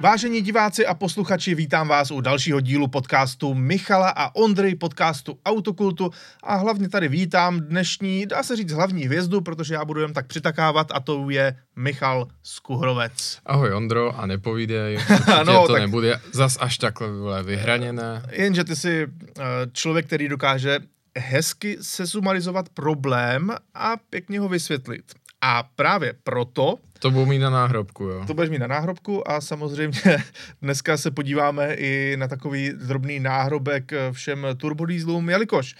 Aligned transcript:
Vážení 0.00 0.42
diváci 0.42 0.86
a 0.86 0.94
posluchači, 0.94 1.54
vítám 1.54 1.88
vás 1.88 2.10
u 2.10 2.20
dalšího 2.20 2.60
dílu 2.60 2.88
podcastu 2.88 3.54
Michala 3.54 4.08
a 4.16 4.34
Ondry, 4.34 4.74
podcastu 4.74 5.38
Autokultu 5.44 6.10
a 6.42 6.54
hlavně 6.54 6.88
tady 6.88 7.08
vítám 7.08 7.60
dnešní, 7.60 8.26
dá 8.26 8.42
se 8.42 8.56
říct, 8.56 8.72
hlavní 8.72 9.04
hvězdu, 9.04 9.40
protože 9.40 9.74
já 9.74 9.84
budu 9.84 10.00
jen 10.00 10.12
tak 10.12 10.26
přitakávat 10.26 10.86
a 10.94 11.00
to 11.00 11.30
je 11.30 11.56
Michal 11.76 12.28
Skuhrovec. 12.42 13.38
Ahoj 13.46 13.74
Ondro 13.74 14.20
a 14.20 14.26
nepovídej, 14.26 14.98
ano, 15.38 15.66
to 15.66 15.72
tak... 15.72 15.82
nebude 15.82 16.20
zas 16.32 16.56
až 16.60 16.78
takhle 16.78 17.42
vyhraněné. 17.42 18.22
Jenže 18.30 18.64
ty 18.64 18.76
jsi 18.76 19.06
eh, 19.06 19.42
člověk, 19.72 20.06
který 20.06 20.28
dokáže 20.28 20.80
hezky 21.18 21.78
sesumarizovat 21.80 22.68
problém 22.68 23.50
a 23.74 23.96
pěkně 24.10 24.40
ho 24.40 24.48
vysvětlit. 24.48 25.04
A 25.40 25.62
právě 25.62 26.14
proto... 26.24 26.78
To 26.98 27.10
budu 27.10 27.26
mít 27.26 27.38
na 27.38 27.50
náhrobku, 27.50 28.04
jo. 28.04 28.24
To 28.26 28.34
budeš 28.34 28.50
mít 28.50 28.58
na 28.58 28.66
náhrobku 28.66 29.30
a 29.30 29.40
samozřejmě 29.40 29.98
dneska 30.62 30.96
se 30.96 31.10
podíváme 31.10 31.74
i 31.74 32.16
na 32.16 32.28
takový 32.28 32.72
drobný 32.72 33.20
náhrobek 33.20 33.92
všem 34.12 34.46
turbodýzlům, 34.56 35.30
jelikož 35.30 35.74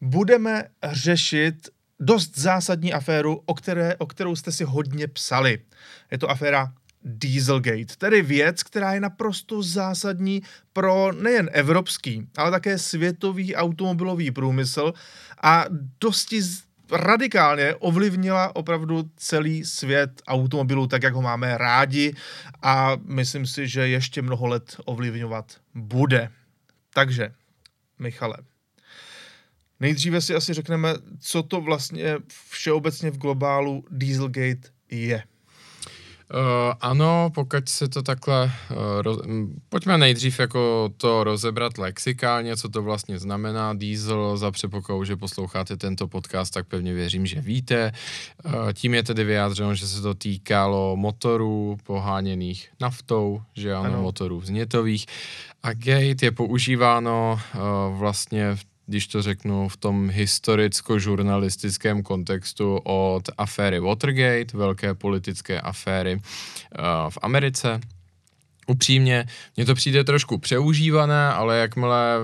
budeme 0.00 0.64
řešit 0.92 1.68
dost 2.00 2.38
zásadní 2.38 2.92
aféru, 2.92 3.42
o, 3.46 3.54
které, 3.54 3.96
o 3.96 4.06
kterou 4.06 4.36
jste 4.36 4.52
si 4.52 4.64
hodně 4.64 5.08
psali. 5.08 5.58
Je 6.10 6.18
to 6.18 6.30
aféra 6.30 6.72
Dieselgate, 7.04 7.96
tedy 7.98 8.22
věc, 8.22 8.62
která 8.62 8.94
je 8.94 9.00
naprosto 9.00 9.62
zásadní 9.62 10.42
pro 10.72 11.12
nejen 11.12 11.50
evropský, 11.52 12.28
ale 12.36 12.50
také 12.50 12.78
světový 12.78 13.56
automobilový 13.56 14.30
průmysl 14.30 14.92
a 15.42 15.64
dosti 16.00 16.40
radikálně 16.92 17.74
ovlivnila 17.74 18.56
opravdu 18.56 19.10
celý 19.16 19.64
svět 19.64 20.22
automobilů, 20.26 20.86
tak 20.86 21.02
jak 21.02 21.14
ho 21.14 21.22
máme 21.22 21.58
rádi 21.58 22.14
a 22.62 22.96
myslím 23.04 23.46
si, 23.46 23.68
že 23.68 23.88
ještě 23.88 24.22
mnoho 24.22 24.46
let 24.46 24.76
ovlivňovat 24.84 25.56
bude. 25.74 26.30
Takže, 26.94 27.32
Michale, 27.98 28.36
nejdříve 29.80 30.20
si 30.20 30.34
asi 30.34 30.54
řekneme, 30.54 30.94
co 31.20 31.42
to 31.42 31.60
vlastně 31.60 32.16
všeobecně 32.50 33.10
v 33.10 33.18
globálu 33.18 33.84
Dieselgate 33.90 34.68
je. 34.90 35.22
Uh, 36.32 36.38
ano, 36.80 37.30
pokud 37.34 37.68
se 37.68 37.88
to 37.88 38.02
takhle, 38.02 38.44
uh, 38.44 38.76
roz, 39.02 39.18
pojďme 39.68 39.98
nejdřív 39.98 40.40
jako 40.40 40.90
to 40.96 41.24
rozebrat 41.24 41.78
lexikálně, 41.78 42.56
co 42.56 42.68
to 42.68 42.82
vlastně 42.82 43.18
znamená 43.18 43.74
diesel, 43.74 44.36
za 44.36 44.50
předpokladu, 44.50 45.04
že 45.04 45.16
posloucháte 45.16 45.76
tento 45.76 46.08
podcast, 46.08 46.54
tak 46.54 46.66
pevně 46.66 46.94
věřím, 46.94 47.26
že 47.26 47.40
víte. 47.40 47.92
Uh, 48.44 48.52
tím 48.72 48.94
je 48.94 49.02
tedy 49.02 49.24
vyjádřeno, 49.24 49.74
že 49.74 49.86
se 49.86 50.02
to 50.02 50.14
týkalo 50.14 50.96
motorů 50.96 51.76
poháněných 51.84 52.68
naftou, 52.80 53.42
že 53.54 53.74
ano, 53.74 53.84
ano. 53.84 54.02
motorů 54.02 54.40
vznětových. 54.40 55.06
A 55.62 55.72
gate 55.72 56.26
je 56.26 56.30
používáno 56.30 57.40
uh, 57.54 57.98
vlastně 57.98 58.56
v 58.56 58.71
když 58.86 59.06
to 59.06 59.22
řeknu 59.22 59.68
v 59.68 59.76
tom 59.76 60.10
historicko-žurnalistickém 60.10 62.02
kontextu 62.02 62.76
od 62.84 63.22
aféry 63.38 63.80
Watergate, 63.80 64.56
velké 64.56 64.94
politické 64.94 65.60
aféry 65.60 66.14
uh, 66.14 66.20
v 67.10 67.18
Americe. 67.22 67.80
Upřímně, 68.66 69.26
mně 69.56 69.66
to 69.66 69.74
přijde 69.74 70.04
trošku 70.04 70.38
přeužívané, 70.38 71.28
ale 71.28 71.58
jakmile 71.58 72.18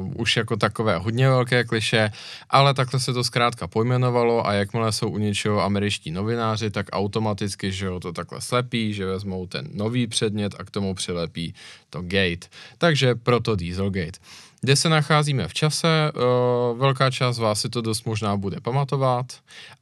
uh, 0.00 0.12
už 0.16 0.36
jako 0.36 0.56
takové 0.56 0.96
hodně 0.96 1.28
velké 1.28 1.64
kliše, 1.64 2.10
ale 2.50 2.74
takhle 2.74 3.00
se 3.00 3.12
to 3.12 3.24
zkrátka 3.24 3.66
pojmenovalo 3.66 4.46
a 4.46 4.52
jakmile 4.52 4.92
jsou 4.92 5.08
u 5.08 5.18
něčeho 5.18 5.62
američtí 5.62 6.10
novináři, 6.10 6.70
tak 6.70 6.86
automaticky, 6.92 7.72
že 7.72 7.86
jo, 7.86 8.00
to 8.00 8.12
takhle 8.12 8.40
slepí, 8.40 8.94
že 8.94 9.06
vezmou 9.06 9.46
ten 9.46 9.68
nový 9.72 10.06
předmět 10.06 10.54
a 10.58 10.64
k 10.64 10.70
tomu 10.70 10.94
přilepí 10.94 11.54
to 11.90 12.02
gate. 12.02 12.48
Takže 12.78 13.14
proto 13.14 13.56
Dieselgate. 13.56 14.18
Kde 14.64 14.76
se 14.76 14.88
nacházíme 14.88 15.48
v 15.48 15.54
čase, 15.54 16.12
uh, 16.14 16.78
velká 16.78 17.10
část 17.10 17.38
vás 17.38 17.60
si 17.60 17.68
to 17.68 17.80
dost 17.80 18.04
možná 18.04 18.36
bude 18.36 18.60
pamatovat 18.60 19.26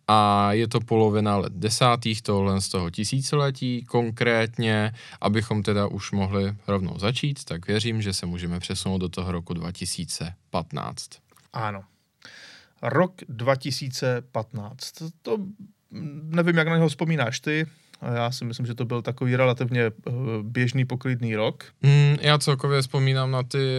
a 0.09 0.53
je 0.53 0.69
to 0.69 0.81
polovina 0.81 1.37
let 1.37 1.53
desátých 1.53 2.23
tohle 2.23 2.61
z 2.61 2.69
toho 2.69 2.91
tisíciletí 2.91 3.85
konkrétně, 3.85 4.93
abychom 5.21 5.63
teda 5.63 5.87
už 5.87 6.13
mohli 6.13 6.55
rovnou 6.67 6.99
začít, 6.99 7.45
tak 7.45 7.67
věřím, 7.67 8.03
že 8.03 8.13
se 8.13 8.27
můžeme 8.27 8.61
přesunout 8.61 8.99
do 8.99 9.09
toho 9.09 9.33
roku 9.33 9.55
2015. 9.55 11.11
Ano. 11.53 11.83
Rok 12.83 13.13
2015. 13.29 14.93
To 15.23 15.39
nevím, 16.23 16.57
jak 16.57 16.69
na 16.69 16.77
něho 16.77 16.89
vzpomínáš 16.89 17.41
ty, 17.41 17.67
a 18.01 18.11
já 18.13 18.31
si 18.31 18.45
myslím, 18.45 18.67
že 18.67 18.75
to 18.75 18.85
byl 18.85 19.03
takový 19.03 19.37
relativně 19.37 19.83
eh, 19.83 19.93
běžný 20.43 20.85
poklidný 20.85 21.37
rok. 21.37 21.65
Mm, 21.83 22.17
já 22.21 22.39
celkově 22.39 22.83
vzpomínám 22.83 23.31
na, 23.31 23.43
ty, 23.43 23.79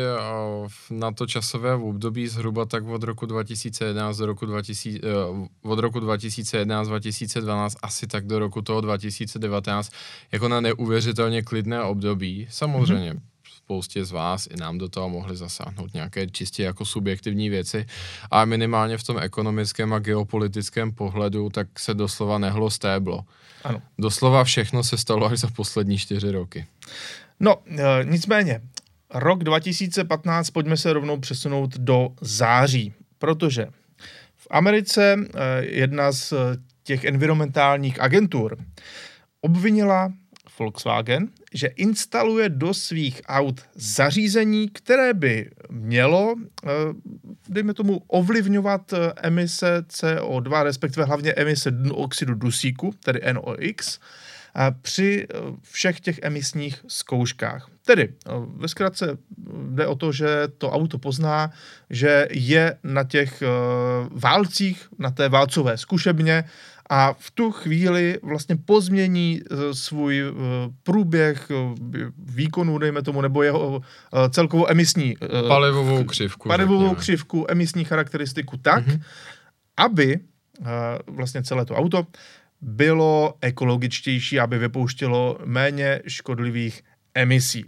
na 0.90 1.12
to 1.12 1.28
časové 1.28 1.76
období 1.76 2.28
zhruba 2.28 2.66
tak 2.66 2.88
od 2.88 3.04
roku 3.04 3.26
2011 3.26 4.18
do 4.18 4.26
roku 4.26 4.46
2000, 4.46 5.00
eh, 5.04 5.48
od 5.62 5.80
roku 5.80 6.00
2011 6.00 6.88
2012 6.88 7.78
asi 7.82 8.08
tak 8.08 8.28
do 8.28 8.40
roku 8.40 8.62
toho 8.62 8.82
2019 8.82 9.92
jako 10.32 10.48
na 10.48 10.62
neuvěřitelně 10.62 11.42
klidné 11.42 11.82
období. 11.82 12.48
Samozřejmě 12.50 13.14
mm-hmm 13.14 13.31
spoustě 13.72 14.06
z 14.06 14.12
vás 14.12 14.48
i 14.52 14.58
nám 14.59 14.78
do 14.78 14.90
toho 14.90 15.09
mohli 15.09 15.38
zasáhnout 15.38 15.94
nějaké 15.94 16.28
čistě 16.28 16.64
jako 16.64 16.86
subjektivní 16.86 17.50
věci. 17.50 17.86
A 18.32 18.46
minimálně 18.46 18.98
v 18.98 19.04
tom 19.04 19.20
ekonomickém 19.20 19.94
a 19.94 20.00
geopolitickém 20.00 20.92
pohledu 20.92 21.50
tak 21.50 21.80
se 21.80 21.94
doslova 21.94 22.38
nehlo 22.38 22.70
stéblo. 22.70 23.24
Ano. 23.64 23.82
Doslova 24.00 24.44
všechno 24.44 24.84
se 24.84 24.98
stalo 24.98 25.26
až 25.26 25.40
za 25.40 25.48
poslední 25.48 25.98
čtyři 25.98 26.32
roky. 26.32 26.66
No, 27.40 27.56
e, 27.68 28.04
nicméně, 28.04 28.62
rok 29.14 29.44
2015 29.44 30.50
pojďme 30.50 30.78
se 30.78 30.94
rovnou 30.94 31.20
přesunout 31.20 31.78
do 31.78 32.09
září, 32.22 32.94
protože 33.20 33.68
v 34.36 34.48
Americe 34.52 35.16
e, 35.16 35.66
jedna 35.66 36.12
z 36.12 36.34
těch 36.84 37.03
environmentálních 37.03 38.02
agentur 38.02 38.58
obvinila 39.42 40.12
Volkswagen, 40.59 41.28
že 41.53 41.67
instaluje 41.67 42.50
do 42.50 42.73
svých 42.73 43.22
aut 43.28 43.62
zařízení, 43.75 44.69
které 44.69 45.13
by 45.13 45.51
mělo, 45.69 46.35
eh, 46.66 46.69
dejme 47.50 47.73
tomu, 47.73 48.01
ovlivňovat 48.07 48.94
eh, 48.94 49.13
emise 49.22 49.85
CO2, 49.90 50.63
respektive 50.63 51.06
hlavně 51.06 51.34
emise 51.34 51.73
oxidu 51.91 52.35
dusíku, 52.35 52.94
tedy 53.03 53.22
NOx, 53.34 54.00
při 54.81 55.28
eh, 55.29 55.38
všech 55.72 56.00
těch 56.00 56.19
emisních 56.22 56.85
zkouškách. 56.88 57.67
Tedy 57.85 58.13
ve 58.56 58.67
zkratce 58.67 59.17
jde 59.69 59.88
o 59.88 59.95
to, 59.95 60.11
že 60.11 60.28
to 60.57 60.72
auto 60.72 60.97
pozná, 61.00 61.51
že 61.90 62.28
je 62.31 62.78
na 62.84 63.03
těch 63.03 63.44
válcích, 64.11 64.88
na 65.00 65.11
té 65.11 65.29
válcové 65.29 65.78
zkušebně 65.78 66.44
a 66.91 67.13
v 67.19 67.31
tu 67.31 67.52
chvíli 67.52 68.19
vlastně 68.22 68.56
pozmění 68.56 69.41
eh, 69.41 69.74
svůj 69.74 70.19
eh, 70.19 70.34
průběh 70.84 71.52
eh, 71.52 72.12
výkonu, 72.18 72.78
dejme 72.78 73.02
tomu, 73.02 73.22
nebo 73.22 73.44
jeho 73.44 73.81
celkovou 74.29 74.69
emisní... 74.69 75.16
Palivovou 75.47 76.03
křivku. 76.03 76.47
Palivovou 76.47 76.79
řekněme. 76.79 77.00
křivku, 77.00 77.46
emisní 77.50 77.84
charakteristiku 77.84 78.57
tak, 78.57 78.88
mm-hmm. 78.88 79.02
aby 79.78 80.19
vlastně 81.07 81.44
celé 81.44 81.66
to 81.66 81.75
auto 81.75 82.07
bylo 82.62 83.34
ekologičtější, 83.41 84.40
aby 84.40 84.58
vypouštělo 84.58 85.40
méně 85.46 86.02
škodlivých 86.08 86.84
emisí. 87.16 87.66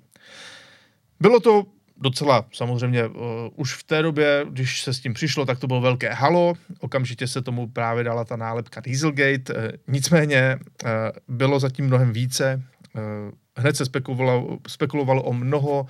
Bylo 1.20 1.40
to 1.40 1.66
docela 2.04 2.46
samozřejmě 2.54 3.08
uh, 3.08 3.14
už 3.56 3.74
v 3.74 3.84
té 3.84 4.02
době, 4.02 4.46
když 4.50 4.82
se 4.82 4.94
s 4.94 5.00
tím 5.00 5.14
přišlo, 5.14 5.46
tak 5.46 5.60
to 5.60 5.68
bylo 5.68 5.82
velké 5.82 6.14
halo, 6.14 6.54
okamžitě 6.80 7.28
se 7.28 7.42
tomu 7.42 7.68
právě 7.68 8.04
dala 8.04 8.26
ta 8.26 8.36
nálepka 8.36 8.82
Dieselgate, 8.82 9.54
uh, 9.54 9.60
nicméně 9.88 10.60
uh, 10.84 10.90
bylo 11.28 11.60
zatím 11.60 11.86
mnohem 11.86 12.14
více, 12.14 12.64
uh, 12.96 13.02
hned 13.58 13.78
se 13.78 13.86
spekulovalo, 13.86 14.58
spekulovalo 14.68 15.24
o, 15.24 15.34
mnoho, 15.34 15.82
uh, 15.82 15.88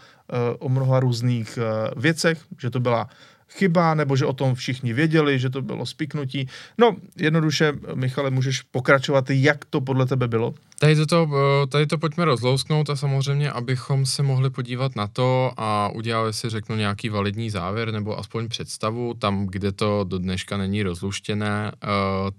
o 0.60 0.70
mnoha 0.70 1.00
různých 1.00 1.58
uh, 1.58 2.02
věcech, 2.02 2.40
že 2.62 2.70
to 2.70 2.80
byla 2.80 3.10
chyba, 3.50 3.94
nebo 3.94 4.16
že 4.16 4.26
o 4.26 4.34
tom 4.34 4.56
všichni 4.56 4.94
věděli, 4.94 5.40
že 5.40 5.50
to 5.50 5.62
bylo 5.62 5.86
spiknutí. 5.86 6.48
No, 6.78 6.96
jednoduše, 7.18 7.74
Michale, 7.94 8.30
můžeš 8.30 8.62
pokračovat, 8.62 9.30
jak 9.30 9.66
to 9.66 9.82
podle 9.82 10.06
tebe 10.06 10.28
bylo? 10.28 10.54
Tady 10.80 11.06
to, 11.06 11.30
eh, 11.64 11.68
tady 11.68 11.88
to 11.88 11.98
pojďme 11.98 12.26
rozlousknout 12.26 12.90
a 12.90 12.96
samozřejmě, 12.96 13.52
abychom 13.52 14.06
se 14.06 14.24
mohli 14.24 14.50
podívat 14.50 14.96
na 14.96 15.08
to 15.08 15.52
a 15.58 15.90
udělali 15.90 16.34
si, 16.34 16.50
řeknu, 16.50 16.76
nějaký 16.76 17.10
validní 17.10 17.50
závěr 17.50 17.92
nebo 17.92 18.20
aspoň 18.20 18.48
představu, 18.48 19.14
tam, 19.14 19.48
kde 19.48 19.72
to 19.72 20.04
do 20.04 20.18
dneška 20.18 20.58
není 20.58 20.84
rozluštěné, 20.84 21.72
eh, 21.72 21.88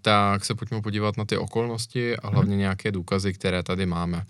tak 0.03 0.45
se 0.45 0.55
pojďme 0.55 0.83
podívat 0.83 1.17
na 1.17 1.25
ty 1.25 1.37
okolnosti 1.37 2.17
a 2.17 2.29
hlavně 2.29 2.57
nějaké 2.57 2.93
důkazy, 2.93 3.33
které 3.33 3.63
tady 3.63 3.87
máme. 3.87 4.25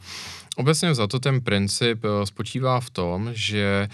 Obecně 0.57 0.95
za 0.95 1.07
to 1.07 1.19
ten 1.19 1.41
princip 1.41 2.05
eh, 2.05 2.27
spočívá 2.27 2.81
v 2.81 2.91
tom, 2.91 3.31
že 3.33 3.89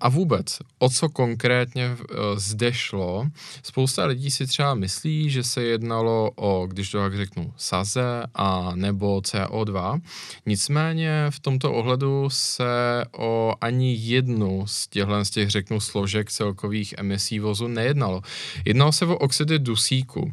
a 0.00 0.08
vůbec, 0.08 0.58
o 0.78 0.88
co 0.88 1.08
konkrétně 1.08 1.96
zde 2.34 2.72
šlo, 2.72 3.26
spousta 3.62 4.04
lidí 4.04 4.30
si 4.30 4.46
třeba 4.46 4.74
myslí, 4.74 5.30
že 5.30 5.44
se 5.44 5.62
jednalo 5.62 6.30
o, 6.36 6.66
když 6.66 6.90
to 6.90 6.98
tak 6.98 7.16
řeknu, 7.16 7.52
saze 7.56 8.22
a 8.34 8.72
nebo 8.74 9.20
C 9.20 9.38
CO2. 9.38 10.00
Nicméně 10.46 11.26
v 11.30 11.40
tomto 11.40 11.72
ohledu 11.72 12.30
se 12.30 13.04
o 13.18 13.54
ani 13.60 13.94
jednu 13.94 14.66
z 14.66 14.88
těchto 14.88 15.24
z 15.24 15.30
těch, 15.30 15.50
řeknu, 15.50 15.80
složek 15.80 16.30
celkových 16.30 16.94
emisí 16.98 17.38
vozu 17.38 17.68
nejednalo. 17.68 18.22
Jednalo 18.64 18.92
se 18.92 19.06
o 19.06 19.16
oxidy 19.16 19.58
dusíku. 19.58 20.32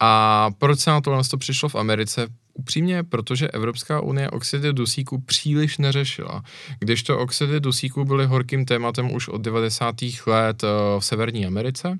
A 0.00 0.50
proč 0.58 0.80
se 0.80 0.90
na 0.90 1.00
tohle 1.00 1.24
to 1.24 1.38
přišlo 1.38 1.68
v 1.68 1.74
Americe? 1.74 2.26
Upřímně, 2.54 3.02
protože 3.02 3.48
Evropská 3.48 4.00
unie 4.00 4.30
oxidy 4.30 4.72
dusíku 4.72 5.20
příliš 5.20 5.78
neřešila. 5.78 6.42
Když 6.78 7.02
to 7.02 7.18
oxidy 7.18 7.60
dusíku 7.60 8.04
byly 8.04 8.26
horkým 8.26 8.64
tématem 8.64 9.14
už 9.14 9.28
od 9.28 9.40
90. 9.40 9.94
let 10.26 10.64
eh, 10.64 10.66
v 11.00 11.04
Severní 11.04 11.46
Americe 11.46 11.98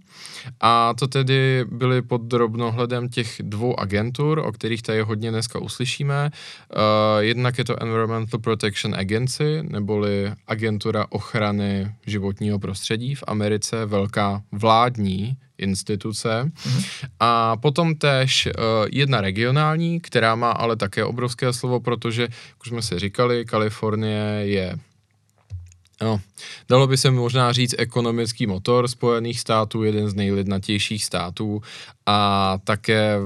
a 0.61 0.95
to 0.95 1.07
tedy 1.07 1.65
byly 1.71 2.03
pod 2.03 2.23
drobnohledem 2.23 3.09
těch 3.09 3.41
dvou 3.43 3.81
agentur, 3.81 4.39
o 4.39 4.53
kterých 4.53 4.83
tady 4.83 5.03
hodně 5.03 5.31
dneska 5.31 5.59
uslyšíme. 5.59 6.31
Uh, 6.31 6.79
jednak 7.19 7.59
je 7.59 7.65
to 7.65 7.83
Environmental 7.83 8.41
Protection 8.41 8.95
Agency, 8.95 9.63
neboli 9.63 10.33
agentura 10.47 11.07
ochrany 11.11 11.95
životního 12.07 12.59
prostředí 12.59 13.15
v 13.15 13.25
Americe, 13.27 13.87
velká 13.87 14.43
vládní 14.53 15.37
instituce. 15.63 16.45
Mm-hmm. 16.45 16.85
A 17.21 17.57
potom 17.57 17.95
též 17.95 18.47
uh, 18.47 18.53
jedna 18.93 19.21
regionální, 19.21 20.01
která 20.01 20.35
má 20.35 20.51
ale 20.51 20.77
také 20.77 21.05
obrovské 21.05 21.53
slovo, 21.53 21.81
protože, 21.81 22.23
jak 22.23 22.61
už 22.63 22.69
jsme 22.69 22.83
si 22.83 22.99
říkali, 22.99 23.45
Kalifornie 23.45 24.43
je 24.43 24.79
No, 26.03 26.21
dalo 26.69 26.87
by 26.87 26.97
se 26.97 27.11
možná 27.11 27.53
říct 27.53 27.75
ekonomický 27.79 28.47
motor 28.47 28.89
Spojených 28.89 29.41
států, 29.41 29.85
jeden 29.85 30.11
z 30.11 30.15
nejlidnatějších 30.15 31.05
států 31.05 31.63
a 32.07 32.59
také 32.65 33.17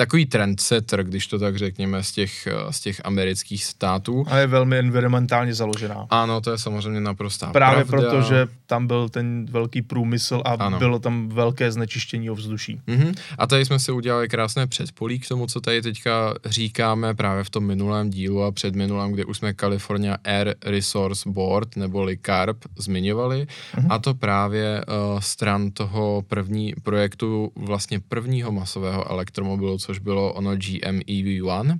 takový 0.00 0.26
trendsetter, 0.26 1.04
když 1.04 1.26
to 1.26 1.38
tak 1.38 1.56
řekněme, 1.56 2.02
z 2.02 2.12
těch, 2.12 2.48
z 2.70 2.80
těch 2.80 3.00
amerických 3.04 3.64
států. 3.64 4.24
A 4.28 4.38
je 4.38 4.46
velmi 4.46 4.78
environmentálně 4.78 5.54
založená. 5.54 6.06
Ano, 6.10 6.40
to 6.40 6.50
je 6.50 6.58
samozřejmě 6.58 7.00
naprostá 7.00 7.52
Právě 7.52 7.84
pravda. 7.84 8.10
proto, 8.10 8.28
že 8.28 8.48
tam 8.66 8.86
byl 8.86 9.08
ten 9.08 9.46
velký 9.50 9.82
průmysl 9.82 10.42
a 10.44 10.50
ano. 10.50 10.78
bylo 10.78 10.98
tam 10.98 11.28
velké 11.28 11.72
znečištění 11.72 12.30
ovzduší. 12.30 12.80
Mm-hmm. 12.88 13.14
A 13.38 13.46
tady 13.46 13.64
jsme 13.64 13.78
si 13.78 13.92
udělali 13.92 14.28
krásné 14.28 14.66
předpolí 14.66 15.18
k 15.20 15.28
tomu, 15.28 15.46
co 15.46 15.60
tady 15.60 15.82
teďka 15.82 16.34
říkáme 16.44 17.14
právě 17.14 17.44
v 17.44 17.50
tom 17.50 17.64
minulém 17.64 18.10
dílu 18.10 18.42
a 18.42 18.52
před 18.52 18.74
minulém, 18.74 19.12
kde 19.12 19.24
už 19.24 19.38
jsme 19.38 19.54
California 19.54 20.16
Air 20.24 20.54
Resource 20.64 21.28
Board, 21.28 21.76
neboli 21.76 22.18
CARB, 22.26 22.56
zmiňovali. 22.78 23.46
Mm-hmm. 23.46 23.86
A 23.90 23.98
to 23.98 24.14
právě 24.14 24.84
uh, 24.84 25.20
stran 25.20 25.70
toho 25.70 26.22
první 26.28 26.74
projektu, 26.82 27.52
vlastně 27.56 28.00
prvního 28.00 28.52
masového 28.52 29.10
elektromobilu, 29.10 29.78
což 29.90 29.98
bylo 29.98 30.32
ono 30.32 30.56
GM 30.56 30.98
EV1. 30.98 31.78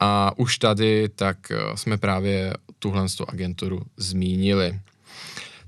A 0.00 0.32
už 0.36 0.58
tady 0.58 1.08
tak 1.08 1.50
eh, 1.50 1.76
jsme 1.76 1.98
právě 1.98 2.54
tuhle 2.78 3.06
agenturu 3.28 3.82
zmínili. 3.96 4.80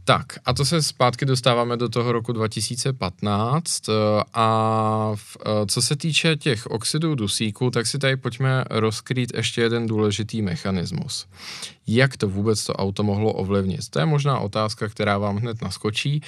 Tak, 0.04 0.26
a 0.44 0.52
to 0.52 0.64
se 0.64 0.82
zpátky 0.82 1.26
dostáváme 1.26 1.76
do 1.76 1.88
toho 1.88 2.12
roku 2.12 2.32
2015 2.32 3.88
eh, 3.88 3.92
a 4.34 5.12
v, 5.14 5.36
eh, 5.40 5.66
co 5.66 5.82
se 5.82 5.96
týče 5.96 6.36
těch 6.36 6.66
oxidů 6.66 7.14
dusíku, 7.14 7.70
tak 7.70 7.86
si 7.86 7.98
tady 7.98 8.16
pojďme 8.16 8.64
rozkrýt 8.70 9.32
ještě 9.34 9.60
jeden 9.60 9.86
důležitý 9.86 10.42
mechanismus. 10.42 11.26
Jak 11.86 12.16
to 12.16 12.28
vůbec 12.28 12.64
to 12.64 12.72
auto 12.72 13.02
mohlo 13.02 13.32
ovlivnit? 13.32 13.88
To 13.90 13.98
je 13.98 14.06
možná 14.06 14.38
otázka, 14.38 14.88
která 14.88 15.18
vám 15.18 15.36
hned 15.36 15.62
naskočí, 15.62 16.20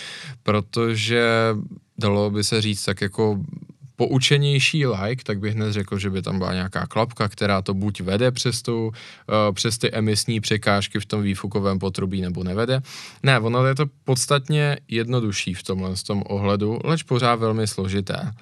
protože 0.42 1.54
dalo 1.98 2.30
by 2.30 2.44
se 2.44 2.62
říct 2.62 2.84
tak 2.84 3.00
jako 3.00 3.38
poučenější 3.96 4.86
like, 4.86 5.24
tak 5.24 5.38
bych 5.38 5.54
hned 5.54 5.72
řekl, 5.72 5.98
že 5.98 6.10
by 6.10 6.22
tam 6.22 6.38
byla 6.38 6.52
nějaká 6.52 6.86
klapka, 6.86 7.28
která 7.28 7.62
to 7.62 7.74
buď 7.74 8.00
vede 8.00 8.30
přes, 8.30 8.62
tu, 8.62 8.86
uh, 8.86 8.92
přes 9.54 9.78
ty 9.78 9.90
emisní 9.90 10.40
překážky 10.40 11.00
v 11.00 11.06
tom 11.06 11.22
výfukovém 11.22 11.78
potrubí 11.78 12.20
nebo 12.20 12.44
nevede. 12.44 12.80
Ne, 13.22 13.38
ono 13.38 13.66
je 13.66 13.74
to 13.74 13.84
podstatně 14.04 14.78
jednodušší 14.88 15.54
v 15.54 15.62
tomhle 15.62 15.96
z 15.96 16.02
tom 16.02 16.22
ohledu, 16.26 16.78
leč 16.84 17.02
pořád 17.02 17.34
velmi 17.34 17.66
složité. 17.66 18.32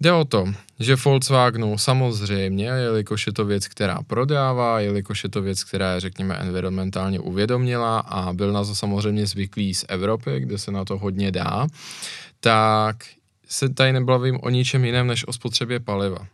Jde 0.00 0.12
o 0.12 0.24
to, 0.24 0.44
že 0.80 0.96
Volkswagenu 0.96 1.78
samozřejmě, 1.78 2.66
jelikož 2.66 3.26
je 3.26 3.32
to 3.32 3.44
věc, 3.44 3.68
která 3.68 3.98
prodává, 4.06 4.80
jelikož 4.80 5.24
je 5.24 5.30
to 5.30 5.42
věc, 5.42 5.64
která 5.64 5.94
je, 5.94 6.00
řekněme, 6.00 6.34
environmentálně 6.34 7.20
uvědomila 7.20 7.98
a 7.98 8.32
byl 8.32 8.52
na 8.52 8.64
to 8.64 8.74
samozřejmě 8.74 9.26
zvyklý 9.26 9.74
z 9.74 9.84
Evropy, 9.88 10.40
kde 10.40 10.58
se 10.58 10.70
na 10.70 10.84
to 10.84 10.98
hodně 10.98 11.30
dá, 11.30 11.66
tak 12.40 12.96
se 13.52 13.68
tady 13.68 13.92
nebavím 13.92 14.38
o 14.42 14.50
ničem 14.50 14.84
jiném 14.84 15.06
než 15.06 15.28
o 15.28 15.32
spotřebě 15.32 15.80
paliva. 15.80 16.26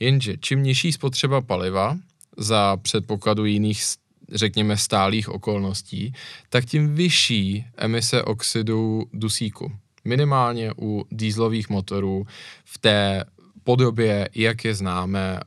Jenže 0.00 0.36
čím 0.40 0.62
nižší 0.62 0.92
spotřeba 0.92 1.40
paliva 1.40 1.98
za 2.36 2.76
předpokladu 2.76 3.44
jiných, 3.44 3.82
řekněme, 4.32 4.76
stálých 4.76 5.28
okolností, 5.28 6.12
tak 6.48 6.64
tím 6.64 6.94
vyšší 6.94 7.66
emise 7.76 8.22
oxidu 8.22 9.02
dusíku. 9.12 9.72
Minimálně 10.04 10.72
u 10.78 11.04
dýzlových 11.10 11.68
motorů 11.68 12.26
v 12.64 12.78
té 12.78 13.24
podobě, 13.64 14.28
jak 14.34 14.64
je 14.64 14.74
známe, 14.74 15.40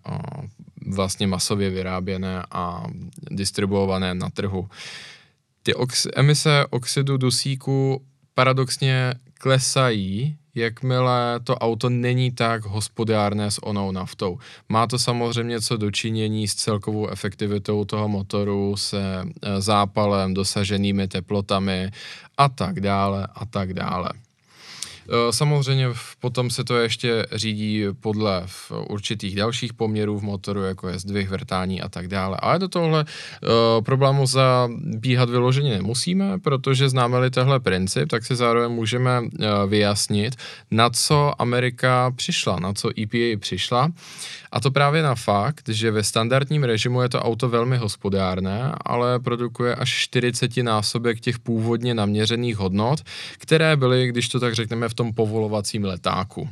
vlastně 0.88 1.28
masově 1.28 1.70
vyráběné 1.70 2.44
a 2.52 2.84
distribuované 3.32 4.14
na 4.14 4.30
trhu. 4.30 4.70
Ty 5.64 5.74
ox- 5.74 6.10
emise 6.16 6.66
oxidu 6.70 7.18
dusíku 7.18 8.02
paradoxně 8.34 9.14
klesají 9.34 10.38
jakmile 10.56 11.40
to 11.44 11.56
auto 11.56 11.90
není 11.90 12.32
tak 12.32 12.66
hospodárné 12.66 13.52
s 13.52 13.64
onou 13.64 13.92
naftou. 13.92 14.40
Má 14.70 14.88
to 14.88 15.00
samozřejmě 15.00 15.62
co 15.62 15.78
dočinění 15.78 16.48
s 16.48 16.56
celkovou 16.56 17.08
efektivitou 17.08 17.86
toho 17.86 18.08
motoru, 18.08 18.78
se 18.78 19.02
e, 19.02 19.62
zápalem, 19.62 20.34
dosaženými 20.34 21.08
teplotami 21.08 21.92
a 22.38 22.50
tak 22.50 22.80
dále 22.80 23.28
a 23.36 23.46
tak 23.46 23.74
dále. 23.74 24.10
Eh, 25.10 25.34
samozřejmě 25.34 25.88
potom 26.20 26.50
se 26.50 26.64
to 26.64 26.78
ještě 26.78 27.26
řídí 27.32 27.84
podle 28.00 28.46
určitých 28.90 29.36
dalších 29.36 29.74
poměrů 29.74 30.20
v 30.20 30.24
motoru, 30.24 30.64
jako 30.64 30.88
je 30.88 31.00
zdvih, 31.00 31.30
vrtání 31.30 31.82
a 31.82 31.90
tak 31.90 32.08
dále. 32.08 32.38
Ale 32.42 32.60
do 32.60 32.68
tohle 32.68 33.06
uh, 33.06 33.84
problému 33.84 34.28
zabíhat 34.28 35.30
vyloženě 35.30 35.72
nemusíme, 35.72 36.40
protože 36.40 36.90
známe-li 36.90 37.32
tehle 37.32 37.60
princip, 37.60 38.10
tak 38.10 38.26
si 38.26 38.36
zároveň 38.36 38.72
můžeme 38.72 39.22
uh, 39.22 39.30
vyjasnit, 39.68 40.36
na 40.72 40.90
co 40.90 41.42
Amerika 41.42 42.12
přišla, 42.16 42.60
na 42.60 42.74
co 42.74 42.90
EPA 43.02 43.40
přišla. 43.40 43.92
A 44.52 44.60
to 44.60 44.72
právě 44.72 45.04
na 45.04 45.16
fakt, 45.16 45.70
že 45.70 45.92
ve 45.92 46.04
standardním 46.04 46.64
režimu 46.64 47.02
je 47.02 47.10
to 47.10 47.22
auto 47.22 47.50
velmi 47.50 47.78
hospodárné, 47.78 48.72
ale 48.86 49.20
produkuje 49.20 49.76
až 49.76 49.90
40 49.90 50.58
násobek 50.58 51.20
těch 51.20 51.40
původně 51.40 51.94
naměřených 51.94 52.58
hodnot, 52.58 53.00
které 53.38 53.76
byly, 53.76 54.08
když 54.08 54.30
to 54.30 54.40
tak 54.40 54.56
řekneme, 54.56 54.90
v 54.90 54.94
tom 54.96 55.14
povolovacím 55.14 55.84
letáku. 55.84 56.50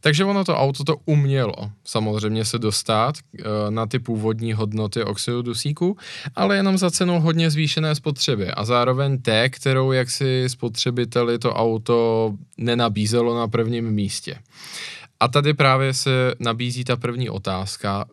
Takže 0.00 0.24
ono 0.24 0.44
to 0.44 0.56
auto 0.56 0.84
to 0.84 0.96
umělo 1.04 1.54
samozřejmě 1.84 2.44
se 2.44 2.58
dostat 2.58 3.14
e, 3.18 3.42
na 3.70 3.86
ty 3.86 3.98
původní 3.98 4.52
hodnoty 4.52 5.04
oxidu 5.04 5.42
dusíku, 5.42 5.96
ale 6.36 6.56
jenom 6.56 6.78
za 6.78 6.90
cenu 6.90 7.20
hodně 7.20 7.50
zvýšené 7.50 7.94
spotřeby 7.94 8.50
a 8.50 8.64
zároveň 8.64 9.22
té, 9.22 9.48
kterou 9.48 9.92
jaksi 9.92 10.44
spotřebiteli 10.46 11.38
to 11.38 11.54
auto 11.54 12.30
nenabízelo 12.58 13.38
na 13.38 13.48
prvním 13.48 13.90
místě. 13.90 14.36
A 15.20 15.28
tady 15.28 15.54
právě 15.54 15.94
se 15.94 16.34
nabízí 16.38 16.84
ta 16.84 16.96
první 16.96 17.30
otázka, 17.30 18.04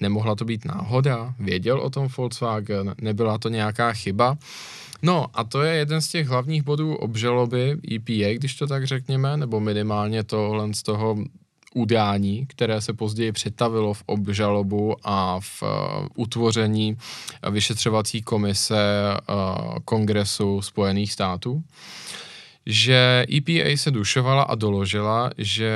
nemohla 0.00 0.34
to 0.34 0.44
být 0.44 0.64
náhoda? 0.64 1.34
Věděl 1.38 1.80
o 1.80 1.90
tom 1.90 2.08
Volkswagen? 2.16 2.94
Nebyla 3.00 3.38
to 3.38 3.48
nějaká 3.48 3.92
chyba? 3.92 4.36
No 5.02 5.26
a 5.34 5.44
to 5.44 5.62
je 5.62 5.74
jeden 5.74 6.00
z 6.00 6.08
těch 6.08 6.28
hlavních 6.28 6.62
bodů 6.62 6.94
obžaloby 6.94 7.76
EPA, 7.94 8.34
když 8.34 8.54
to 8.54 8.66
tak 8.66 8.86
řekněme, 8.86 9.36
nebo 9.36 9.60
minimálně 9.60 10.24
tohle 10.24 10.74
z 10.74 10.82
toho 10.82 11.16
udání, 11.74 12.46
které 12.46 12.80
se 12.80 12.92
později 12.92 13.32
přetavilo 13.32 13.94
v 13.94 14.02
obžalobu 14.06 14.96
a 15.04 15.40
v 15.40 15.62
uh, 15.62 15.68
utvoření 16.16 16.96
vyšetřovací 17.50 18.22
komise 18.22 18.76
uh, 19.28 19.78
Kongresu 19.84 20.62
Spojených 20.62 21.12
států, 21.12 21.62
že 22.66 23.26
EPA 23.36 23.76
se 23.76 23.90
dušovala 23.90 24.42
a 24.42 24.54
doložila, 24.54 25.30
že 25.38 25.72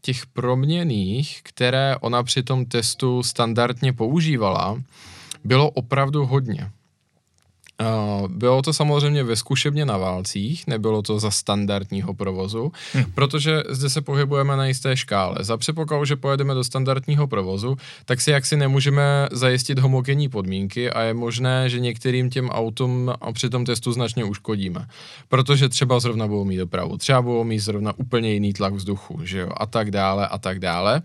těch 0.00 0.26
proměných, 0.26 1.40
které 1.42 1.96
ona 2.00 2.22
při 2.22 2.42
tom 2.42 2.64
testu 2.64 3.22
standardně 3.22 3.92
používala, 3.92 4.82
bylo 5.44 5.70
opravdu 5.70 6.26
hodně. 6.26 6.70
Uh, 7.80 8.28
bylo 8.28 8.62
to 8.62 8.72
samozřejmě 8.72 9.24
ve 9.24 9.36
zkušebně 9.36 9.84
na 9.84 9.96
válcích, 9.96 10.66
nebylo 10.66 11.02
to 11.02 11.18
za 11.18 11.30
standardního 11.30 12.14
provozu, 12.14 12.72
hm. 12.94 13.04
protože 13.14 13.62
zde 13.68 13.90
se 13.90 14.00
pohybujeme 14.00 14.56
na 14.56 14.66
jisté 14.66 14.96
škále. 14.96 15.36
Za 15.40 15.56
předpokladu, 15.56 16.04
že 16.04 16.16
pojedeme 16.16 16.54
do 16.54 16.64
standardního 16.64 17.26
provozu, 17.26 17.76
tak 18.04 18.20
si 18.20 18.30
jaksi 18.30 18.56
nemůžeme 18.56 19.28
zajistit 19.32 19.78
homogenní 19.78 20.28
podmínky 20.28 20.90
a 20.90 21.02
je 21.02 21.14
možné, 21.14 21.68
že 21.68 21.80
některým 21.80 22.30
těm 22.30 22.48
autům 22.48 23.12
při 23.32 23.50
tom 23.50 23.64
testu 23.64 23.92
značně 23.92 24.24
uškodíme. 24.24 24.86
Protože 25.28 25.68
třeba 25.68 26.00
zrovna 26.00 26.26
budou 26.26 26.44
mít 26.44 26.56
dopravu, 26.56 26.96
třeba 26.96 27.22
budou 27.22 27.44
mít 27.44 27.58
zrovna 27.58 27.92
úplně 27.96 28.32
jiný 28.32 28.52
tlak 28.52 28.74
vzduchu, 28.74 29.20
že 29.24 29.38
jo, 29.38 29.48
a 29.56 29.66
tak 29.66 29.90
dále, 29.90 30.28
a 30.28 30.38
tak 30.38 30.58
dále. 30.58 31.02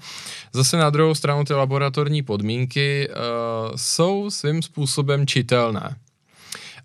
Zase 0.54 0.78
na 0.78 0.90
druhou 0.90 1.16
stranu 1.16 1.44
ty 1.44 1.54
laboratorní 1.54 2.24
podmínky 2.24 3.10
uh, 3.10 3.76
jsou 3.76 4.30
svým 4.30 4.62
způsobem 4.62 5.28
čitelné. 5.28 5.96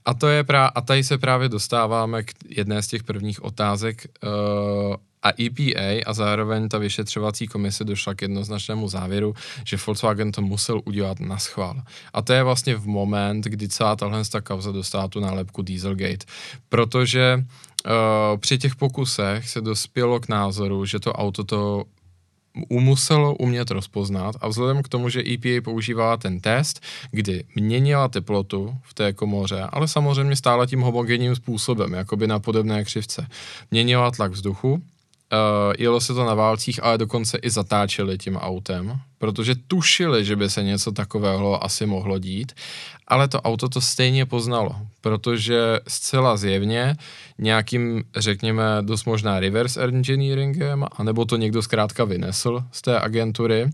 A 0.04 0.14
to 0.14 0.28
je 0.28 0.42
prá- 0.42 0.70
a 0.74 0.80
tady 0.80 1.04
se 1.04 1.18
právě 1.18 1.48
dostáváme 1.48 2.22
k 2.22 2.32
jedné 2.48 2.82
z 2.82 2.86
těch 2.86 3.02
prvních 3.02 3.44
otázek 3.44 4.06
uh, 4.24 4.94
a 5.22 5.28
EPA 5.42 6.02
a 6.06 6.12
zároveň 6.12 6.68
ta 6.68 6.78
vyšetřovací 6.78 7.46
komise 7.46 7.84
došla 7.84 8.14
k 8.14 8.22
jednoznačnému 8.22 8.88
závěru, 8.88 9.34
že 9.64 9.76
Volkswagen 9.86 10.32
to 10.32 10.42
musel 10.42 10.80
udělat 10.84 11.20
na 11.20 11.38
schvál. 11.38 11.82
A 12.12 12.22
to 12.22 12.32
je 12.32 12.42
vlastně 12.42 12.76
v 12.76 12.86
moment, 12.86 13.44
kdy 13.44 13.68
celá 13.68 13.96
tahle 13.96 14.22
ta 14.24 14.40
kauza 14.40 14.72
dostala 14.72 15.08
tu 15.08 15.20
nálepku 15.20 15.62
Dieselgate. 15.62 16.26
Protože 16.68 17.44
uh, 17.86 18.38
při 18.40 18.58
těch 18.58 18.76
pokusech 18.76 19.48
se 19.48 19.60
dospělo 19.60 20.20
k 20.20 20.28
názoru, 20.28 20.84
že 20.84 21.00
to 21.00 21.12
auto 21.12 21.44
to 21.44 21.84
muselo 22.70 23.34
umět 23.34 23.70
rozpoznat 23.70 24.34
a 24.40 24.48
vzhledem 24.48 24.82
k 24.82 24.88
tomu, 24.88 25.08
že 25.08 25.22
EPA 25.32 25.64
používala 25.64 26.16
ten 26.16 26.40
test, 26.40 26.80
kdy 27.10 27.44
měnila 27.54 28.08
teplotu 28.08 28.74
v 28.82 28.94
té 28.94 29.12
komoře, 29.12 29.62
ale 29.62 29.88
samozřejmě 29.88 30.36
stále 30.36 30.66
tím 30.66 30.80
homogenním 30.80 31.36
způsobem, 31.36 31.92
jakoby 31.92 32.26
na 32.26 32.38
podobné 32.38 32.84
křivce. 32.84 33.26
Měnila 33.70 34.10
tlak 34.10 34.32
vzduchu, 34.32 34.82
uh, 35.32 35.74
jelo 35.78 36.00
se 36.00 36.14
to 36.14 36.24
na 36.24 36.34
válcích, 36.34 36.82
ale 36.82 36.98
dokonce 36.98 37.38
i 37.38 37.50
zatáčeli 37.50 38.18
tím 38.18 38.36
autem, 38.36 39.00
protože 39.18 39.54
tušili, 39.54 40.24
že 40.24 40.36
by 40.36 40.50
se 40.50 40.62
něco 40.62 40.92
takového 40.92 41.64
asi 41.64 41.86
mohlo 41.86 42.18
dít, 42.18 42.52
ale 43.08 43.28
to 43.28 43.40
auto 43.40 43.68
to 43.68 43.80
stejně 43.80 44.26
poznalo, 44.26 44.76
protože 45.00 45.80
zcela 45.88 46.36
zjevně 46.36 46.96
nějakým, 47.38 48.04
řekněme, 48.16 48.62
dost 48.80 49.04
možná 49.04 49.40
reverse 49.40 49.82
engineeringem, 49.84 50.86
anebo 50.92 51.24
to 51.24 51.36
někdo 51.36 51.62
zkrátka 51.62 52.04
vynesl 52.04 52.64
z 52.72 52.82
té 52.82 53.00
agentury, 53.00 53.70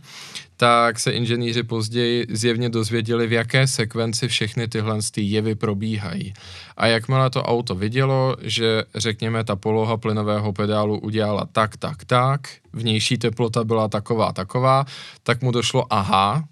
tak 0.57 1.01
se 1.01 1.11
inženýři 1.11 1.63
později 1.63 2.27
zjevně 2.31 2.69
dozvěděli, 2.69 3.27
v 3.27 3.33
jaké 3.33 3.67
sekvenci 3.67 4.29
všechny 4.29 4.69
tyhle 4.69 4.99
ty 5.13 5.23
jevy 5.23 5.55
probíhají. 5.55 6.35
A 6.77 6.87
jakmile 6.87 7.31
to 7.31 7.43
auto 7.43 7.75
vidělo, 7.75 8.37
že 8.43 8.85
řekněme 8.95 9.45
ta 9.45 9.57
poloha 9.57 9.97
plynového 9.97 10.53
pedálu 10.53 10.99
udělala 10.99 11.49
tak, 11.53 11.77
tak, 11.77 12.05
tak, 12.05 12.41
vnější 12.73 13.19
teplota 13.19 13.65
byla 13.65 13.89
taková, 13.89 14.33
taková, 14.33 14.85
tak 15.23 15.43
mu 15.43 15.53
došlo, 15.53 15.93
aha, 15.93 16.45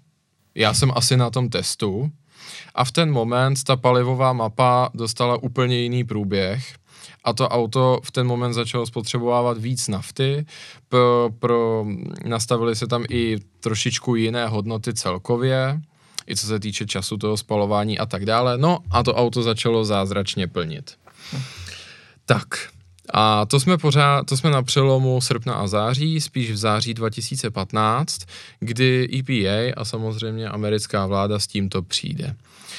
já 0.55 0.73
jsem 0.73 0.91
asi 0.95 1.17
na 1.17 1.29
tom 1.29 1.49
testu. 1.49 2.11
A 2.75 2.85
v 2.85 2.91
ten 2.91 3.11
moment 3.11 3.63
ta 3.63 3.75
palivová 3.75 4.33
mapa 4.33 4.89
dostala 4.93 5.43
úplně 5.43 5.77
jiný 5.77 6.03
průběh 6.03 6.75
a 7.25 7.33
to 7.33 7.49
auto 7.49 7.99
v 8.03 8.11
ten 8.11 8.27
moment 8.27 8.53
začalo 8.53 8.85
spotřebovávat 8.85 9.57
víc 9.57 9.87
nafty, 9.87 10.45
pro, 10.89 11.29
pro, 11.39 11.85
nastavili 12.25 12.75
se 12.75 12.87
tam 12.87 13.05
i 13.09 13.37
trošičku 13.59 14.15
jiné 14.15 14.47
hodnoty 14.47 14.93
celkově, 14.93 15.81
i 16.29 16.35
co 16.35 16.47
se 16.47 16.59
týče 16.59 16.85
času 16.85 17.17
toho 17.17 17.37
spalování 17.37 17.99
a 17.99 18.05
tak 18.05 18.25
dále. 18.25 18.57
No 18.57 18.79
a 18.91 19.03
to 19.03 19.15
auto 19.15 19.43
začalo 19.43 19.85
zázračně 19.85 20.47
plnit. 20.47 20.91
Tak, 22.25 22.47
a 23.13 23.45
to 23.45 23.59
jsme 23.59 23.77
pořád, 23.77 24.25
to 24.25 24.37
jsme 24.37 24.49
na 24.49 24.63
přelomu 24.63 25.21
srpna 25.21 25.53
a 25.53 25.67
září, 25.67 26.21
spíš 26.21 26.51
v 26.51 26.57
září 26.57 26.93
2015, 26.93 28.21
kdy 28.59 29.09
EPA 29.19 29.81
a 29.81 29.85
samozřejmě 29.85 30.49
americká 30.49 31.05
vláda 31.05 31.39
s 31.39 31.47
tímto 31.47 31.81
přijde. 31.81 32.35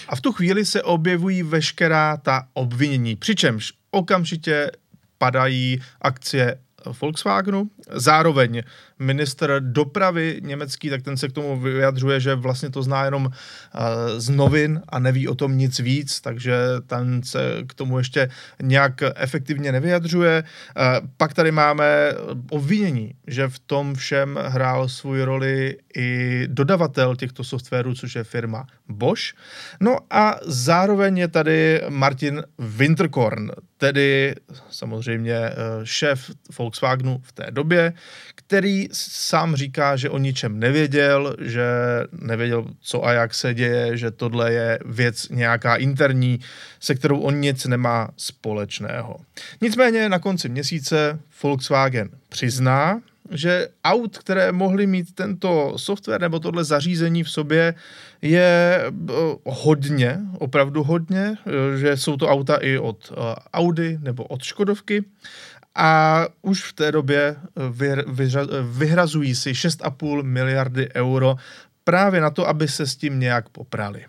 A 0.08 0.16
v 0.16 0.20
tu 0.20 0.32
chvíli 0.32 0.64
se 0.64 0.82
objevují 0.82 1.42
veškerá 1.42 2.16
ta 2.16 2.46
obvinění, 2.54 3.16
přičemž 3.16 3.72
okamžitě 3.96 4.70
padají 5.18 5.82
akcie 6.00 6.58
Volkswagenu. 7.00 7.70
Zároveň 7.92 8.62
minister 8.98 9.60
dopravy 9.60 10.40
německý, 10.42 10.90
tak 10.90 11.02
ten 11.02 11.16
se 11.16 11.28
k 11.28 11.32
tomu 11.32 11.60
vyjadřuje, 11.60 12.20
že 12.20 12.34
vlastně 12.34 12.70
to 12.70 12.82
zná 12.82 13.04
jenom 13.04 13.30
eh, 13.30 13.80
z 14.20 14.28
novin 14.28 14.82
a 14.88 14.98
neví 14.98 15.28
o 15.28 15.34
tom 15.34 15.58
nic 15.58 15.78
víc, 15.78 16.20
takže 16.20 16.56
ten 16.86 17.22
se 17.22 17.62
k 17.66 17.74
tomu 17.74 17.98
ještě 17.98 18.28
nějak 18.62 19.02
efektivně 19.16 19.72
nevyjadřuje. 19.72 20.44
Eh, 20.44 20.82
pak 21.16 21.34
tady 21.34 21.52
máme 21.52 22.12
obvinění, 22.50 23.14
že 23.26 23.48
v 23.48 23.58
tom 23.58 23.94
všem 23.94 24.38
hrál 24.46 24.88
svůj 24.88 25.22
roli 25.22 25.76
i 25.96 26.42
dodavatel 26.46 27.16
těchto 27.16 27.44
softwarů, 27.44 27.94
což 27.94 28.14
je 28.14 28.24
firma 28.24 28.66
Bosch. 28.88 29.34
No 29.80 29.96
a 30.10 30.36
zároveň 30.42 31.18
je 31.18 31.28
tady 31.28 31.82
Martin 31.88 32.42
Winterkorn, 32.58 33.50
tedy 33.76 34.34
samozřejmě 34.70 35.34
eh, 35.34 35.54
šéf 35.84 36.30
Volkswagenu 36.58 37.20
v 37.22 37.32
té 37.32 37.46
době, 37.50 37.92
který 38.34 38.85
sám 38.92 39.56
říká, 39.56 39.96
že 39.96 40.10
o 40.10 40.18
ničem 40.18 40.58
nevěděl, 40.58 41.36
že 41.40 41.66
nevěděl, 42.12 42.66
co 42.80 43.04
a 43.04 43.12
jak 43.12 43.34
se 43.34 43.54
děje, 43.54 43.96
že 43.96 44.10
tohle 44.10 44.52
je 44.52 44.78
věc 44.84 45.28
nějaká 45.28 45.76
interní, 45.76 46.40
se 46.80 46.94
kterou 46.94 47.20
on 47.20 47.40
nic 47.40 47.64
nemá 47.66 48.08
společného. 48.16 49.16
Nicméně 49.60 50.08
na 50.08 50.18
konci 50.18 50.48
měsíce 50.48 51.18
Volkswagen 51.42 52.10
přizná, 52.28 53.00
že 53.30 53.68
aut, 53.84 54.18
které 54.18 54.52
mohly 54.52 54.86
mít 54.86 55.14
tento 55.14 55.72
software 55.76 56.20
nebo 56.20 56.38
tohle 56.38 56.64
zařízení 56.64 57.24
v 57.24 57.30
sobě, 57.30 57.74
je 58.22 58.80
eh, 58.80 59.12
hodně, 59.44 60.18
opravdu 60.38 60.82
hodně, 60.82 61.36
eh, 61.46 61.78
že 61.78 61.96
jsou 61.96 62.16
to 62.16 62.28
auta 62.28 62.56
i 62.56 62.78
od 62.78 63.12
eh, 63.12 63.34
Audi 63.52 63.98
nebo 64.02 64.24
od 64.24 64.42
Škodovky 64.42 65.04
a 65.76 66.26
už 66.42 66.62
v 66.62 66.72
té 66.72 66.92
době 66.92 67.36
vyhrazují 68.62 69.34
si 69.34 69.52
6,5 69.52 70.22
miliardy 70.22 70.88
euro 70.94 71.36
právě 71.84 72.20
na 72.20 72.30
to, 72.30 72.48
aby 72.48 72.68
se 72.68 72.86
s 72.86 72.96
tím 72.96 73.20
nějak 73.20 73.48
poprali. 73.48 74.04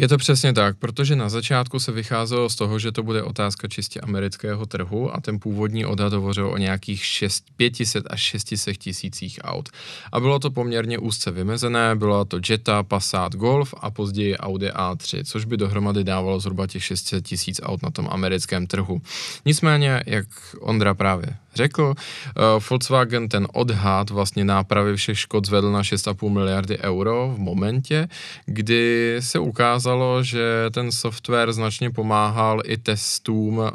Je 0.00 0.08
to 0.08 0.18
přesně 0.18 0.52
tak, 0.52 0.76
protože 0.76 1.16
na 1.16 1.28
začátku 1.28 1.80
se 1.80 1.92
vycházelo 1.92 2.48
z 2.48 2.56
toho, 2.56 2.78
že 2.78 2.92
to 2.92 3.02
bude 3.02 3.22
otázka 3.22 3.68
čistě 3.68 4.00
amerického 4.00 4.66
trhu 4.66 5.16
a 5.16 5.20
ten 5.20 5.38
původní 5.38 5.86
odhad 5.86 6.12
hovořil 6.12 6.50
o 6.50 6.56
nějakých 6.56 7.04
6, 7.04 7.44
500 7.56 8.04
až 8.10 8.20
600 8.20 8.76
tisících 8.76 9.38
aut. 9.42 9.68
A 10.12 10.20
bylo 10.20 10.38
to 10.38 10.50
poměrně 10.50 10.98
úzce 10.98 11.30
vymezené, 11.30 11.96
byla 11.96 12.24
to 12.24 12.40
Jetta, 12.50 12.82
Passat, 12.82 13.34
Golf 13.34 13.74
a 13.80 13.90
později 13.90 14.36
Audi 14.36 14.68
A3, 14.68 15.24
což 15.24 15.44
by 15.44 15.56
dohromady 15.56 16.04
dávalo 16.04 16.40
zhruba 16.40 16.66
těch 16.66 16.84
600 16.84 17.26
tisíc 17.26 17.60
aut 17.62 17.82
na 17.82 17.90
tom 17.90 18.08
americkém 18.10 18.66
trhu. 18.66 19.00
Nicméně, 19.44 20.02
jak 20.06 20.26
Ondra 20.60 20.94
právě 20.94 21.36
řekl, 21.54 21.82
uh, 21.82 21.94
Volkswagen 22.70 23.28
ten 23.28 23.46
odhad 23.52 24.10
vlastně 24.10 24.44
nápravy 24.44 24.96
všech 24.96 25.18
škod 25.18 25.46
zvedl 25.46 25.72
na 25.72 25.82
6,5 25.82 26.28
miliardy 26.28 26.78
euro 26.78 27.32
v 27.34 27.38
momentě, 27.38 28.08
kdy 28.46 29.16
se 29.20 29.38
ukázalo, 29.38 30.22
že 30.22 30.64
ten 30.70 30.92
software 30.92 31.52
značně 31.52 31.90
pomáhal 31.90 32.60
i 32.64 32.76
testům 32.76 33.58
uh, 33.58 33.66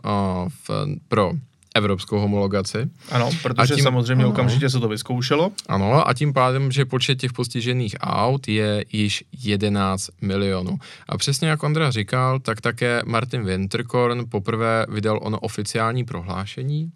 v, 0.68 0.70
pro 1.08 1.32
evropskou 1.74 2.20
homologaci. 2.20 2.90
Ano, 3.12 3.30
protože 3.44 3.76
tím, 3.76 3.84
samozřejmě 3.84 4.24
ano, 4.24 4.34
okamžitě 4.34 4.70
se 4.70 4.80
to 4.80 4.88
vyzkoušelo. 4.88 5.52
Ano, 5.68 6.08
a 6.08 6.14
tím 6.14 6.34
pádem, 6.34 6.72
že 6.72 6.86
počet 6.86 7.20
těch 7.20 7.34
postižených 7.34 7.96
aut 8.00 8.48
je 8.48 8.86
již 8.92 9.24
11 9.32 10.10
milionů. 10.22 10.78
A 11.10 11.18
přesně 11.18 11.48
jak 11.48 11.64
Ondra 11.64 11.92
říkal, 11.92 12.40
tak 12.40 12.62
také 12.62 13.02
Martin 13.06 13.46
Winterkorn 13.46 14.26
poprvé 14.30 14.86
vydal 14.90 15.20
ono 15.22 15.40
oficiální 15.40 16.06
prohlášení, 16.06 16.92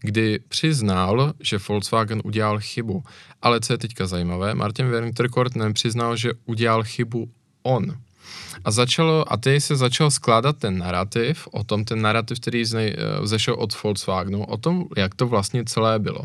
kdy 0.00 0.40
přiznal, 0.48 1.34
že 1.40 1.58
Volkswagen 1.68 2.20
udělal 2.24 2.60
chybu. 2.60 3.02
Ale 3.42 3.60
co 3.60 3.72
je 3.72 3.78
teďka 3.78 4.06
zajímavé, 4.06 4.54
Martin 4.54 4.90
Winterkorn 4.90 5.50
nepřiznal, 5.56 6.16
že 6.16 6.30
udělal 6.46 6.84
chybu 6.84 7.30
on 7.62 7.96
a 8.64 8.70
začalo, 8.70 9.32
a 9.32 9.36
ty 9.36 9.60
se 9.60 9.76
začal 9.76 10.10
skládat 10.10 10.56
ten 10.56 10.78
narrativ, 10.78 11.48
o 11.52 11.64
tom 11.64 11.84
ten 11.84 12.02
narrativ, 12.02 12.40
který 12.40 12.64
zne, 12.64 12.82
eh, 12.82 12.94
vzešel 13.20 13.54
od 13.54 13.82
Volkswagenu, 13.82 14.44
o 14.44 14.56
tom, 14.56 14.84
jak 14.96 15.14
to 15.14 15.26
vlastně 15.26 15.64
celé 15.64 15.98
bylo. 15.98 16.22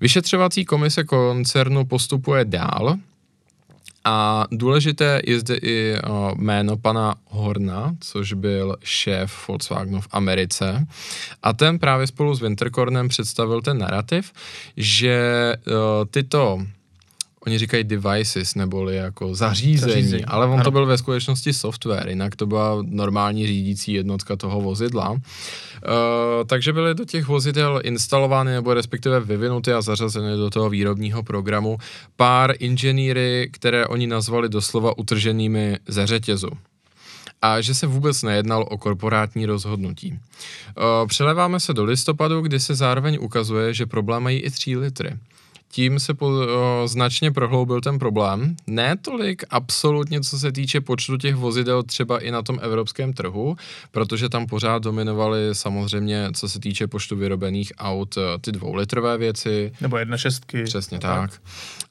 Vyšetřovací 0.00 0.64
komise 0.64 1.04
koncernu 1.04 1.84
postupuje 1.84 2.44
dál 2.44 2.98
a 4.04 4.46
důležité 4.50 5.20
je 5.26 5.40
zde 5.40 5.56
i 5.56 5.94
uh, 5.94 6.38
jméno 6.38 6.76
pana 6.76 7.14
Horna, 7.28 7.94
což 8.00 8.32
byl 8.32 8.76
šéf 8.84 9.48
Volkswagenu 9.48 10.00
v 10.00 10.08
Americe. 10.10 10.86
A 11.42 11.52
ten 11.52 11.78
právě 11.78 12.06
spolu 12.06 12.34
s 12.34 12.40
Winterkornem 12.40 13.08
představil 13.08 13.62
ten 13.62 13.78
narrativ, 13.78 14.32
že 14.76 15.54
uh, 15.66 15.74
tyto 16.10 16.58
oni 17.48 17.58
říkají 17.58 17.84
devices, 17.84 18.54
neboli 18.54 18.96
jako 18.96 19.34
zařízení, 19.34 19.92
zařízení. 19.92 20.24
ale 20.24 20.46
on 20.46 20.52
ano. 20.52 20.64
to 20.64 20.70
byl 20.70 20.86
ve 20.86 20.98
skutečnosti 20.98 21.52
software, 21.52 22.08
jinak 22.08 22.36
to 22.36 22.46
byla 22.46 22.78
normální 22.82 23.46
řídící 23.46 23.92
jednotka 23.92 24.36
toho 24.36 24.60
vozidla. 24.60 25.10
Uh, 25.10 25.18
takže 26.46 26.72
byly 26.72 26.94
do 26.94 27.04
těch 27.04 27.26
vozidel 27.26 27.80
instalovány 27.84 28.52
nebo 28.52 28.74
respektive 28.74 29.20
vyvinuty 29.20 29.72
a 29.72 29.82
zařazeny 29.82 30.36
do 30.36 30.50
toho 30.50 30.70
výrobního 30.70 31.22
programu 31.22 31.78
pár 32.16 32.54
inženýry, 32.58 33.50
které 33.52 33.86
oni 33.86 34.06
nazvali 34.06 34.48
doslova 34.48 34.98
utrženými 34.98 35.78
ze 35.88 36.06
řetězu 36.06 36.50
a 37.42 37.60
že 37.60 37.74
se 37.74 37.86
vůbec 37.86 38.22
nejednalo 38.22 38.64
o 38.64 38.78
korporátní 38.78 39.46
rozhodnutí. 39.46 40.18
Přeleváme 41.06 41.60
se 41.60 41.74
do 41.74 41.84
listopadu, 41.84 42.40
kdy 42.40 42.60
se 42.60 42.74
zároveň 42.74 43.18
ukazuje, 43.20 43.74
že 43.74 43.86
problém 43.86 44.22
mají 44.22 44.38
i 44.38 44.50
3 44.50 44.76
litry 44.76 45.10
tím 45.70 46.00
se 46.00 46.14
po, 46.14 46.26
o, 46.26 46.88
značně 46.88 47.32
prohloubil 47.32 47.80
ten 47.80 47.98
problém. 47.98 48.56
Ne 48.66 48.96
tolik 48.96 49.44
absolutně, 49.50 50.20
co 50.20 50.38
se 50.38 50.52
týče 50.52 50.80
počtu 50.80 51.16
těch 51.16 51.34
vozidel 51.34 51.82
třeba 51.82 52.18
i 52.18 52.30
na 52.30 52.42
tom 52.42 52.58
evropském 52.62 53.12
trhu, 53.12 53.56
protože 53.90 54.28
tam 54.28 54.46
pořád 54.46 54.82
dominovaly 54.82 55.40
samozřejmě, 55.52 56.28
co 56.34 56.48
se 56.48 56.60
týče 56.60 56.86
počtu 56.86 57.16
vyrobených 57.16 57.72
aut, 57.78 58.18
ty 58.40 58.52
dvoulitrové 58.52 59.18
věci. 59.18 59.72
Nebo 59.80 59.98
jedna 59.98 60.16
šestky. 60.16 60.62
Přesně 60.62 60.98
tak. 60.98 61.30
tak 61.30 61.40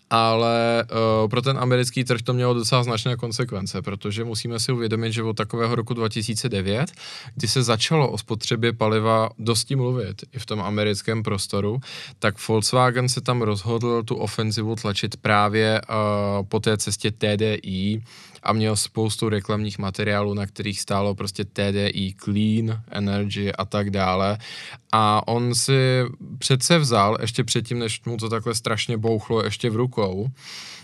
ale 0.10 0.86
uh, 1.24 1.30
pro 1.30 1.42
ten 1.42 1.58
americký 1.58 2.04
trh 2.04 2.22
to 2.22 2.34
mělo 2.34 2.54
docela 2.54 2.84
značné 2.84 3.16
konsekvence, 3.16 3.82
protože 3.82 4.24
musíme 4.24 4.60
si 4.60 4.72
uvědomit, 4.72 5.12
že 5.12 5.24
od 5.24 5.38
takového 5.38 5.76
roku 5.76 5.94
2009, 5.94 6.92
kdy 7.36 7.48
se 7.48 7.64
začalo 7.64 8.12
o 8.12 8.18
spotřebě 8.18 8.74
paliva 8.74 9.30
dosti 9.40 9.76
mluvit 9.76 10.24
i 10.34 10.40
v 10.40 10.46
tom 10.46 10.62
americkém 10.62 11.24
prostoru, 11.24 11.80
tak 12.20 12.48
Volkswagen 12.48 13.10
se 13.10 13.22
tam 13.22 13.42
rozhodl 13.42 13.67
tu 14.06 14.16
ofenzivu 14.16 14.76
tlačit 14.76 15.18
právě 15.18 15.82
uh, 15.82 16.46
po 16.48 16.60
té 16.60 16.78
cestě 16.78 17.12
TDI, 17.12 18.02
a 18.44 18.54
měl 18.54 18.76
spoustu 18.76 19.30
reklamních 19.30 19.80
materiálů, 19.80 20.34
na 20.34 20.46
kterých 20.46 20.82
stálo 20.82 21.16
prostě 21.16 21.46
TDI, 21.46 22.16
Clean 22.24 22.82
Energy 22.92 23.54
a 23.54 23.66
tak 23.66 23.90
dále. 23.90 24.38
A 24.92 25.28
on 25.28 25.56
si 25.56 26.04
přece 26.38 26.78
vzal, 26.80 27.18
ještě 27.22 27.44
předtím, 27.44 27.80
než 27.80 28.02
mu 28.06 28.18
to 28.18 28.30
takhle 28.30 28.56
strašně 28.56 28.98
bouchlo 28.98 29.44
ještě 29.44 29.70
v 29.70 29.76
rukou, 29.76 30.28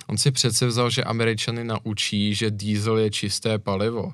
on 0.07 0.17
si 0.17 0.31
přece 0.31 0.67
vzal, 0.67 0.89
že 0.89 1.03
Američany 1.03 1.63
naučí, 1.63 2.35
že 2.35 2.51
diesel 2.51 2.97
je 2.97 3.11
čisté 3.11 3.59
palivo. 3.59 4.13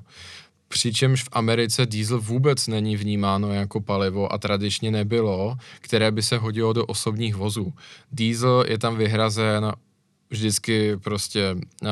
Přičemž 0.69 1.23
v 1.23 1.29
Americe 1.31 1.85
diesel 1.85 2.21
vůbec 2.21 2.67
není 2.67 2.97
vnímáno 2.97 3.53
jako 3.53 3.81
palivo 3.81 4.33
a 4.33 4.37
tradičně 4.37 4.91
nebylo, 4.91 5.57
které 5.81 6.11
by 6.11 6.21
se 6.21 6.37
hodilo 6.37 6.73
do 6.73 6.85
osobních 6.85 7.35
vozů. 7.35 7.73
Diesel 8.11 8.65
je 8.67 8.77
tam 8.77 8.97
vyhrazen 8.97 9.71
vždycky 10.29 10.97
prostě 10.97 11.55
uh, 11.81 11.89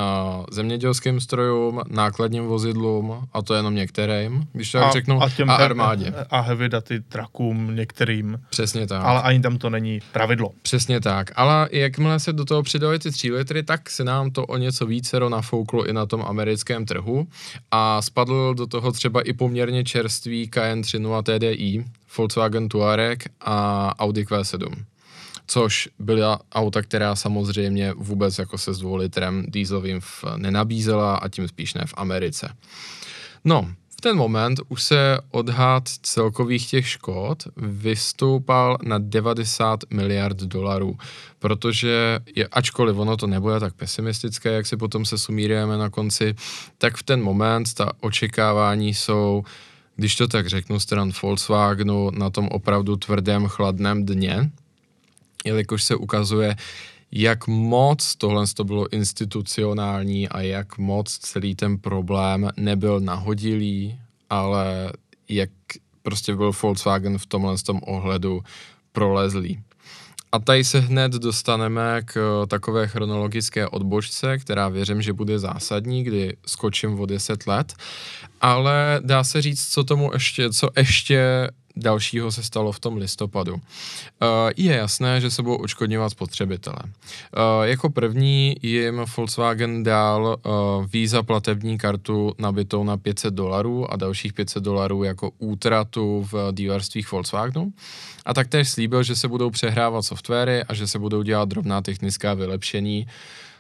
zemědělským 0.51 1.19
strojům, 1.19 1.81
nákladním 1.89 2.45
vozidlům, 2.45 3.27
a 3.33 3.41
to 3.41 3.53
jenom 3.53 3.75
některým, 3.75 4.47
když 4.53 4.71
to 4.71 4.79
tak 4.79 4.91
řeknu, 4.91 5.23
a, 5.23 5.29
těm 5.29 5.49
a 5.49 5.55
armádě. 5.55 6.13
A 6.29 6.39
heavy 6.39 6.69
daty 6.69 6.99
trakům 6.99 7.75
některým. 7.75 8.39
Přesně 8.49 8.87
tak. 8.87 9.05
Ale 9.05 9.21
ani 9.21 9.39
tam 9.39 9.57
to 9.57 9.69
není 9.69 9.99
pravidlo. 10.11 10.51
Přesně 10.61 11.01
tak. 11.01 11.31
Ale 11.35 11.69
jakmile 11.71 12.19
se 12.19 12.33
do 12.33 12.45
toho 12.45 12.63
přidali 12.63 12.99
ty 12.99 13.11
3 13.11 13.31
litry, 13.31 13.63
tak 13.63 13.89
se 13.89 14.03
nám 14.03 14.31
to 14.31 14.45
o 14.45 14.57
něco 14.57 14.85
více 14.85 15.19
nafouklo 15.29 15.85
i 15.85 15.93
na 15.93 16.05
tom 16.05 16.21
americkém 16.27 16.85
trhu 16.85 17.27
a 17.71 18.01
spadl 18.01 18.53
do 18.53 18.67
toho 18.67 18.91
třeba 18.91 19.21
i 19.21 19.33
poměrně 19.33 19.83
čerstvý 19.83 20.49
Cayenne 20.49 20.81
3.0 20.81 21.23
TDI, 21.23 21.85
Volkswagen 22.17 22.69
Touareg 22.69 23.23
a 23.41 23.93
Audi 23.99 24.23
Q7 24.23 24.69
což 25.47 25.89
byla 25.99 26.39
auta, 26.51 26.81
která 26.81 27.15
samozřejmě 27.15 27.93
vůbec 27.93 28.37
jako 28.37 28.57
se 28.57 28.73
s 28.73 28.79
dvoulitrem 28.79 29.45
dieselovým 29.47 30.01
nenabízela 30.35 31.15
a 31.15 31.27
tím 31.27 31.47
spíš 31.47 31.73
ne 31.73 31.83
v 31.87 31.93
Americe. 31.97 32.49
No, 33.45 33.71
v 33.97 34.01
ten 34.01 34.17
moment 34.17 34.59
už 34.69 34.83
se 34.83 35.17
odhad 35.31 35.83
celkových 35.89 36.69
těch 36.69 36.87
škod 36.87 37.43
vystoupal 37.57 38.77
na 38.83 38.97
90 38.97 39.79
miliard 39.93 40.37
dolarů, 40.37 40.97
protože 41.39 42.19
je, 42.35 42.47
ačkoliv 42.47 42.97
ono 42.97 43.17
to 43.17 43.27
nebude 43.27 43.59
tak 43.59 43.73
pesimistické, 43.73 44.49
jak 44.49 44.67
si 44.67 44.77
potom 44.77 45.05
se 45.05 45.17
sumírujeme 45.17 45.77
na 45.77 45.89
konci, 45.89 46.35
tak 46.77 46.97
v 46.97 47.03
ten 47.03 47.23
moment 47.23 47.73
ta 47.73 47.91
očekávání 47.99 48.93
jsou 48.93 49.43
když 49.97 50.15
to 50.15 50.27
tak 50.27 50.47
řeknu, 50.47 50.79
stran 50.79 51.11
Volkswagenu 51.21 52.11
na 52.11 52.29
tom 52.29 52.47
opravdu 52.47 52.95
tvrdém 52.95 53.47
chladném 53.47 54.05
dně, 54.05 54.51
jelikož 55.45 55.83
se 55.83 55.95
ukazuje, 55.95 56.55
jak 57.11 57.47
moc 57.47 58.15
tohle 58.15 58.45
to 58.53 58.63
bylo 58.63 58.93
institucionální 58.93 60.29
a 60.29 60.41
jak 60.41 60.77
moc 60.77 61.17
celý 61.17 61.55
ten 61.55 61.77
problém 61.77 62.49
nebyl 62.57 62.99
nahodilý, 62.99 63.99
ale 64.29 64.91
jak 65.29 65.49
prostě 66.03 66.35
byl 66.35 66.51
Volkswagen 66.61 67.17
v 67.17 67.25
tomhle 67.25 67.57
tom 67.57 67.79
ohledu 67.83 68.41
prolezlý. 68.91 69.59
A 70.31 70.39
tady 70.39 70.63
se 70.63 70.79
hned 70.79 71.11
dostaneme 71.11 72.01
k 72.05 72.17
eh, 72.17 72.47
takové 72.47 72.87
chronologické 72.87 73.67
odbočce, 73.67 74.37
která 74.37 74.69
věřím, 74.69 75.01
že 75.01 75.13
bude 75.13 75.39
zásadní, 75.39 76.03
kdy 76.03 76.35
skočím 76.45 76.99
o 76.99 77.05
10 77.05 77.47
let, 77.47 77.73
ale 78.41 78.99
dá 79.03 79.23
se 79.23 79.41
říct, 79.41 79.67
co 79.67 79.83
tomu 79.83 80.13
ještě, 80.13 80.49
co 80.49 80.69
ještě 80.77 81.49
dalšího 81.77 82.31
se 82.31 82.43
stalo 82.43 82.71
v 82.71 82.79
tom 82.79 82.97
listopadu. 82.97 83.53
Uh, 83.53 83.59
je 84.57 84.75
jasné, 84.75 85.21
že 85.21 85.31
se 85.31 85.43
budou 85.43 85.55
očkodňovat 85.55 86.09
spotřebitele. 86.09 86.79
Uh, 86.83 87.63
jako 87.63 87.89
první 87.89 88.55
jim 88.61 89.05
Volkswagen 89.17 89.83
dal 89.83 90.37
uh, 90.45 90.85
Visa 90.85 91.23
platební 91.23 91.77
kartu 91.77 92.33
nabitou 92.37 92.83
na 92.83 92.97
500 92.97 93.33
dolarů 93.33 93.91
a 93.93 93.95
dalších 93.95 94.33
500 94.33 94.63
dolarů 94.63 95.03
jako 95.03 95.31
útratu 95.37 96.27
v 96.31 96.51
dílerstvích 96.51 97.11
Volkswagenu. 97.11 97.73
A 98.25 98.33
taktéž 98.33 98.69
slíbil, 98.69 99.03
že 99.03 99.15
se 99.15 99.27
budou 99.27 99.49
přehrávat 99.49 100.05
softwary 100.05 100.63
a 100.63 100.73
že 100.73 100.87
se 100.87 100.99
budou 100.99 101.21
dělat 101.23 101.49
drobná 101.49 101.81
technická 101.81 102.33
vylepšení, 102.33 103.07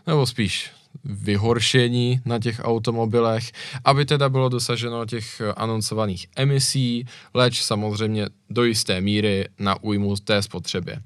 nebo 0.07 0.25
spíš 0.25 0.76
vyhoršení 1.03 2.21
na 2.25 2.39
těch 2.39 2.59
automobilech, 2.63 3.51
aby 3.85 4.05
teda 4.05 4.29
bylo 4.29 4.49
dosaženo 4.49 5.05
těch 5.05 5.41
anoncovaných 5.55 6.27
emisí, 6.35 7.05
leč 7.33 7.61
samozřejmě 7.61 8.25
do 8.49 8.63
jisté 8.63 9.01
míry 9.01 9.45
na 9.59 9.83
újmu 9.83 10.15
té 10.15 10.41
spotřebě. 10.41 11.01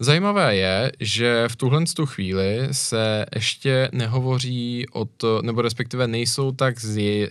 Zajímavé 0.00 0.56
je, 0.56 0.92
že 1.00 1.44
v 1.48 1.56
tuhle 1.56 1.84
tu 1.96 2.06
chvíli 2.06 2.68
se 2.72 3.26
ještě 3.34 3.88
nehovoří 3.92 4.86
o 4.92 5.04
to, 5.04 5.42
nebo 5.42 5.62
respektive 5.62 6.08
nejsou 6.08 6.52
tak 6.52 6.74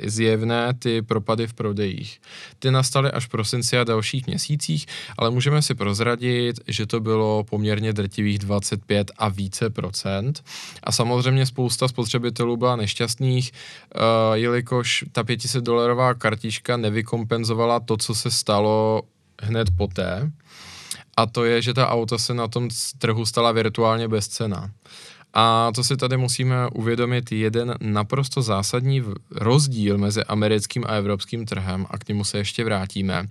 zjevné 0.03 0.73
ty 0.79 1.01
propady 1.01 1.47
v 1.47 1.53
prodejích. 1.53 2.21
Ty 2.59 2.71
nastaly 2.71 3.11
až 3.11 3.25
v 3.25 3.29
prosinci 3.29 3.77
a 3.77 3.83
dalších 3.83 4.27
měsících, 4.27 4.85
ale 5.17 5.31
můžeme 5.31 5.61
si 5.61 5.75
prozradit, 5.75 6.59
že 6.67 6.85
to 6.85 6.99
bylo 6.99 7.43
poměrně 7.43 7.93
drtivých 7.93 8.39
25 8.39 9.11
a 9.17 9.29
více 9.29 9.69
procent. 9.69 10.43
A 10.83 10.91
samozřejmě 10.91 11.45
spousta 11.45 11.87
spotřebitelů 11.87 12.57
byla 12.57 12.75
nešťastných, 12.75 13.51
uh, 13.51 14.01
jelikož 14.33 15.05
ta 15.11 15.23
500 15.23 15.63
dolarová 15.63 16.13
kartička 16.13 16.77
nevykompenzovala 16.77 17.79
to, 17.79 17.97
co 17.97 18.15
se 18.15 18.31
stalo 18.31 19.01
hned 19.41 19.67
poté 19.77 20.31
a 21.17 21.25
to 21.25 21.45
je, 21.45 21.61
že 21.61 21.73
ta 21.73 21.89
auta 21.89 22.17
se 22.17 22.33
na 22.33 22.47
tom 22.47 22.69
trhu 22.97 23.25
stala 23.25 23.51
virtuálně 23.51 24.07
bezcena. 24.07 24.71
A 25.33 25.71
to 25.75 25.83
si 25.83 25.97
tady 25.97 26.17
musíme 26.17 26.67
uvědomit 26.73 27.31
jeden 27.31 27.75
naprosto 27.81 28.41
zásadní 28.41 29.03
rozdíl 29.31 29.97
mezi 29.97 30.23
americkým 30.23 30.83
a 30.87 30.93
evropským 30.93 31.45
trhem 31.45 31.85
a 31.89 31.97
k 31.97 32.07
němu 32.07 32.23
se 32.23 32.37
ještě 32.37 32.63
vrátíme. 32.63 33.27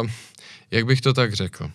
Uh, 0.00 0.08
jak 0.70 0.86
bych 0.86 1.00
to 1.00 1.12
tak 1.12 1.34
řekl? 1.34 1.70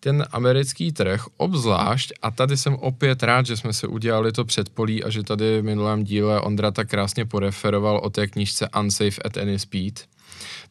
Ten 0.00 0.24
americký 0.32 0.92
trh 0.92 1.24
obzvlášť, 1.36 2.12
a 2.22 2.30
tady 2.30 2.56
jsem 2.56 2.74
opět 2.74 3.22
rád, 3.22 3.46
že 3.46 3.56
jsme 3.56 3.72
se 3.72 3.86
udělali 3.86 4.32
to 4.32 4.44
předpolí 4.44 5.04
a 5.04 5.10
že 5.10 5.22
tady 5.22 5.60
v 5.60 5.64
minulém 5.64 6.04
díle 6.04 6.40
Ondra 6.40 6.70
tak 6.70 6.88
krásně 6.88 7.24
poreferoval 7.24 8.00
o 8.02 8.10
té 8.10 8.26
knižce 8.26 8.68
Unsafe 8.80 9.22
at 9.24 9.36
Any 9.36 9.58
Speed, 9.58 10.04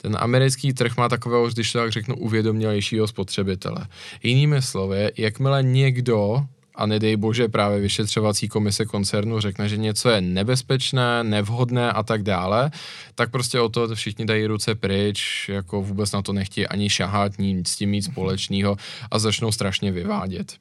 ten 0.06 0.18
americký 0.20 0.74
trh 0.74 0.98
má 0.98 1.10
takového, 1.10 1.50
když 1.50 1.72
to 1.72 1.80
tak 1.80 1.92
řeknu, 1.92 2.16
uvědomělejšího 2.16 3.08
spotřebitele. 3.08 3.88
Jinými 4.24 4.62
slovy, 4.62 5.12
jakmile 5.18 5.64
někdo 5.64 6.46
a 6.76 6.86
nedej 6.86 7.16
bože 7.16 7.48
právě 7.48 7.80
vyšetřovací 7.80 8.48
komise 8.48 8.86
koncernu 8.86 9.40
řekne, 9.40 9.70
že 9.70 9.78
něco 9.78 10.10
je 10.10 10.22
nebezpečné, 10.22 11.24
nevhodné 11.24 11.92
a 11.92 12.04
tak 12.04 12.24
dále, 12.24 12.72
tak 13.16 13.32
prostě 13.32 13.60
o 13.60 13.70
to 13.70 13.96
všichni 13.96 14.26
dají 14.26 14.46
ruce 14.46 14.76
pryč, 14.76 15.50
jako 15.50 15.82
vůbec 15.82 16.12
na 16.12 16.22
to 16.22 16.34
nechtějí 16.34 16.68
ani 16.68 16.90
šahat, 16.90 17.40
nic 17.40 17.70
s 17.70 17.76
tím 17.76 17.90
mít 17.90 18.02
společného 18.02 18.78
a 19.12 19.20
začnou 19.20 19.52
strašně 19.52 19.92
vyvádět. 19.92 20.54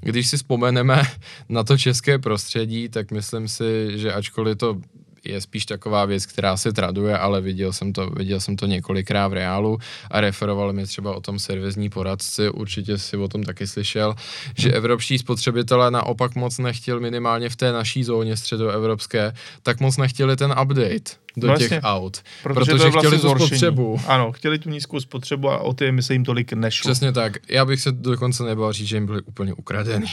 Když 0.00 0.28
si 0.28 0.36
vzpomeneme 0.36 1.02
na 1.48 1.64
to 1.64 1.78
české 1.78 2.18
prostředí, 2.18 2.88
tak 2.88 3.10
myslím 3.10 3.48
si, 3.48 3.98
že 3.98 4.12
ačkoliv 4.12 4.58
to 4.58 4.80
je 5.28 5.40
spíš 5.40 5.66
taková 5.66 6.04
věc, 6.04 6.26
která 6.26 6.56
se 6.56 6.72
traduje, 6.72 7.18
ale 7.18 7.40
viděl 7.40 7.72
jsem 7.72 7.92
to, 7.92 8.10
viděl 8.10 8.40
jsem 8.40 8.56
to 8.56 8.66
několikrát 8.66 9.28
v 9.28 9.32
reálu 9.32 9.78
a 10.10 10.20
referoval 10.20 10.72
mi 10.72 10.86
třeba 10.86 11.14
o 11.14 11.20
tom 11.20 11.38
servisní 11.38 11.90
poradci, 11.90 12.48
určitě 12.48 12.98
si 12.98 13.16
o 13.16 13.28
tom 13.28 13.42
taky 13.42 13.66
slyšel, 13.66 14.14
že 14.58 14.72
evropští 14.72 15.18
spotřebitelé 15.18 15.90
naopak 15.90 16.34
moc 16.34 16.58
nechtěli 16.58 17.00
minimálně 17.00 17.48
v 17.48 17.56
té 17.56 17.72
naší 17.72 18.04
zóně 18.04 18.36
středoevropské, 18.36 19.32
tak 19.62 19.80
moc 19.80 19.96
nechtěli 19.96 20.36
ten 20.36 20.54
update 20.62 21.26
do 21.36 21.46
Vlastně, 21.46 21.68
těch 21.68 21.80
aut, 21.82 22.22
Protože, 22.42 22.54
protože, 22.54 22.72
to 22.72 22.90
vlastně 22.90 23.18
chtěli 23.18 23.18
tu 23.18 23.44
spotřebu. 23.46 24.00
Ano, 24.06 24.32
chtěli 24.32 24.58
tu 24.58 24.70
nízkou 24.70 25.00
spotřebu 25.00 25.50
a 25.50 25.58
o 25.58 25.72
ty 25.72 25.92
mi 25.92 26.02
se 26.02 26.12
jim 26.12 26.24
tolik 26.24 26.52
nešlo. 26.52 26.90
Přesně 26.90 27.12
tak. 27.12 27.32
Já 27.48 27.64
bych 27.64 27.80
se 27.80 27.92
dokonce 27.92 28.42
nebál 28.42 28.72
říct, 28.72 28.88
že 28.88 28.96
jim 28.96 29.06
byly 29.06 29.22
úplně 29.22 29.54
ukradený. 29.54 30.06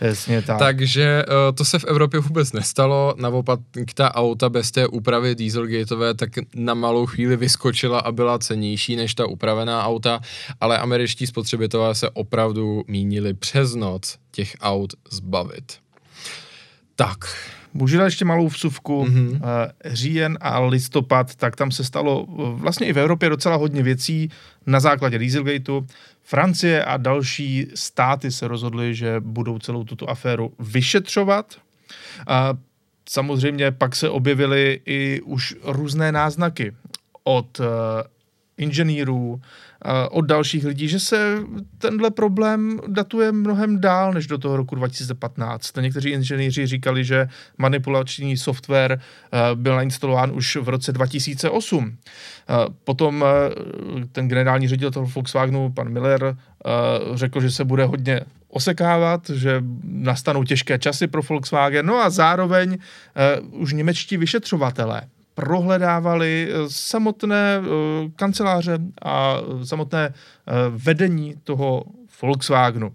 Přesně 0.00 0.42
tak. 0.42 0.58
Takže 0.58 1.24
uh, 1.28 1.56
to 1.56 1.64
se 1.64 1.78
v 1.78 1.84
Evropě 1.84 2.20
vůbec 2.20 2.52
nestalo, 2.52 3.14
naopak 3.18 3.60
ta 3.94 4.14
auta 4.14 4.48
bez 4.48 4.70
té 4.70 4.86
úpravy 4.86 5.34
dieselgateové 5.34 6.14
tak 6.14 6.30
na 6.54 6.74
malou 6.74 7.06
chvíli 7.06 7.36
vyskočila 7.36 8.00
a 8.00 8.12
byla 8.12 8.38
cenější 8.38 8.96
než 8.96 9.14
ta 9.14 9.26
upravená 9.26 9.84
auta, 9.84 10.20
ale 10.60 10.78
američtí 10.78 11.26
spotřebitelé 11.26 11.94
se 11.94 12.10
opravdu 12.10 12.84
mínili 12.88 13.34
přes 13.34 13.74
noc 13.74 14.18
těch 14.30 14.56
aut 14.60 14.92
zbavit. 15.10 15.72
Tak, 16.96 17.18
Můžu 17.76 17.98
dát 17.98 18.04
ještě 18.04 18.24
malou 18.24 18.48
vsuvku. 18.48 19.04
Mhm. 19.04 19.28
Mm-hmm. 19.28 19.70
Říjen 19.84 20.38
a 20.40 20.60
listopad, 20.60 21.34
tak 21.34 21.56
tam 21.56 21.70
se 21.70 21.84
stalo 21.84 22.26
eh, 22.28 22.32
vlastně 22.54 22.86
i 22.86 22.92
v 22.92 22.98
Evropě 22.98 23.28
docela 23.28 23.56
hodně 23.56 23.82
věcí 23.82 24.30
na 24.66 24.80
základě 24.80 25.18
Dieselgateu. 25.18 25.86
Francie 26.28 26.84
a 26.84 26.96
další 26.96 27.66
státy 27.74 28.32
se 28.32 28.48
rozhodly, 28.48 28.94
že 28.94 29.20
budou 29.20 29.58
celou 29.58 29.84
tuto 29.84 30.10
aféru 30.10 30.52
vyšetřovat. 30.58 31.56
A 32.26 32.54
samozřejmě 33.08 33.70
pak 33.70 33.96
se 33.96 34.08
objevily 34.08 34.80
i 34.86 35.20
už 35.20 35.54
různé 35.62 36.12
náznaky 36.12 36.72
od 37.24 37.60
uh, 37.60 37.66
inženýrů, 38.58 39.40
od 40.10 40.24
dalších 40.24 40.64
lidí, 40.64 40.88
že 40.88 41.00
se 41.00 41.38
tenhle 41.78 42.10
problém 42.10 42.80
datuje 42.86 43.32
mnohem 43.32 43.80
dál 43.80 44.12
než 44.12 44.26
do 44.26 44.38
toho 44.38 44.56
roku 44.56 44.74
2015. 44.74 45.76
Někteří 45.80 46.10
inženýři 46.10 46.66
říkali, 46.66 47.04
že 47.04 47.28
manipulační 47.58 48.36
software 48.36 49.00
uh, 49.00 49.60
byl 49.60 49.76
nainstalován 49.76 50.32
už 50.34 50.56
v 50.56 50.68
roce 50.68 50.92
2008. 50.92 51.84
Uh, 51.84 52.74
potom 52.84 53.22
uh, 53.22 54.02
ten 54.12 54.28
generální 54.28 54.68
ředitel 54.68 55.06
Volkswagenu, 55.14 55.72
pan 55.72 55.88
Miller, 55.88 56.36
řekl, 57.14 57.40
že 57.40 57.50
se 57.50 57.64
bude 57.64 57.84
hodně 57.84 58.20
osekávat, 58.48 59.30
že 59.30 59.62
nastanou 59.84 60.44
těžké 60.44 60.78
časy 60.78 61.06
pro 61.06 61.22
Volkswagen, 61.22 61.86
no 61.86 61.96
a 61.96 62.10
zároveň 62.10 62.78
už 63.50 63.72
němečtí 63.72 64.16
vyšetřovatelé 64.16 65.02
prohledávali 65.36 66.52
samotné 66.68 67.58
uh, 67.58 67.66
kanceláře 68.16 68.78
a 69.02 69.36
samotné 69.64 70.08
uh, 70.08 70.54
vedení 70.84 71.34
toho 71.44 71.84
Volkswagenu. 72.22 72.92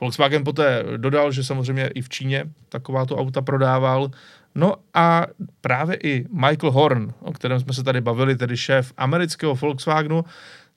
Volkswagen 0.00 0.44
poté 0.44 0.84
dodal, 0.96 1.32
že 1.32 1.44
samozřejmě 1.44 1.86
i 1.86 2.02
v 2.02 2.08
Číně 2.08 2.44
takováto 2.68 3.16
auta 3.16 3.42
prodával. 3.42 4.10
No 4.54 4.74
a 4.94 5.26
právě 5.60 5.96
i 6.02 6.26
Michael 6.32 6.72
Horn, 6.72 7.12
o 7.20 7.32
kterém 7.32 7.60
jsme 7.60 7.72
se 7.72 7.82
tady 7.82 8.00
bavili, 8.00 8.36
tedy 8.36 8.56
šéf 8.56 8.92
amerického 8.96 9.54
Volkswagenu, 9.54 10.24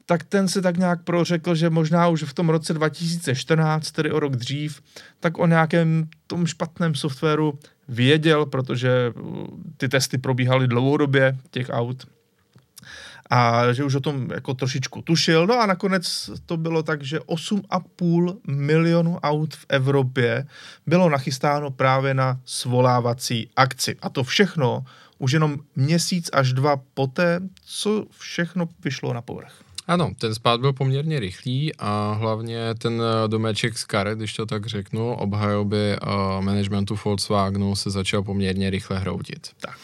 tak 0.05 0.23
ten 0.23 0.47
se 0.47 0.61
tak 0.61 0.77
nějak 0.77 1.03
prořekl, 1.03 1.55
že 1.55 1.69
možná 1.69 2.07
už 2.07 2.23
v 2.23 2.33
tom 2.33 2.49
roce 2.49 2.73
2014, 2.73 3.91
tedy 3.91 4.11
o 4.11 4.19
rok 4.19 4.35
dřív, 4.35 4.81
tak 5.19 5.37
o 5.37 5.47
nějakém 5.47 6.09
tom 6.27 6.45
špatném 6.45 6.95
softwaru 6.95 7.59
věděl, 7.87 8.45
protože 8.45 9.13
ty 9.77 9.89
testy 9.89 10.17
probíhaly 10.17 10.67
dlouhodobě 10.67 11.37
těch 11.51 11.69
aut 11.69 12.07
a 13.29 13.73
že 13.73 13.83
už 13.83 13.95
o 13.95 13.99
tom 13.99 14.31
jako 14.31 14.53
trošičku 14.53 15.01
tušil. 15.01 15.47
No 15.47 15.59
a 15.59 15.65
nakonec 15.65 16.29
to 16.45 16.57
bylo 16.57 16.83
tak, 16.83 17.03
že 17.03 17.19
8,5 17.19 18.37
milionu 18.47 19.19
aut 19.19 19.55
v 19.55 19.65
Evropě 19.69 20.47
bylo 20.87 21.09
nachystáno 21.09 21.71
právě 21.71 22.13
na 22.13 22.39
svolávací 22.45 23.49
akci. 23.55 23.95
A 24.01 24.09
to 24.09 24.23
všechno 24.23 24.85
už 25.17 25.31
jenom 25.31 25.57
měsíc 25.75 26.29
až 26.33 26.53
dva 26.53 26.81
poté, 26.93 27.39
co 27.65 28.05
všechno 28.19 28.69
vyšlo 28.83 29.13
na 29.13 29.21
povrch. 29.21 29.64
Ano, 29.87 30.11
ten 30.17 30.35
spád 30.35 30.61
byl 30.61 30.73
poměrně 30.73 31.19
rychlý 31.19 31.75
a 31.79 32.17
hlavně 32.19 32.75
ten 32.75 33.01
domeček 33.27 33.77
z 33.77 33.85
karet, 33.85 34.17
když 34.17 34.33
to 34.33 34.45
tak 34.45 34.65
řeknu, 34.65 35.13
obhajoby 35.13 35.97
uh, 36.01 36.43
managementu 36.43 36.95
Volkswagenu 37.05 37.75
se 37.75 37.89
začal 37.89 38.23
poměrně 38.23 38.69
rychle 38.69 38.99
hroutit. 38.99 39.47
Tak. 39.61 39.77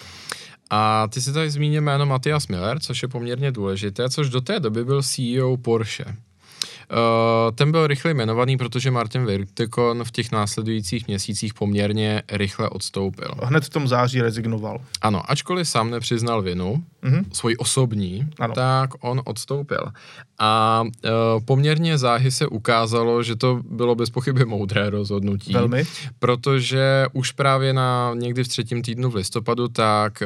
A 0.69 1.07
ty 1.07 1.21
si 1.21 1.33
tady 1.33 1.49
zmínil 1.49 1.81
jméno 1.81 2.05
Matthias 2.05 2.47
Miller, 2.47 2.79
což 2.79 3.01
je 3.01 3.07
poměrně 3.07 3.51
důležité, 3.51 4.09
což 4.09 4.29
do 4.29 4.41
té 4.41 4.59
doby 4.59 4.85
byl 4.85 5.03
CEO 5.03 5.57
Porsche. 5.57 6.05
Uh, 6.05 7.55
ten 7.55 7.71
byl 7.71 7.87
rychle 7.87 8.11
jmenovaný, 8.11 8.57
protože 8.57 8.91
Martin 8.91 9.25
Virtekon 9.25 10.03
v 10.03 10.11
těch 10.11 10.31
následujících 10.31 11.07
měsících 11.07 11.53
poměrně 11.53 12.23
rychle 12.31 12.69
odstoupil. 12.69 13.31
Hned 13.43 13.65
v 13.65 13.69
tom 13.69 13.87
září 13.87 14.21
rezignoval. 14.21 14.81
Ano, 15.01 15.31
ačkoliv 15.31 15.67
sám 15.67 15.89
nepřiznal 15.89 16.41
vinu, 16.41 16.83
mm-hmm. 17.03 17.25
svoji 17.31 17.57
osobní, 17.57 18.27
ano. 18.39 18.53
tak 18.53 18.89
on 18.99 19.21
odstoupil. 19.25 19.91
A 20.39 20.83
uh, 20.83 21.09
poměrně 21.45 21.97
záhy 21.97 22.31
se 22.31 22.47
ukázalo, 22.47 23.23
že 23.23 23.35
to 23.35 23.61
bylo 23.69 23.95
bez 23.95 24.09
pochyby 24.09 24.45
moudré 24.45 24.89
rozhodnutí. 24.89 25.53
Velmi. 25.53 25.83
Protože 26.19 27.05
už 27.13 27.31
právě 27.31 27.73
na 27.73 28.13
někdy 28.15 28.43
v 28.43 28.47
třetím 28.47 28.81
týdnu 28.81 29.09
v 29.09 29.15
listopadu, 29.15 29.67
tak 29.67 30.23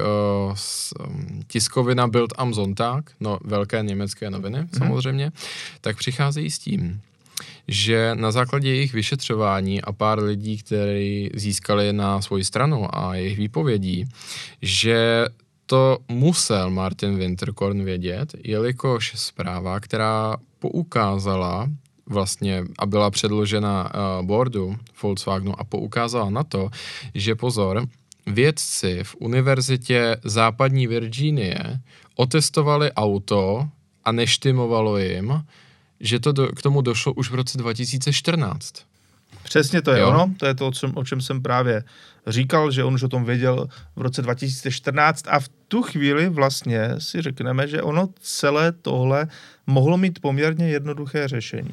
uh, 0.48 0.54
s, 0.54 0.94
tiskovina 1.48 2.08
Bild 2.08 2.34
am 2.38 2.54
Sonntag, 2.54 3.12
no 3.20 3.40
velké 3.44 3.84
německé 3.84 4.30
noviny 4.30 4.58
mm-hmm. 4.58 4.78
samozřejmě, 4.78 5.32
tak 5.82 5.98
přicházejí 5.98 6.52
s 6.52 6.60
tím, 6.60 7.02
že 7.68 8.12
na 8.14 8.32
základě 8.32 8.70
jejich 8.70 8.94
vyšetřování 8.94 9.82
a 9.82 9.92
pár 9.92 10.24
lidí, 10.24 10.58
kteří 10.58 11.30
získali 11.34 11.94
na 11.94 12.22
svoji 12.22 12.44
stranu 12.44 12.98
a 12.98 13.16
jejich 13.16 13.38
výpovědí, 13.38 14.06
že 14.62 15.26
to 15.66 15.98
musel 16.08 16.70
Martin 16.70 17.18
Winterkorn 17.18 17.84
vědět, 17.84 18.36
jelikož 18.44 19.14
zpráva, 19.16 19.80
která 19.80 20.38
poukázala 20.60 21.70
vlastně 22.06 22.64
a 22.80 22.86
byla 22.86 23.12
předložena 23.12 23.92
uh, 23.94 24.26
boardu 24.26 24.76
Volkswagenu 25.02 25.60
a 25.60 25.64
poukázala 25.64 26.30
na 26.30 26.44
to, 26.44 26.70
že 27.14 27.36
pozor, 27.36 27.88
vědci 28.28 29.00
v 29.04 29.16
univerzitě 29.20 30.18
západní 30.24 30.88
Virginie 30.88 31.80
otestovali 32.16 32.92
auto 32.92 33.68
a 34.04 34.12
neštimovalo 34.12 34.98
jim, 34.98 35.46
že 36.00 36.20
to 36.20 36.32
do, 36.32 36.48
k 36.48 36.62
tomu 36.62 36.82
došlo 36.82 37.14
už 37.14 37.32
v 37.32 37.36
roce 37.36 37.58
2014. 37.58 38.74
Přesně 39.46 39.82
to 39.82 39.92
je 39.92 40.00
jo? 40.00 40.10
ono, 40.10 40.34
to 40.38 40.46
je 40.46 40.56
to, 40.56 40.68
o 40.68 40.72
čem, 40.72 40.92
o 40.96 41.04
čem 41.04 41.22
jsem 41.22 41.42
právě 41.42 41.84
říkal, 42.28 42.72
že 42.72 42.84
on 42.84 42.94
už 42.94 43.04
o 43.04 43.08
tom 43.08 43.26
věděl 43.26 43.68
v 43.96 44.02
roce 44.02 44.22
2014 44.22 45.26
a 45.28 45.40
v 45.40 45.48
tu 45.68 45.82
chvíli 45.82 46.30
vlastně 46.30 46.90
si 47.00 47.22
řekneme, 47.22 47.68
že 47.68 47.82
ono 47.82 48.10
celé 48.20 48.72
tohle 48.72 49.28
mohlo 49.68 49.98
mít 49.98 50.20
poměrně 50.20 50.70
jednoduché 50.70 51.28
řešení. 51.28 51.72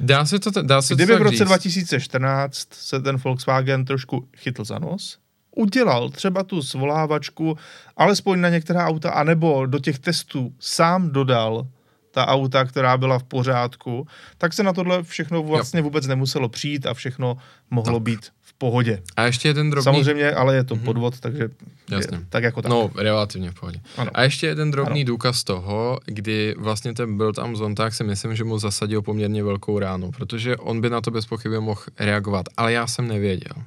Dá 0.00 0.24
se 0.24 0.38
to, 0.38 0.62
dá 0.62 0.82
se 0.82 0.94
Kdyby 0.94 1.12
to 1.12 1.18
v 1.18 1.22
roce 1.22 1.36
říct. 1.36 1.48
2014 1.48 2.68
se 2.74 3.00
ten 3.00 3.16
Volkswagen 3.16 3.84
trošku 3.84 4.28
chytl 4.36 4.64
za 4.64 4.78
nos, 4.78 5.18
udělal 5.56 6.10
třeba 6.10 6.42
tu 6.42 6.62
svolávačku, 6.62 7.58
alespoň 7.96 8.40
na 8.40 8.48
některá 8.48 8.86
auta, 8.86 9.10
anebo 9.10 9.66
do 9.66 9.78
těch 9.78 9.98
testů 9.98 10.54
sám 10.58 11.10
dodal 11.10 11.66
ta 12.16 12.26
auta, 12.26 12.64
která 12.64 12.96
byla 12.96 13.18
v 13.18 13.24
pořádku, 13.24 14.06
tak 14.38 14.52
se 14.52 14.62
na 14.62 14.72
tohle 14.72 15.02
všechno 15.02 15.42
vlastně 15.42 15.80
jo. 15.80 15.84
vůbec 15.84 16.06
nemuselo 16.06 16.48
přijít 16.48 16.86
a 16.86 16.94
všechno 16.94 17.36
mohlo 17.70 17.98
tak. 17.98 18.02
být 18.02 18.26
v 18.40 18.52
pohodě. 18.52 19.02
A 19.16 19.22
ještě 19.22 19.48
jeden 19.48 19.70
drobný... 19.70 19.84
Samozřejmě, 19.84 20.32
ale 20.32 20.56
je 20.56 20.64
to 20.64 20.76
podvod, 20.76 21.20
takže 21.20 21.48
Jasně. 21.90 22.18
Je, 22.18 22.24
tak 22.28 22.44
jako 22.44 22.62
tak. 22.62 22.70
No, 22.70 22.90
relativně 22.96 23.50
v 23.50 23.54
pohodě. 23.54 23.80
Ano. 23.96 24.10
A 24.14 24.22
ještě 24.22 24.46
jeden 24.46 24.70
drobný 24.70 25.00
ano. 25.00 25.06
důkaz 25.06 25.44
toho, 25.44 25.98
kdy 26.04 26.54
vlastně 26.58 26.94
ten 26.94 27.16
Bild 27.16 27.38
am 27.38 27.56
Sonntag 27.56 27.94
si 27.94 28.04
myslím, 28.04 28.36
že 28.36 28.44
mu 28.44 28.58
zasadil 28.58 29.02
poměrně 29.02 29.44
velkou 29.44 29.78
ránu, 29.78 30.10
protože 30.10 30.56
on 30.56 30.80
by 30.80 30.90
na 30.90 31.00
to 31.00 31.10
bez 31.10 31.26
pochyby 31.26 31.60
mohl 31.60 31.82
reagovat, 31.98 32.46
ale 32.56 32.72
já 32.72 32.86
jsem 32.86 33.08
nevěděl. 33.08 33.62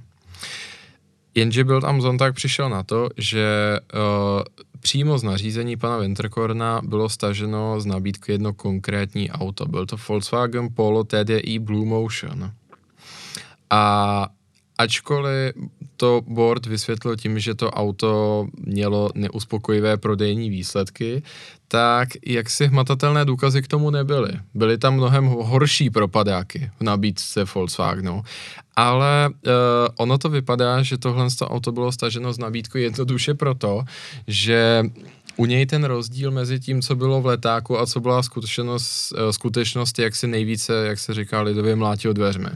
Jenže 1.35 1.63
Bild 1.63 1.83
am 1.83 2.01
Sonntag 2.01 2.35
přišel 2.35 2.69
na 2.69 2.83
to, 2.83 3.09
že 3.17 3.77
uh, 3.93 4.43
přímo 4.80 5.18
z 5.18 5.24
nařízení 5.24 5.78
pana 5.78 5.98
Winterkorna 5.98 6.82
bylo 6.84 7.10
staženo 7.10 7.82
z 7.82 7.86
nabídky 7.86 8.32
jedno 8.32 8.54
konkrétní 8.54 9.32
auto. 9.32 9.65
Byl 9.65 9.86
to 9.86 9.96
Volkswagen 10.10 10.70
Polo 10.74 11.04
TDI 11.04 11.60
Blue 11.60 11.86
Motion. 11.86 12.52
A 13.70 14.28
ačkoliv 14.78 15.54
to 15.99 16.21
board 16.27 16.65
vysvětlil 16.65 17.15
tím, 17.15 17.39
že 17.39 17.55
to 17.55 17.71
auto 17.71 18.47
mělo 18.65 19.09
neuspokojivé 19.15 19.97
prodejní 19.97 20.49
výsledky, 20.49 21.23
tak 21.67 22.09
jak 22.25 22.49
si 22.49 22.67
hmatatelné 22.67 23.25
důkazy 23.25 23.62
k 23.62 23.67
tomu 23.67 23.89
nebyly. 23.89 24.31
Byly 24.53 24.77
tam 24.77 24.95
mnohem 24.95 25.25
horší 25.25 25.89
propadáky 25.89 26.71
v 26.79 26.83
nabídce 26.83 27.45
Volkswagenu, 27.55 28.23
ale 28.75 29.29
uh, 29.29 29.53
ono 29.95 30.17
to 30.17 30.29
vypadá, 30.29 30.83
že 30.83 30.97
tohle 30.97 31.27
auto 31.43 31.71
bylo 31.71 31.91
staženo 31.91 32.33
z 32.33 32.39
nabídku 32.39 32.77
jednoduše 32.77 33.33
proto, 33.33 33.83
že 34.27 34.83
u 35.35 35.45
něj 35.45 35.65
ten 35.65 35.83
rozdíl 35.83 36.31
mezi 36.31 36.59
tím, 36.59 36.81
co 36.81 36.95
bylo 36.95 37.21
v 37.21 37.25
letáku 37.25 37.79
a 37.79 37.85
co 37.85 37.99
byla 37.99 38.23
skutečnost, 38.23 39.13
eh, 39.17 39.33
skutečnost 39.33 39.99
jak 39.99 40.15
si 40.15 40.27
nejvíce, 40.27 40.73
jak 40.88 40.99
se 40.99 41.13
říká 41.13 41.41
lidově, 41.41 41.75
mlátil 41.75 42.13
dveřmi. 42.13 42.49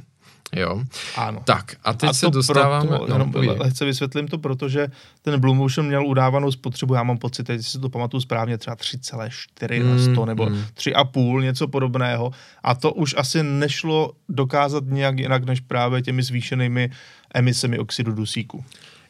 Jo. 0.55 0.83
Ano. 1.15 1.41
Tak 1.45 1.75
a 1.83 1.93
teď 1.93 2.09
a 2.09 2.13
se 2.13 2.29
dostáváme... 2.29 2.87
Proto, 2.87 3.07
no, 3.07 3.13
jenom 3.13 3.59
lehce 3.59 3.85
vysvětlím 3.85 4.27
to, 4.27 4.37
protože 4.37 4.87
ten 5.21 5.39
Blue 5.39 5.57
Motion 5.57 5.87
měl 5.87 6.05
udávanou 6.05 6.51
spotřebu, 6.51 6.93
já 6.93 7.03
mám 7.03 7.17
pocit, 7.17 7.49
že 7.49 7.63
si 7.63 7.79
to 7.79 7.89
pamatuju 7.89 8.21
správně, 8.21 8.57
třeba 8.57 8.75
3,4 8.75 9.83
mm, 9.83 9.89
na 9.89 10.13
100 10.13 10.25
nebo 10.25 10.45
mm. 10.45 10.65
3,5, 10.75 11.41
něco 11.41 11.67
podobného. 11.67 12.31
A 12.63 12.75
to 12.75 12.93
už 12.93 13.15
asi 13.17 13.43
nešlo 13.43 14.11
dokázat 14.29 14.83
nějak 14.87 15.19
jinak, 15.19 15.45
než 15.45 15.59
právě 15.59 16.01
těmi 16.01 16.23
zvýšenými 16.23 16.91
emisemi 17.33 17.79
oxidu 17.79 18.11
dusíku. 18.11 18.65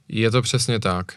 Je 0.07 0.31
to 0.31 0.41
přesně 0.41 0.79
tak. 0.79 1.11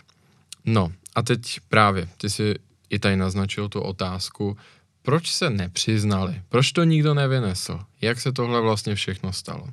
No 0.64 0.92
a 1.14 1.22
teď 1.22 1.60
právě, 1.68 2.08
ty 2.16 2.30
si 2.30 2.54
i 2.90 2.98
tady 2.98 3.16
naznačil 3.16 3.68
tu 3.68 3.80
otázku, 3.80 4.56
proč 5.02 5.32
se 5.32 5.50
nepřiznali, 5.50 6.42
proč 6.48 6.72
to 6.72 6.84
nikdo 6.84 7.14
nevynesl, 7.14 7.80
jak 8.00 8.20
se 8.20 8.32
tohle 8.32 8.60
vlastně 8.60 8.94
všechno 8.94 9.32
stalo. 9.32 9.68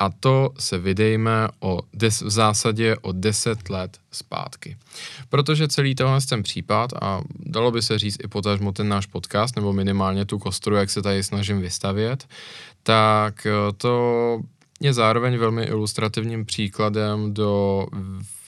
A 0.00 0.10
to 0.10 0.50
se 0.58 0.78
vydejme 0.78 1.48
o 1.60 1.80
des, 1.92 2.22
v 2.22 2.30
zásadě 2.30 2.96
o 2.96 3.12
10 3.12 3.70
let 3.70 3.98
zpátky. 4.12 4.76
Protože 5.28 5.68
celý 5.68 5.94
tohle 5.94 6.20
ten 6.28 6.42
případ, 6.42 6.90
a 7.02 7.20
dalo 7.38 7.70
by 7.70 7.82
se 7.82 7.98
říct 7.98 8.16
i 8.24 8.28
potažmo 8.28 8.72
ten 8.72 8.88
náš 8.88 9.06
podcast, 9.06 9.56
nebo 9.56 9.72
minimálně 9.72 10.24
tu 10.24 10.38
kostru, 10.38 10.74
jak 10.74 10.90
se 10.90 11.02
tady 11.02 11.22
snažím 11.22 11.60
vystavět, 11.60 12.26
tak 12.82 13.46
eh, 13.46 13.72
to 13.76 14.40
je 14.80 14.92
zároveň 14.92 15.36
velmi 15.36 15.62
ilustrativním 15.62 16.44
příkladem 16.44 17.34
do 17.34 17.86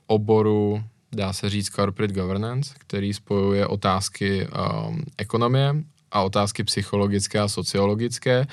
oboru 0.06 0.84
dá 1.12 1.32
se 1.32 1.50
říct 1.50 1.70
corporate 1.70 2.14
governance, 2.14 2.74
který 2.78 3.14
spojuje 3.14 3.66
otázky 3.66 4.48
um, 4.48 5.04
ekonomie 5.18 5.74
a 6.16 6.22
otázky 6.22 6.64
psychologické 6.64 7.38
a 7.40 7.48
sociologické, 7.48 8.46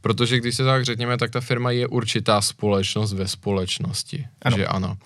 protože 0.00 0.38
když 0.38 0.54
se 0.54 0.64
tak 0.64 0.84
řekněme, 0.84 1.18
tak 1.18 1.30
ta 1.30 1.40
firma 1.40 1.70
je 1.70 1.86
určitá 1.86 2.40
společnost 2.40 3.12
ve 3.12 3.28
společnosti, 3.28 4.26
ano. 4.42 4.56
že 4.56 4.66
ano. 4.66 4.96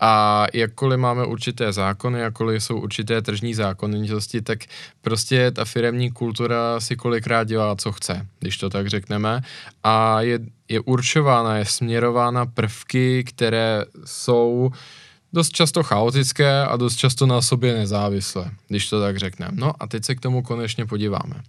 A 0.00 0.46
jakkoliv 0.52 0.98
máme 0.98 1.24
určité 1.24 1.72
zákony, 1.72 2.20
jakkoliv 2.20 2.64
jsou 2.64 2.80
určité 2.80 3.22
tržní 3.22 3.54
zákonitosti, 3.54 4.42
tak 4.42 4.58
prostě 5.00 5.50
ta 5.50 5.64
firemní 5.64 6.10
kultura 6.10 6.80
si 6.80 6.96
kolikrát 6.96 7.48
dělá, 7.48 7.76
co 7.76 7.92
chce, 7.92 8.26
když 8.40 8.58
to 8.58 8.70
tak 8.70 8.86
řekneme. 8.86 9.40
A 9.84 10.20
je, 10.20 10.38
je 10.68 10.80
určována, 10.80 11.56
je 11.56 11.64
směrována 11.64 12.46
prvky, 12.46 13.24
které 13.24 13.84
jsou 14.04 14.50
uh, 14.50 14.74
dost 15.34 15.52
často 15.52 15.82
chaotické 15.82 16.62
a 16.64 16.76
dost 16.76 16.96
často 16.96 17.26
na 17.26 17.42
sobě 17.42 17.74
nezávislé, 17.74 18.50
když 18.68 18.88
to 18.88 19.00
tak 19.00 19.16
řekneme. 19.16 19.52
No 19.54 19.72
a 19.80 19.86
teď 19.86 20.04
se 20.04 20.14
k 20.14 20.20
tomu 20.20 20.42
konečně 20.42 20.86
podíváme. 20.86 21.42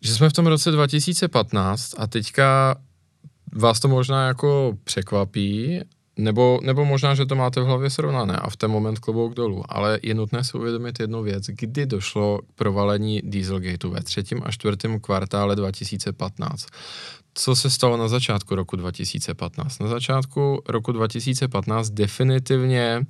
Že 0.00 0.14
jsme 0.14 0.30
v 0.30 0.32
tom 0.32 0.46
roce 0.46 0.70
2015 0.70 1.94
a 1.98 2.06
teďka 2.06 2.76
vás 3.52 3.80
to 3.80 3.88
možná 3.88 4.26
jako 4.26 4.78
překvapí, 4.84 5.80
nebo, 6.16 6.60
nebo 6.62 6.84
možná, 6.84 7.14
že 7.14 7.26
to 7.26 7.34
máte 7.34 7.60
v 7.60 7.64
hlavě 7.64 7.90
srovnané 7.90 8.36
a 8.36 8.50
v 8.50 8.56
ten 8.56 8.70
moment 8.70 8.98
klobouk 8.98 9.34
dolů, 9.34 9.64
ale 9.68 9.98
je 10.02 10.14
nutné 10.14 10.44
si 10.44 10.58
uvědomit 10.58 11.00
jednu 11.00 11.22
věc, 11.22 11.44
kdy 11.46 11.86
došlo 11.86 12.38
k 12.38 12.52
provalení 12.54 13.22
Dieselgateu 13.24 13.90
ve 13.90 14.00
třetím 14.00 14.42
a 14.44 14.50
čtvrtém 14.50 15.00
kvartále 15.00 15.56
2015 15.56 16.66
co 17.38 17.56
se 17.56 17.70
stalo 17.70 17.96
na 17.96 18.08
začátku 18.08 18.54
roku 18.54 18.76
2015? 18.76 19.78
Na 19.78 19.86
začátku 19.86 20.62
roku 20.68 20.92
2015 20.92 21.90
definitivně 21.90 23.06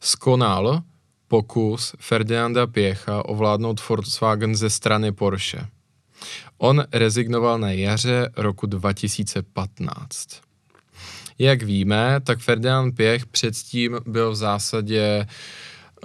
skonal 0.00 0.82
pokus 1.28 1.94
Ferdinanda 1.98 2.66
Pěcha 2.66 3.24
ovládnout 3.24 3.88
Volkswagen 3.88 4.56
ze 4.56 4.70
strany 4.70 5.12
Porsche. 5.12 5.66
On 6.58 6.84
rezignoval 6.92 7.58
na 7.58 7.70
jaře 7.70 8.30
roku 8.36 8.66
2015. 8.66 10.28
Jak 11.38 11.62
víme, 11.62 12.20
tak 12.24 12.38
Ferdinand 12.38 12.96
Pěch 12.96 13.26
předtím 13.26 13.98
byl 14.06 14.30
v 14.30 14.36
zásadě, 14.36 15.26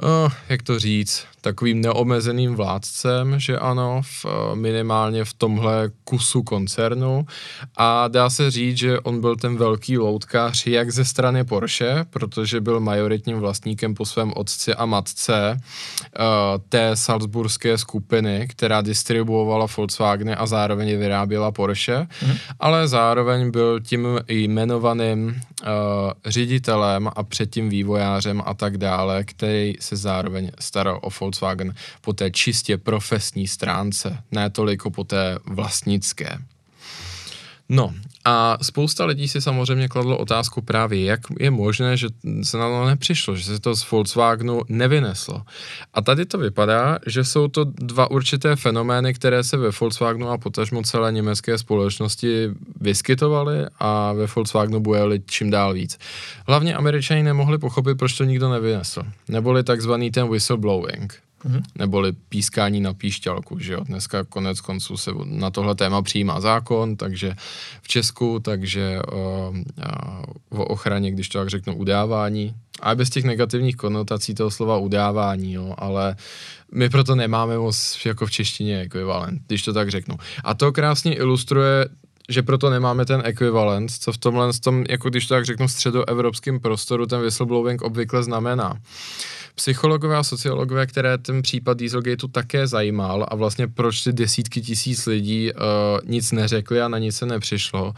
oh, 0.01 0.31
jak 0.49 0.63
to 0.63 0.79
říct, 0.79 1.25
takovým 1.41 1.81
neomezeným 1.81 2.55
vládcem, 2.55 3.39
že 3.39 3.59
ano, 3.59 4.01
v, 4.01 4.25
eh, 4.25 4.55
minimálně 4.55 5.25
v 5.25 5.33
tomhle 5.33 5.91
kusu 6.03 6.43
koncernu 6.43 7.25
a 7.77 8.07
dá 8.07 8.29
se 8.29 8.51
říct, 8.51 8.77
že 8.77 8.99
on 8.99 9.21
byl 9.21 9.35
ten 9.35 9.57
velký 9.57 9.97
loutkář 9.97 10.67
jak 10.67 10.91
ze 10.91 11.05
strany 11.05 11.43
Porsche, 11.43 12.05
protože 12.09 12.61
byl 12.61 12.79
majoritním 12.79 13.39
vlastníkem 13.39 13.95
po 13.95 14.05
svém 14.05 14.33
otci 14.35 14.73
a 14.73 14.85
matce 14.85 15.57
uh, 15.57 16.25
té 16.69 16.95
salzburské 16.95 17.77
skupiny, 17.77 18.47
která 18.49 18.81
distribuovala 18.81 19.67
Volkswageny 19.77 20.35
a 20.35 20.45
zároveň 20.45 20.99
vyráběla 20.99 21.51
Porsche, 21.51 22.07
mm. 22.27 22.33
ale 22.59 22.87
zároveň 22.87 23.51
byl 23.51 23.79
tím 23.79 24.19
jmenovaným 24.27 25.25
uh, 25.27 25.35
ředitelem 26.25 27.09
a 27.15 27.23
předtím 27.23 27.69
vývojářem 27.69 28.41
a 28.45 28.53
tak 28.53 28.77
dále, 28.77 29.23
který 29.23 29.73
se 29.81 29.95
zároveň 29.95 30.51
staral 30.59 30.99
o 31.01 31.09
Volkswagen 31.19 31.75
po 32.01 32.13
té 32.13 32.31
čistě 32.31 32.77
profesní 32.77 33.47
stránce, 33.47 34.23
ne 34.31 34.49
toliko 34.49 34.91
po 34.91 35.03
té 35.03 35.39
vlastnické. 35.45 36.37
No 37.69 37.93
a 38.25 38.57
spousta 38.61 39.05
lidí 39.05 39.27
si 39.27 39.41
samozřejmě 39.41 39.87
kladlo 39.87 40.17
otázku 40.17 40.61
právě, 40.61 41.05
jak 41.05 41.19
je 41.39 41.51
možné, 41.51 41.97
že 41.97 42.07
se 42.43 42.57
na 42.57 42.69
to 42.69 42.85
nepřišlo, 42.85 43.35
že 43.35 43.43
se 43.43 43.59
to 43.59 43.75
z 43.75 43.91
Volkswagenu 43.91 44.61
nevyneslo. 44.69 45.41
A 45.93 46.01
tady 46.01 46.25
to 46.25 46.37
vypadá, 46.37 46.99
že 47.07 47.23
jsou 47.23 47.47
to 47.47 47.63
dva 47.63 48.11
určité 48.11 48.55
fenomény, 48.55 49.13
které 49.13 49.43
se 49.43 49.57
ve 49.57 49.69
Volkswagenu 49.79 50.29
a 50.29 50.37
potažmo 50.37 50.81
celé 50.83 51.11
německé 51.11 51.57
společnosti 51.57 52.49
vyskytovaly 52.81 53.65
a 53.79 54.13
ve 54.13 54.27
Volkswagenu 54.35 54.79
bujeli 54.79 55.21
čím 55.25 55.49
dál 55.49 55.73
víc. 55.73 55.97
Hlavně 56.47 56.75
američani 56.75 57.23
nemohli 57.23 57.57
pochopit, 57.57 57.97
proč 57.97 58.13
to 58.13 58.23
nikdo 58.23 58.49
nevynesl. 58.49 59.03
Neboli 59.27 59.63
takzvaný 59.63 60.11
ten 60.11 60.29
whistleblowing 60.29 61.21
mm-hmm. 61.45 61.61
neboli 61.77 62.11
pískání 62.29 62.81
na 62.81 62.93
píšťalku, 62.93 63.59
že 63.59 63.73
jo. 63.73 63.83
Dneska 63.83 64.23
konec 64.23 64.61
konců 64.61 64.97
se 64.97 65.11
na 65.25 65.49
tohle 65.49 65.75
téma 65.75 66.01
přijímá 66.01 66.41
zákon, 66.41 66.95
takže 66.95 67.35
v 67.81 67.87
Česku, 67.87 68.39
takže 68.39 68.99
o, 69.11 69.53
o 70.49 70.65
ochraně, 70.65 71.11
když 71.11 71.29
to 71.29 71.39
tak 71.39 71.49
řeknu, 71.49 71.75
udávání, 71.75 72.55
a 72.81 72.95
bez 72.95 73.09
těch 73.09 73.23
negativních 73.23 73.75
konotací 73.75 74.33
toho 74.33 74.51
slova 74.51 74.77
udávání, 74.77 75.53
jo, 75.53 75.75
ale 75.77 76.15
my 76.73 76.89
proto 76.89 77.15
nemáme 77.15 77.57
moc 77.57 77.99
jako 78.05 78.25
v 78.25 78.31
češtině 78.31 78.79
ekvivalent, 78.79 79.41
když 79.47 79.63
to 79.63 79.73
tak 79.73 79.89
řeknu. 79.89 80.15
A 80.43 80.53
to 80.53 80.71
krásně 80.71 81.15
ilustruje 81.15 81.85
že 82.31 82.43
proto 82.43 82.69
nemáme 82.69 83.05
ten 83.05 83.21
ekvivalent, 83.25 83.91
co 83.91 84.11
v 84.11 84.17
tomhle, 84.17 84.53
tom, 84.63 84.83
jako 84.89 85.09
když 85.09 85.27
to 85.27 85.33
tak 85.33 85.45
řeknu, 85.45 85.67
středoevropském 85.67 86.59
prostoru 86.59 87.05
ten 87.05 87.21
whistleblowing 87.21 87.81
obvykle 87.81 88.23
znamená 88.23 88.79
psychologové 89.55 90.17
a 90.17 90.23
sociologové, 90.23 90.87
které 90.87 91.17
ten 91.17 91.41
případ 91.41 91.77
Dieselgateu 91.77 92.27
také 92.27 92.67
zajímal 92.67 93.25
a 93.27 93.35
vlastně 93.35 93.67
proč 93.67 94.01
ty 94.01 94.13
desítky 94.13 94.61
tisíc 94.61 95.05
lidí 95.05 95.51
uh, 95.53 95.59
nic 96.09 96.31
neřekli 96.31 96.81
a 96.81 96.87
na 96.87 96.97
nic 96.97 97.15
se 97.17 97.25
nepřišlo, 97.25 97.93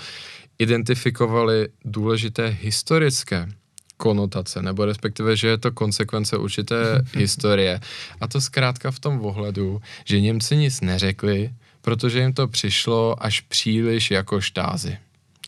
identifikovali 0.59 1.67
důležité 1.85 2.57
historické 2.61 3.49
konotace, 3.97 4.61
nebo 4.61 4.85
respektive, 4.85 5.35
že 5.35 5.47
je 5.47 5.57
to 5.57 5.71
konsekvence 5.71 6.37
určité 6.37 7.01
historie. 7.15 7.79
A 8.21 8.27
to 8.27 8.41
zkrátka 8.41 8.91
v 8.91 8.99
tom 8.99 9.25
ohledu, 9.25 9.81
že 10.05 10.21
Němci 10.21 10.57
nic 10.57 10.81
neřekli, 10.81 11.49
protože 11.83 12.19
jim 12.19 12.33
to 12.33 12.47
přišlo 12.47 13.23
až 13.25 13.41
příliš 13.41 14.11
jako 14.11 14.41
štázy. 14.41 14.97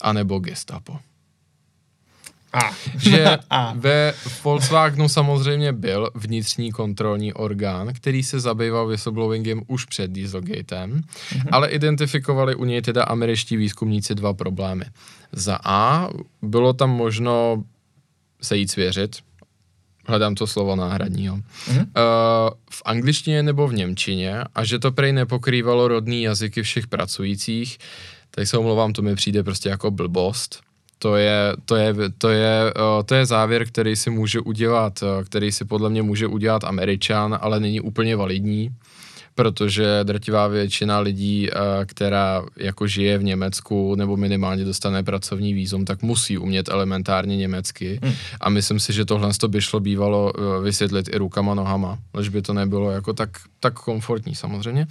A 0.02 0.14
nebo 0.14 0.40
gestapo. 0.40 1.00
A. 2.54 2.72
že 2.98 3.38
A. 3.50 3.74
ve 3.78 4.14
Volkswagenu 4.44 5.10
samozřejmě 5.10 5.74
byl 5.74 6.10
vnitřní 6.16 6.72
kontrolní 6.72 7.34
orgán, 7.34 7.94
který 7.94 8.24
se 8.24 8.40
zabýval 8.40 8.88
whistleblowingem 8.88 9.62
už 9.68 9.86
před 9.86 10.12
Dieselgatem, 10.12 11.02
mm-hmm. 11.02 11.50
ale 11.52 11.70
identifikovali 11.70 12.56
u 12.56 12.66
něj 12.66 12.82
teda 12.82 13.04
američtí 13.04 13.58
výzkumníci 13.58 14.16
dva 14.16 14.34
problémy. 14.34 14.86
Za 15.32 15.60
A 15.64 16.10
bylo 16.42 16.74
tam 16.74 16.90
možno 16.90 17.64
se 18.42 18.58
jít 18.58 18.72
svěřit, 18.72 19.16
hledám 20.08 20.36
to 20.36 20.48
slovo 20.48 20.76
náhradního, 20.76 21.36
mm-hmm. 21.38 21.78
uh, 21.78 22.50
v 22.70 22.82
angličtině 22.86 23.44
nebo 23.44 23.68
v 23.68 23.74
němčině? 23.74 24.44
A 24.56 24.64
že 24.64 24.80
to 24.80 24.92
prej 24.92 25.14
nepokrývalo 25.14 25.88
rodný 25.88 26.24
jazyky 26.24 26.64
všech 26.64 26.88
pracujících, 26.88 27.78
tak 28.32 28.48
se 28.48 28.58
omlouvám, 28.58 28.94
to 28.94 29.02
mi 29.02 29.16
přijde 29.16 29.44
prostě 29.44 29.70
jako 29.70 29.92
blbost. 29.92 30.60
To 31.00 31.16
je, 31.16 31.54
to, 31.66 31.76
je, 31.76 31.94
to, 32.18 32.30
je, 32.30 32.74
to 33.06 33.16
je 33.16 33.26
závěr, 33.26 33.68
který 33.68 33.96
si 33.96 34.10
může 34.10 34.40
udělat, 34.40 35.04
který 35.26 35.52
si 35.52 35.66
podle 35.66 35.90
mě 35.90 36.02
může 36.02 36.28
udělat 36.28 36.64
Američan, 36.64 37.38
ale 37.42 37.60
není 37.60 37.82
úplně 37.82 38.16
validní 38.16 38.70
protože 39.36 40.00
drtivá 40.04 40.48
většina 40.48 41.00
lidí, 41.00 41.50
eh, 41.50 41.86
která 41.86 42.44
jako 42.58 42.88
žije 42.88 43.18
v 43.18 43.24
Německu 43.24 43.96
nebo 43.96 44.18
minimálně 44.18 44.66
dostane 44.66 45.04
pracovní 45.04 45.54
výzum, 45.54 45.86
tak 45.86 46.02
musí 46.02 46.38
umět 46.38 46.70
elementárně 46.70 47.38
německy. 47.38 48.00
Hmm. 48.04 48.14
A 48.42 48.50
myslím 48.50 48.80
si, 48.80 48.94
že 48.94 49.06
tohle 49.06 49.30
by 49.48 49.62
šlo 49.62 49.80
bývalo 49.80 50.34
eh, 50.36 50.62
vysvětlit 50.62 51.10
i 51.14 51.18
rukama, 51.18 51.54
nohama, 51.54 51.98
než 52.14 52.30
by 52.30 52.42
to 52.42 52.54
nebylo 52.54 52.92
jako 52.92 53.14
tak, 53.14 53.30
tak 53.60 53.74
komfortní 53.74 54.36
samozřejmě. 54.36 54.88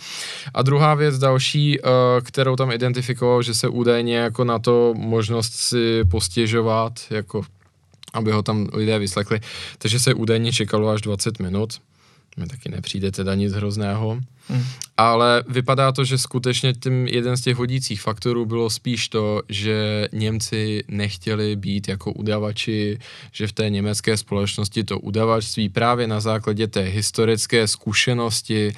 A 0.54 0.62
druhá 0.62 0.94
věc 0.94 1.18
další, 1.18 1.80
eh, 1.80 1.85
kterou 2.22 2.57
tam 2.57 2.72
identifikoval, 2.72 3.42
že 3.42 3.54
se 3.54 3.68
údajně 3.68 4.16
jako 4.16 4.44
na 4.44 4.59
to 4.59 4.94
možnost 4.96 5.52
si 5.52 6.04
postěžovat, 6.04 6.92
jako 7.11 7.42
aby 8.12 8.30
ho 8.30 8.42
tam 8.42 8.68
lidé 8.72 8.98
vyslechli, 8.98 9.40
takže 9.78 10.00
se 10.00 10.14
údajně 10.14 10.52
čekalo 10.52 10.88
až 10.88 11.00
20 11.00 11.38
minut 11.38 11.80
mi 12.37 12.47
taky 12.47 12.68
nepřijde 12.68 13.11
teda 13.11 13.35
nic 13.35 13.53
hrozného. 13.53 14.20
Hmm. 14.49 14.62
Ale 14.97 15.44
vypadá 15.49 15.92
to, 15.92 16.05
že 16.05 16.18
skutečně 16.18 16.73
tím 16.73 17.07
jeden 17.07 17.37
z 17.37 17.40
těch 17.40 17.57
hodících 17.57 18.03
faktorů 18.03 18.47
bylo 18.47 18.70
spíš 18.70 19.09
to, 19.09 19.42
že 19.49 20.09
Němci 20.12 20.85
nechtěli 20.88 21.57
být 21.57 21.88
jako 21.88 22.12
udavači, 22.12 22.99
že 23.33 23.47
v 23.47 23.53
té 23.53 23.70
německé 23.70 24.16
společnosti 24.16 24.85
to 24.85 24.99
udavačství 24.99 25.68
právě 25.68 26.07
na 26.07 26.20
základě 26.20 26.66
té 26.66 26.81
historické 26.81 27.68
zkušenosti, 27.68 28.73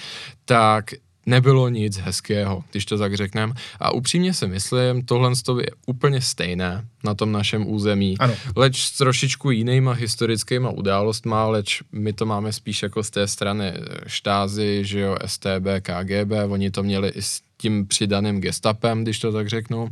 tak 0.45 0.85
nebylo 1.27 1.69
nic 1.69 1.99
hezkého, 1.99 2.65
když 2.71 2.85
to 2.85 2.99
tak 2.99 3.17
řekneme. 3.17 3.53
A 3.81 3.91
upřímně 3.91 4.35
si 4.35 4.47
myslím, 4.47 5.05
tohle 5.05 5.33
je 5.61 5.71
úplně 5.87 6.21
stejné 6.21 6.85
na 7.07 7.15
tom 7.15 7.33
našem 7.33 7.63
území, 7.63 8.19
ano. 8.19 8.35
leč 8.57 8.83
s 8.83 8.99
trošičku 8.99 9.51
jinýma 9.51 9.93
historickýma 9.95 10.71
událostma, 10.75 11.47
leč 11.47 11.83
my 11.93 12.13
to 12.13 12.27
máme 12.27 12.53
spíš 12.53 12.83
jako 12.83 13.03
z 13.03 13.11
té 13.11 13.29
strany 13.29 13.73
štázy, 14.07 14.83
že 14.83 15.01
jo, 15.01 15.17
STB, 15.27 15.67
KGB, 15.83 16.33
oni 16.51 16.71
to 16.71 16.83
měli 16.83 17.09
i 17.09 17.23
s 17.23 17.41
tím 17.57 17.87
přidaným 17.87 18.41
gestapem, 18.41 19.03
když 19.03 19.19
to 19.19 19.33
tak 19.33 19.49
řeknu. 19.49 19.89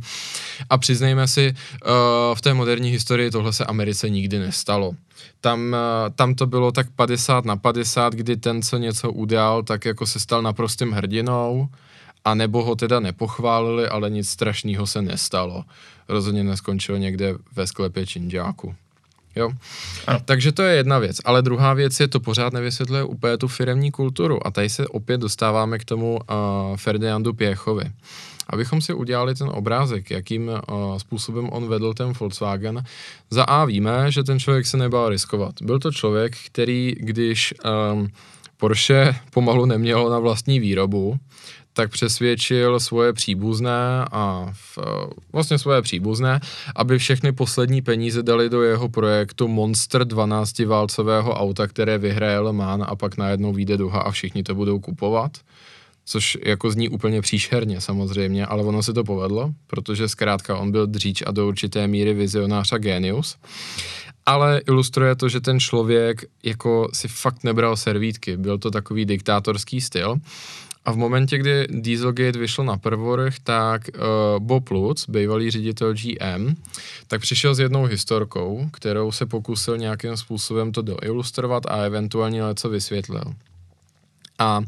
A 0.69 0.77
přiznejme 0.77 1.27
si, 1.27 1.55
uh, 1.55 2.35
v 2.35 2.41
té 2.41 2.53
moderní 2.53 2.89
historii 2.89 3.31
tohle 3.31 3.53
se 3.53 3.65
Americe 3.65 4.09
nikdy 4.09 4.39
nestalo. 4.39 4.91
Tam, 5.41 5.73
uh, 5.73 6.13
tam 6.15 6.35
to 6.35 6.45
bylo 6.47 6.71
tak 6.71 6.87
50 6.95 7.45
na 7.45 7.55
50, 7.55 8.13
kdy 8.13 8.37
ten, 8.37 8.61
co 8.61 8.77
něco 8.77 9.11
udělal, 9.11 9.63
tak 9.63 9.85
jako 9.85 10.05
se 10.05 10.19
stal 10.19 10.41
naprostým 10.41 10.91
hrdinou, 10.91 11.69
a 12.25 12.33
nebo 12.33 12.63
ho 12.63 12.75
teda 12.75 12.99
nepochválili, 12.99 13.87
ale 13.87 14.09
nic 14.09 14.29
strašného 14.29 14.87
se 14.87 15.01
nestalo. 15.01 15.63
Rozhodně 16.09 16.43
neskončil 16.43 16.99
někde 16.99 17.35
ve 17.55 17.67
sklepě 17.67 18.05
činžáku. 18.07 18.75
Jo? 19.35 19.51
Ano. 20.07 20.19
Takže 20.25 20.51
to 20.51 20.63
je 20.63 20.75
jedna 20.75 20.99
věc. 20.99 21.17
Ale 21.25 21.41
druhá 21.41 21.73
věc 21.73 21.99
je, 21.99 22.07
to 22.07 22.19
pořád 22.19 22.53
nevysvětluje 22.53 23.03
úplně 23.03 23.37
tu 23.37 23.47
firemní 23.47 23.91
kulturu. 23.91 24.47
A 24.47 24.51
tady 24.51 24.69
se 24.69 24.87
opět 24.87 25.21
dostáváme 25.21 25.79
k 25.79 25.85
tomu 25.85 26.13
uh, 26.13 26.77
Ferdinandu 26.77 27.33
Pěchovi. 27.33 27.83
Abychom 28.47 28.81
si 28.81 28.93
udělali 28.93 29.35
ten 29.35 29.49
obrázek, 29.51 30.11
jakým 30.11 30.47
uh, 30.47 30.97
způsobem 30.97 31.49
on 31.49 31.67
vedl 31.67 31.93
ten 31.93 32.13
Volkswagen, 32.19 32.83
za 33.29 33.43
A 33.43 33.65
víme, 33.65 34.11
že 34.11 34.23
ten 34.23 34.39
člověk 34.39 34.65
se 34.65 34.77
nebál 34.77 35.09
riskovat. 35.09 35.61
Byl 35.61 35.79
to 35.79 35.91
člověk, 35.91 36.37
který, 36.45 36.95
když 36.99 37.53
um, 37.93 38.09
Porsche 38.57 39.15
pomalu 39.33 39.65
nemělo 39.65 40.09
na 40.09 40.19
vlastní 40.19 40.59
výrobu, 40.59 41.17
tak 41.75 41.91
přesvědčil 41.91 42.79
svoje 42.79 43.13
příbuzné 43.13 44.05
a 44.11 44.51
v, 44.53 44.77
vlastně 45.33 45.57
svoje 45.57 45.81
příbuzné, 45.81 46.39
aby 46.75 46.97
všechny 46.97 47.31
poslední 47.31 47.81
peníze 47.81 48.23
dali 48.23 48.49
do 48.49 48.63
jeho 48.63 48.89
projektu 48.89 49.47
Monster 49.47 50.01
12-válcového 50.01 51.33
auta, 51.33 51.67
které 51.67 51.97
vyhraje 51.97 52.39
Le 52.39 52.53
Mans 52.53 52.83
a 52.87 52.95
pak 52.95 53.17
najednou 53.17 53.53
vyjde 53.53 53.77
duha 53.77 53.99
a 53.99 54.11
všichni 54.11 54.43
to 54.43 54.55
budou 54.55 54.79
kupovat. 54.79 55.31
Což 56.05 56.37
jako 56.43 56.71
zní 56.71 56.89
úplně 56.89 57.21
příšerně 57.21 57.81
samozřejmě, 57.81 58.45
ale 58.45 58.63
ono 58.63 58.83
se 58.83 58.93
to 58.93 59.03
povedlo, 59.03 59.51
protože 59.67 60.09
zkrátka 60.09 60.57
on 60.57 60.71
byl 60.71 60.87
dříč 60.87 61.23
a 61.25 61.31
do 61.31 61.47
určité 61.47 61.87
míry 61.87 62.13
vizionář 62.13 62.73
a 62.73 62.77
genius. 62.77 63.37
Ale 64.25 64.61
ilustruje 64.67 65.15
to, 65.15 65.29
že 65.29 65.41
ten 65.41 65.59
člověk 65.59 66.25
jako 66.43 66.89
si 66.93 67.07
fakt 67.07 67.43
nebral 67.43 67.77
servítky, 67.77 68.37
byl 68.37 68.57
to 68.57 68.71
takový 68.71 69.05
diktátorský 69.05 69.81
styl 69.81 70.15
a 70.85 70.91
v 70.91 70.97
momentě, 70.97 71.37
kdy 71.37 71.67
Dieselgate 71.69 72.39
vyšel 72.39 72.65
na 72.65 72.77
prvorch, 72.77 73.39
tak 73.43 73.81
uh, 73.87 74.03
Bob 74.39 74.69
Lutz, 74.71 75.09
bývalý 75.09 75.51
ředitel 75.51 75.93
GM, 75.93 76.55
tak 77.07 77.21
přišel 77.21 77.55
s 77.55 77.59
jednou 77.59 77.83
historkou, 77.83 78.69
kterou 78.73 79.11
se 79.11 79.25
pokusil 79.25 79.77
nějakým 79.77 80.17
způsobem 80.17 80.71
to 80.71 80.81
doilustrovat 80.81 81.65
a 81.65 81.77
eventuálně 81.77 82.39
něco 82.39 82.69
vysvětlil. 82.69 83.23
A 84.39 84.61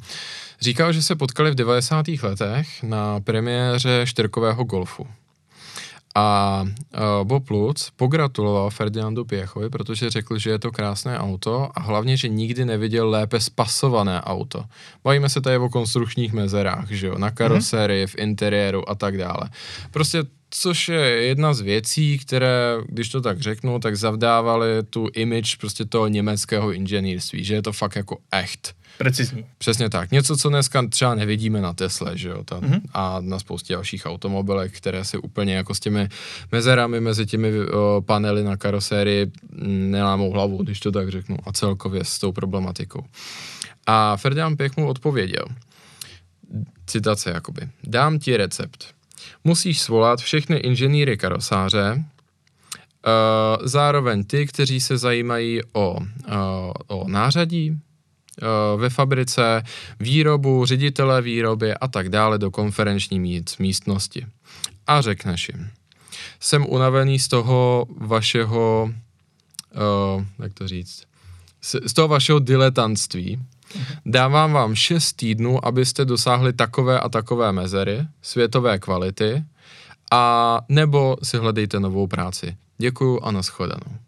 říkal, 0.62 0.94
že 0.94 1.02
se 1.02 1.16
potkali 1.16 1.52
v 1.52 1.56
90. 1.56 2.06
letech 2.24 2.84
na 2.84 3.20
premiéře 3.20 4.02
štyrkového 4.06 4.64
golfu. 4.64 5.08
A 6.18 6.66
uh, 6.66 7.28
Bob 7.28 7.50
Lutz 7.50 7.90
pogratuloval 7.96 8.70
Ferdinandu 8.70 9.26
Pěchovi, 9.26 9.70
protože 9.70 10.10
řekl, 10.10 10.38
že 10.38 10.50
je 10.50 10.60
to 10.60 10.72
krásné 10.72 11.20
auto 11.20 11.70
a 11.76 11.82
hlavně, 11.82 12.18
že 12.18 12.28
nikdy 12.28 12.66
neviděl 12.66 13.10
lépe 13.10 13.40
spasované 13.40 14.22
auto. 14.22 14.64
Bavíme 15.04 15.30
se 15.30 15.42
tady 15.42 15.58
o 15.58 15.70
konstrukčních 15.70 16.34
mezerách, 16.34 16.92
že 16.92 17.08
jo, 17.08 17.18
na 17.18 17.32
karoserii, 17.32 18.06
mm-hmm. 18.06 18.12
v 18.12 18.20
interiéru 18.20 18.90
a 18.90 18.96
tak 18.96 19.18
dále. 19.18 19.50
Prostě 19.92 20.24
což 20.50 20.90
je 20.90 21.00
jedna 21.00 21.54
z 21.54 21.62
věcí, 21.62 22.18
které, 22.18 22.78
když 22.90 23.10
to 23.10 23.22
tak 23.22 23.42
řeknu, 23.42 23.80
tak 23.80 23.98
zavdávaly 23.98 24.84
tu 24.90 25.08
image 25.14 25.56
prostě 25.56 25.86
toho 25.86 26.08
německého 26.08 26.72
inženýrství, 26.72 27.44
že 27.44 27.54
je 27.54 27.62
to 27.62 27.74
fakt 27.74 27.96
jako 27.96 28.18
echt. 28.32 28.76
Precizní. 28.98 29.46
Přesně 29.58 29.90
tak. 29.90 30.12
Něco, 30.12 30.38
co 30.38 30.50
dneska 30.50 30.88
třeba 30.88 31.16
nevidíme 31.16 31.62
na 31.62 31.74
Tesle, 31.74 32.18
že 32.18 32.30
jo, 32.30 32.44
ta, 32.44 32.60
mm-hmm. 32.60 32.82
a 32.94 33.18
na 33.22 33.40
spoustě 33.40 33.74
dalších 33.74 34.06
automobilek, 34.06 34.78
které 34.78 35.06
si 35.06 35.18
úplně 35.18 35.56
jako 35.56 35.76
s 35.76 35.80
těmi 35.80 36.10
mezerami 36.52 37.00
mezi 37.02 37.26
těmi 37.26 37.70
o, 37.70 38.02
panely 38.06 38.44
na 38.44 38.58
karosérii 38.58 39.32
nelámou 39.68 40.32
hlavu, 40.32 40.58
když 40.58 40.80
to 40.80 40.92
tak 40.92 41.10
řeknu, 41.10 41.38
a 41.46 41.52
celkově 41.52 42.04
s 42.04 42.20
tou 42.20 42.32
problematikou. 42.32 43.04
A 43.86 44.18
Ferdinand 44.18 44.58
Pěch 44.58 44.78
mu 44.78 44.88
odpověděl, 44.88 45.46
citace 46.86 47.30
jakoby, 47.30 47.62
dám 47.84 48.20
ti 48.20 48.38
recept. 48.38 48.88
Musíš 49.44 49.80
svolat 49.80 50.20
všechny 50.20 50.58
inženýry 50.58 51.18
karosáře, 51.18 51.94
uh, 51.94 52.02
zároveň 53.68 54.24
ty, 54.24 54.48
kteří 54.48 54.82
se 54.82 54.98
zajímají 54.98 55.62
o, 55.74 55.98
uh, 56.00 56.04
o 56.88 57.08
nářadí, 57.08 57.72
Eh, 57.72 57.87
ve 58.78 58.89
fabrice, 58.89 59.63
výrobu, 60.00 60.65
ředitele 60.65 61.21
výroby 61.21 61.73
a 61.73 61.88
tak 61.88 62.10
dále 62.10 62.38
do 62.38 62.52
konferenční 62.52 63.43
místnosti. 63.60 64.26
A 64.88 65.02
řekneš 65.02 65.50
jim, 65.50 65.69
jsem 66.39 66.65
unavený 66.69 67.19
z 67.19 67.28
toho 67.28 67.86
vašeho, 67.97 68.91
uh, 70.15 70.23
jak 70.39 70.54
to 70.54 70.67
říct, 70.67 71.04
z, 71.62 71.93
toho 71.93 72.08
vašeho 72.08 72.39
diletantství. 72.39 73.39
Dávám 74.06 74.54
vám 74.54 74.76
6 74.76 75.13
týdnů, 75.13 75.65
abyste 75.65 76.06
dosáhli 76.06 76.54
takové 76.54 77.00
a 77.00 77.10
takové 77.10 77.52
mezery, 77.52 78.08
světové 78.21 78.80
kvality, 78.80 79.43
a 80.12 80.62
nebo 80.69 81.17
si 81.23 81.38
hledejte 81.38 81.80
novou 81.80 82.08
práci. 82.08 82.58
Děkuju 82.78 83.19
a 83.23 83.32
nashledanou. 83.32 84.07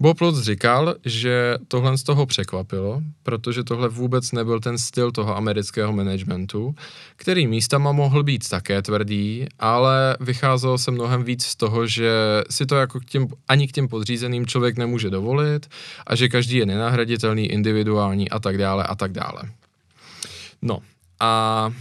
Bob 0.00 0.20
Lutz 0.20 0.40
říkal, 0.40 0.94
že 1.04 1.58
tohle 1.68 1.98
z 1.98 2.02
toho 2.02 2.26
překvapilo, 2.26 3.02
protože 3.22 3.64
tohle 3.64 3.88
vůbec 3.88 4.32
nebyl 4.32 4.60
ten 4.60 4.78
styl 4.78 5.12
toho 5.12 5.36
amerického 5.36 5.92
managementu, 5.92 6.74
který 7.16 7.46
místama 7.46 7.92
mohl 7.92 8.22
být 8.22 8.48
také 8.48 8.82
tvrdý, 8.82 9.46
ale 9.58 10.16
vycházelo 10.20 10.78
se 10.78 10.90
mnohem 10.90 11.24
víc 11.24 11.44
z 11.44 11.56
toho, 11.56 11.86
že 11.86 12.12
si 12.50 12.66
to 12.66 12.76
jako 12.76 13.00
k 13.00 13.04
těm, 13.04 13.28
ani 13.48 13.68
k 13.68 13.72
těm 13.72 13.88
podřízeným 13.88 14.46
člověk 14.46 14.76
nemůže 14.76 15.10
dovolit 15.10 15.66
a 16.06 16.14
že 16.14 16.28
každý 16.28 16.56
je 16.56 16.66
nenahraditelný, 16.66 17.46
individuální 17.46 18.30
a 18.30 18.38
tak 18.38 18.58
dále 18.58 18.84
a 18.84 18.94
tak 18.94 19.12
dále. 19.12 19.42
No 20.62 20.78
a 21.20 21.72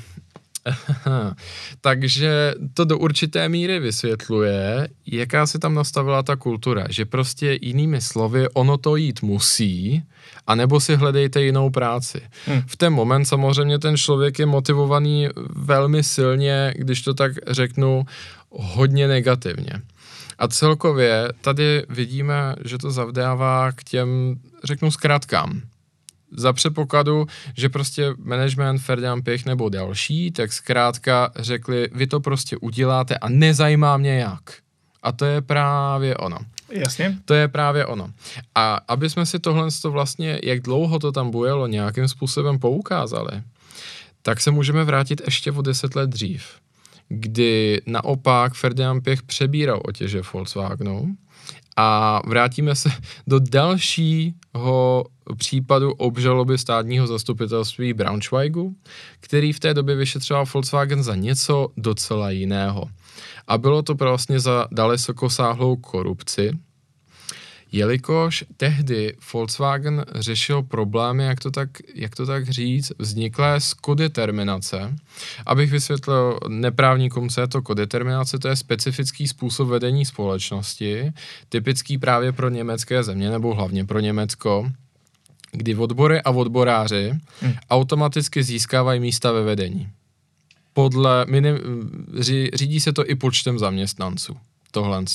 Takže 1.81 2.53
to 2.73 2.85
do 2.85 2.97
určité 2.97 3.49
míry 3.49 3.79
vysvětluje, 3.79 4.87
jaká 5.05 5.47
se 5.47 5.59
tam 5.59 5.73
nastavila 5.73 6.23
ta 6.23 6.35
kultura, 6.35 6.85
že 6.89 7.05
prostě 7.05 7.59
jinými 7.61 8.01
slovy 8.01 8.49
ono 8.49 8.77
to 8.77 8.95
jít 8.95 9.21
musí, 9.21 10.03
anebo 10.47 10.79
si 10.79 10.95
hledejte 10.95 11.41
jinou 11.41 11.69
práci. 11.69 12.21
Hmm. 12.45 12.61
V 12.67 12.77
ten 12.77 12.93
moment 12.93 13.25
samozřejmě 13.25 13.79
ten 13.79 13.97
člověk 13.97 14.39
je 14.39 14.45
motivovaný 14.45 15.27
velmi 15.55 16.03
silně, 16.03 16.73
když 16.77 17.01
to 17.01 17.13
tak 17.13 17.31
řeknu, 17.47 18.05
hodně 18.49 19.07
negativně. 19.07 19.73
A 20.37 20.47
celkově 20.47 21.29
tady 21.41 21.83
vidíme, 21.89 22.55
že 22.65 22.77
to 22.77 22.91
zavdává 22.91 23.71
k 23.71 23.83
těm, 23.83 24.35
řeknu, 24.63 24.91
zkrátkám 24.91 25.61
za 26.31 26.53
předpokladu, 26.53 27.27
že 27.57 27.69
prostě 27.69 28.13
management 28.23 28.79
Ferdinand 28.79 29.23
Pěch 29.23 29.45
nebo 29.45 29.69
další, 29.69 30.31
tak 30.31 30.53
zkrátka 30.53 31.31
řekli, 31.35 31.89
vy 31.93 32.07
to 32.07 32.19
prostě 32.19 32.57
uděláte 32.57 33.17
a 33.17 33.29
nezajímá 33.29 33.97
mě 33.97 34.19
jak. 34.19 34.53
A 35.03 35.11
to 35.11 35.25
je 35.25 35.41
právě 35.41 36.15
ono. 36.15 36.37
Jasně. 36.69 37.17
To 37.25 37.33
je 37.33 37.47
právě 37.47 37.85
ono. 37.85 38.11
A 38.55 38.79
aby 38.87 39.09
jsme 39.09 39.25
si 39.25 39.39
tohle 39.39 39.67
to 39.81 39.91
vlastně, 39.91 40.39
jak 40.43 40.59
dlouho 40.59 40.99
to 40.99 41.11
tam 41.11 41.31
bujelo, 41.31 41.67
nějakým 41.67 42.07
způsobem 42.07 42.59
poukázali, 42.59 43.41
tak 44.21 44.41
se 44.41 44.51
můžeme 44.51 44.83
vrátit 44.83 45.21
ještě 45.25 45.51
o 45.51 45.61
deset 45.61 45.95
let 45.95 46.09
dřív, 46.09 46.45
kdy 47.09 47.81
naopak 47.85 48.53
Ferdinand 48.53 49.03
Pěch 49.03 49.23
přebíral 49.23 49.81
otěže 49.85 50.21
Volkswagenu 50.33 51.15
a 51.77 52.21
vrátíme 52.25 52.75
se 52.75 52.89
do 53.27 53.39
dalšího 53.39 55.05
případu 55.37 55.91
obžaloby 55.91 56.57
státního 56.57 57.07
zastupitelství 57.07 57.93
Braunschweigu, 57.93 58.75
který 59.19 59.53
v 59.53 59.59
té 59.59 59.73
době 59.73 59.95
vyšetřoval 59.95 60.45
Volkswagen 60.53 61.03
za 61.03 61.15
něco 61.15 61.67
docela 61.77 62.29
jiného. 62.29 62.83
A 63.47 63.57
bylo 63.57 63.81
to 63.81 63.95
vlastně 63.95 64.39
za 64.39 64.67
dalekosáhlou 64.71 65.75
korupci, 65.75 66.51
jelikož 67.71 68.43
tehdy 68.57 69.15
Volkswagen 69.33 70.05
řešil 70.15 70.63
problémy, 70.63 71.25
jak 71.25 71.39
to 71.39 71.51
tak, 71.51 71.69
jak 71.95 72.15
to 72.15 72.25
tak 72.25 72.49
říct, 72.49 72.91
vzniklé 72.99 73.61
z 73.61 73.73
kodeterminace. 73.73 74.95
Abych 75.45 75.71
vysvětlil 75.71 76.39
neprávníkům, 76.47 77.29
co 77.29 77.41
je 77.41 77.47
to 77.47 77.61
kodeterminace, 77.61 78.39
to 78.39 78.47
je 78.47 78.55
specifický 78.55 79.27
způsob 79.27 79.69
vedení 79.69 80.05
společnosti, 80.05 81.11
typický 81.49 81.97
právě 81.97 82.31
pro 82.31 82.49
německé 82.49 83.03
země, 83.03 83.29
nebo 83.29 83.53
hlavně 83.53 83.85
pro 83.85 83.99
Německo, 83.99 84.71
kdy 85.51 85.75
odbory 85.75 86.21
a 86.21 86.31
odboráři 86.31 87.13
hmm. 87.41 87.53
automaticky 87.69 88.43
získávají 88.43 88.99
místa 88.99 89.31
ve 89.31 89.43
vedení. 89.43 89.89
Podle, 90.73 91.25
minim, 91.29 91.57
řídí 92.53 92.79
se 92.79 92.93
to 92.93 93.09
i 93.09 93.15
počtem 93.15 93.59
zaměstnanců 93.59 94.37
tohle. 94.71 95.05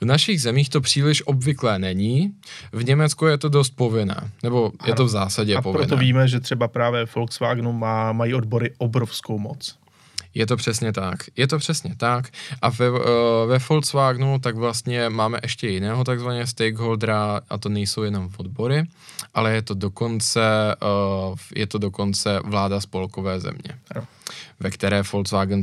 V 0.00 0.04
našich 0.04 0.42
zemích 0.42 0.68
to 0.68 0.80
příliš 0.80 1.26
obvyklé 1.26 1.78
není, 1.78 2.32
v 2.72 2.84
Německu 2.84 3.26
je 3.26 3.38
to 3.38 3.48
dost 3.48 3.70
povinné, 3.70 4.30
nebo 4.42 4.72
je 4.86 4.94
to 4.94 5.04
v 5.04 5.08
zásadě 5.08 5.56
a 5.56 5.62
povinné. 5.62 5.84
A 5.84 5.86
proto 5.86 6.00
víme, 6.00 6.28
že 6.28 6.40
třeba 6.40 6.68
právě 6.68 7.06
Volkswagenu 7.14 7.72
má, 7.72 8.12
mají 8.12 8.34
odbory 8.34 8.74
obrovskou 8.78 9.38
moc. 9.38 9.78
Je 10.34 10.46
to 10.46 10.56
přesně 10.56 10.92
tak. 10.92 11.18
Je 11.36 11.46
to 11.48 11.58
přesně 11.58 11.94
tak. 11.96 12.28
A 12.62 12.68
ve, 12.68 12.90
uh, 12.90 12.98
ve 13.46 13.58
Volkswagenu 13.68 14.38
tak 14.38 14.56
vlastně 14.56 15.08
máme 15.08 15.38
ještě 15.42 15.68
jiného 15.68 16.04
takzvaného 16.04 16.46
stakeholdera 16.46 17.40
a 17.48 17.58
to 17.58 17.68
nejsou 17.68 18.02
jenom 18.02 18.30
odbory, 18.36 18.84
ale 19.34 19.54
je 19.54 19.62
to 19.62 19.74
dokonce, 19.74 20.40
uh, 21.30 21.38
je 21.56 21.66
to 21.66 21.78
dokonce 21.78 22.40
vláda 22.44 22.80
spolkové 22.80 23.40
země, 23.40 23.78
ve 24.60 24.70
které 24.70 25.02
Volkswagen 25.12 25.60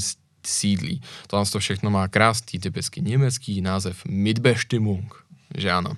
sídlí. 0.48 1.02
Tohle 1.28 1.46
to 1.46 1.60
všechno 1.60 1.89
má 1.89 2.08
krásný, 2.08 2.60
typicky 2.60 3.02
německý 3.02 3.62
název 3.62 4.06
Mitbestimmung, 4.06 5.16
že 5.58 5.72
ano. 5.72 5.93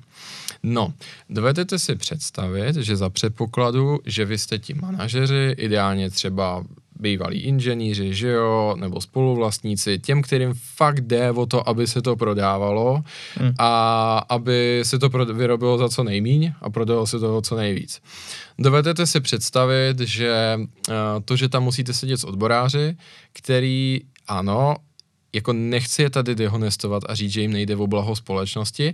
No, 0.64 0.94
dovedete 1.30 1.80
si 1.80 1.96
představit, 1.96 2.76
že 2.76 2.96
za 2.96 3.10
předpokladu, 3.10 4.00
že 4.06 4.26
vy 4.26 4.38
jste 4.38 4.60
ti 4.60 4.74
manažeři, 4.74 5.56
ideálně 5.58 6.10
třeba 6.10 6.64
bývalí 7.00 7.40
inženýři, 7.40 8.14
že 8.14 8.28
jo, 8.28 8.76
nebo 8.80 9.02
spoluvlastníci, 9.02 10.00
těm, 10.00 10.22
kterým 10.22 10.54
fakt 10.76 11.00
jde 11.00 11.32
o 11.32 11.46
to, 11.46 11.70
aby 11.70 11.88
se 11.88 12.02
to 12.02 12.16
prodávalo 12.16 13.04
hmm. 13.36 13.54
a 13.60 14.18
aby 14.30 14.82
se 14.84 15.00
to 15.00 15.10
vyrobilo 15.10 15.78
za 15.78 15.90
co 15.90 16.04
nejmíň 16.04 16.54
a 16.62 16.70
prodalo 16.70 17.08
se 17.08 17.20
toho 17.20 17.42
co 17.42 17.56
nejvíc. 17.56 18.02
Dovedete 18.60 19.06
si 19.06 19.20
představit, 19.20 20.00
že 20.00 20.60
uh, 20.60 20.96
to, 21.26 21.36
že 21.36 21.50
tam 21.50 21.64
musíte 21.64 21.94
sedět 21.94 22.18
s 22.18 22.24
odboráři, 22.24 22.98
který 23.34 24.02
ano, 24.28 24.76
jako 25.34 25.54
nechci 25.54 26.02
je 26.02 26.10
tady 26.10 26.36
dehonestovat 26.36 27.04
a 27.10 27.16
říct, 27.16 27.32
že 27.32 27.42
jim 27.42 27.52
nejde 27.54 27.76
o 27.76 27.88
blaho 27.88 28.16
společnosti, 28.16 28.94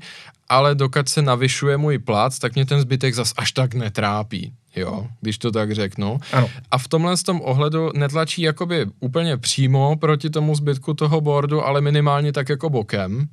ale 0.49 0.75
dokud 0.75 1.09
se 1.09 1.21
navyšuje 1.21 1.77
můj 1.77 1.99
plat, 1.99 2.39
tak 2.39 2.55
mě 2.55 2.65
ten 2.65 2.81
zbytek 2.81 3.13
zas 3.13 3.33
až 3.37 3.51
tak 3.51 3.73
netrápí 3.73 4.53
jo, 4.75 5.07
když 5.21 5.37
to 5.37 5.51
tak 5.51 5.71
řeknu. 5.71 6.19
Ano. 6.31 6.49
A 6.71 6.77
v 6.77 6.87
tomhle 6.87 7.17
z 7.17 7.23
tom 7.23 7.41
ohledu 7.43 7.91
netlačí 7.95 8.41
jakoby 8.41 8.85
úplně 8.99 9.37
přímo 9.37 9.95
proti 9.95 10.29
tomu 10.29 10.55
zbytku 10.55 10.93
toho 10.93 11.21
boardu, 11.21 11.65
ale 11.65 11.81
minimálně 11.81 12.33
tak 12.33 12.49
jako 12.49 12.69
bokem. 12.69 13.27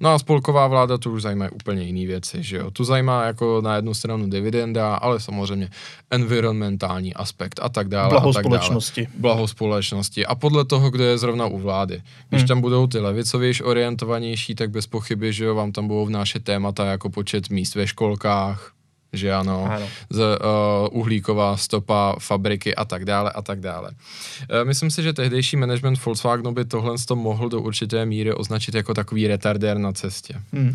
No 0.00 0.10
a 0.10 0.18
spolková 0.18 0.66
vláda 0.66 0.98
tu 0.98 1.12
už 1.12 1.22
zajímá 1.22 1.48
úplně 1.52 1.82
jiné 1.82 2.06
věci, 2.06 2.42
že 2.42 2.56
jo. 2.56 2.70
Tu 2.70 2.84
zajímá 2.84 3.24
jako 3.24 3.60
na 3.60 3.76
jednu 3.76 3.94
stranu 3.94 4.30
dividenda, 4.30 4.94
ale 4.94 5.20
samozřejmě 5.20 5.68
environmentální 6.10 7.14
aspekt 7.14 7.60
a 7.62 7.68
tak 7.68 7.88
dále. 7.88 8.10
Blaho 8.10 8.30
a 8.30 8.32
tak 8.32 8.44
společnosti. 8.44 9.02
Dále. 9.02 9.14
Blaho 9.18 9.48
společnosti. 9.48 10.26
A 10.26 10.34
podle 10.34 10.64
toho, 10.64 10.90
kdo 10.90 11.04
je 11.04 11.18
zrovna 11.18 11.46
u 11.46 11.58
vlády. 11.58 12.02
Když 12.28 12.42
hmm. 12.42 12.48
tam 12.48 12.60
budou 12.60 12.86
ty 12.86 12.98
levicovější 12.98 13.62
orientovanější, 13.62 14.54
tak 14.54 14.70
bez 14.70 14.86
pochyby, 14.86 15.32
že 15.32 15.44
jo, 15.44 15.54
vám 15.54 15.72
tam 15.72 15.88
budou 15.88 16.06
vnášet 16.06 16.44
témata 16.44 16.86
jako 16.86 17.10
počet 17.10 17.50
míst 17.50 17.74
ve 17.74 17.86
školkách, 17.86 18.72
že 19.12 19.32
ano, 19.32 19.68
ano. 19.70 19.88
Z, 20.10 20.18
uh, 20.18 20.98
uhlíková 20.98 21.56
stopa 21.56 22.16
fabriky 22.18 22.74
a 22.74 22.84
tak 22.84 23.04
dále 23.04 23.30
a 23.30 23.42
tak 23.42 23.60
dále. 23.60 23.90
Uh, 23.90 24.64
myslím 24.64 24.90
si, 24.90 25.02
že 25.02 25.12
tehdejší 25.12 25.56
management 25.56 26.04
Volkswagenu 26.04 26.52
by 26.52 26.64
tohle 26.64 26.94
to 27.08 27.16
mohl 27.16 27.48
do 27.48 27.60
určité 27.60 28.06
míry 28.06 28.34
označit 28.34 28.74
jako 28.74 28.94
takový 28.94 29.26
retardér 29.26 29.78
na 29.78 29.92
cestě. 29.92 30.34
Hmm. 30.52 30.74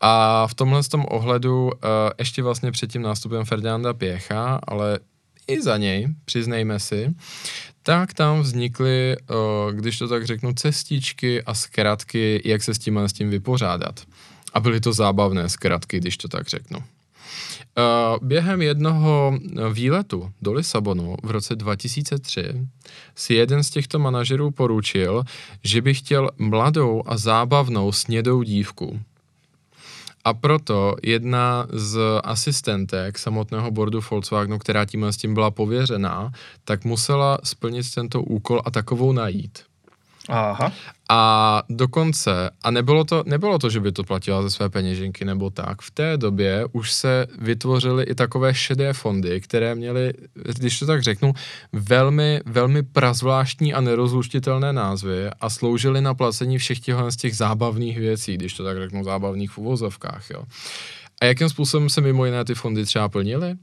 A 0.00 0.46
v 0.46 0.54
tomhle 0.54 0.82
tom 0.82 1.06
ohledu 1.08 1.64
uh, 1.64 1.70
ještě 2.18 2.42
vlastně 2.42 2.72
před 2.72 2.92
tím 2.92 3.02
nástupem 3.02 3.44
Ferdinanda 3.44 3.94
Pěcha, 3.94 4.60
ale 4.68 4.98
i 5.46 5.62
za 5.62 5.76
něj, 5.76 6.08
přiznejme 6.24 6.80
si, 6.80 7.14
tak 7.82 8.14
tam 8.14 8.40
vznikly, 8.40 9.16
uh, 9.30 9.72
když 9.72 9.98
to 9.98 10.08
tak 10.08 10.26
řeknu, 10.26 10.52
cestičky 10.52 11.42
a 11.42 11.54
zkratky, 11.54 12.42
jak 12.44 12.62
se 12.62 12.74
s 12.74 12.78
tím 12.78 12.98
a 12.98 13.08
s 13.08 13.12
tím 13.12 13.30
vypořádat. 13.30 14.00
A 14.54 14.60
byly 14.60 14.80
to 14.80 14.92
zábavné 14.92 15.48
zkratky, 15.48 16.00
když 16.00 16.16
to 16.16 16.28
tak 16.28 16.48
řeknu. 16.48 16.78
Během 18.22 18.62
jednoho 18.62 19.38
výletu 19.72 20.30
do 20.42 20.52
Lisabonu 20.52 21.16
v 21.22 21.30
roce 21.30 21.56
2003 21.56 22.66
si 23.14 23.34
jeden 23.34 23.62
z 23.64 23.70
těchto 23.70 23.98
manažerů 23.98 24.50
poručil, 24.50 25.24
že 25.64 25.82
by 25.82 25.94
chtěl 25.94 26.30
mladou 26.38 27.02
a 27.06 27.16
zábavnou 27.16 27.92
snědou 27.92 28.42
dívku. 28.42 29.00
A 30.24 30.34
proto 30.34 30.96
jedna 31.02 31.66
z 31.72 31.98
asistentek 32.24 33.18
samotného 33.18 33.70
bordu 33.70 34.00
Volkswagenu, 34.10 34.58
která 34.58 34.84
tím 34.84 35.04
s 35.04 35.16
tím 35.16 35.34
byla 35.34 35.50
pověřená, 35.50 36.32
tak 36.64 36.84
musela 36.84 37.38
splnit 37.44 37.94
tento 37.94 38.22
úkol 38.22 38.62
a 38.64 38.70
takovou 38.70 39.12
najít. 39.12 39.67
Aha. 40.28 40.72
A 41.10 41.62
dokonce, 41.68 42.50
a 42.62 42.70
nebylo 42.70 43.04
to, 43.04 43.22
nebylo 43.26 43.58
to, 43.58 43.70
že 43.70 43.80
by 43.80 43.92
to 43.92 44.04
platila 44.04 44.42
ze 44.42 44.50
své 44.50 44.68
peněženky 44.68 45.24
nebo 45.24 45.50
tak, 45.50 45.82
v 45.82 45.90
té 45.90 46.16
době 46.16 46.66
už 46.72 46.92
se 46.92 47.26
vytvořily 47.38 48.04
i 48.04 48.14
takové 48.14 48.54
šedé 48.54 48.92
fondy, 48.92 49.40
které 49.40 49.74
měly, 49.74 50.12
když 50.34 50.78
to 50.78 50.86
tak 50.86 51.02
řeknu, 51.02 51.32
velmi, 51.72 52.40
velmi 52.46 52.82
prazvláštní 52.82 53.74
a 53.74 53.80
nerozluštitelné 53.80 54.72
názvy 54.72 55.30
a 55.40 55.50
sloužily 55.50 56.00
na 56.00 56.14
placení 56.14 56.58
všech 56.58 56.80
těchto 56.80 57.10
z 57.10 57.16
těch 57.16 57.36
zábavných 57.36 57.98
věcí, 57.98 58.34
když 58.34 58.54
to 58.54 58.64
tak 58.64 58.78
řeknu, 58.78 59.04
zábavných 59.04 59.50
v 59.50 59.58
uvozovkách, 59.58 60.30
jo. 60.30 60.42
A 61.20 61.24
jakým 61.24 61.48
způsobem 61.48 61.90
se 61.90 62.00
mimo 62.00 62.24
jiné 62.24 62.44
ty 62.44 62.54
fondy 62.54 62.84
třeba 62.84 63.08
plnily? 63.08 63.54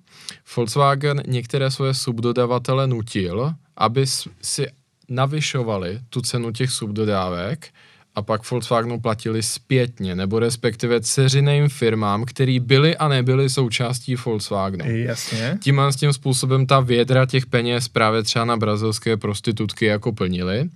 Volkswagen 0.55 1.24
některé 1.28 1.72
svoje 1.72 1.93
subdodavatele 1.93 2.88
nutil, 2.88 3.53
aby 3.78 4.05
si 4.41 4.68
navyšovali 5.10 5.99
tu 6.10 6.22
cenu 6.22 6.51
těch 6.51 6.70
subdodávek 6.70 7.68
a 8.16 8.22
pak 8.22 8.51
Volkswagenu 8.51 8.99
platili 8.99 9.43
zpětně, 9.43 10.16
nebo 10.16 10.39
respektive 10.39 11.01
ceřiným 11.01 11.70
firmám, 11.70 12.26
který 12.26 12.60
byly 12.60 12.97
a 12.97 13.08
nebyly 13.08 13.49
součástí 13.49 14.16
Volkswagenu. 14.16 14.97
Jasně. 14.97 15.58
Tím 15.62 15.80
a 15.80 15.91
s 15.91 15.95
tím 15.95 16.14
způsobem 16.14 16.66
ta 16.66 16.80
vědra 16.80 17.26
těch 17.26 17.45
peněz 17.45 17.88
právě 17.88 18.24
třeba 18.24 18.45
na 18.45 18.58
brazilské 18.58 19.18
prostitutky 19.18 19.86
jako 19.86 20.12
plnili. 20.12 20.70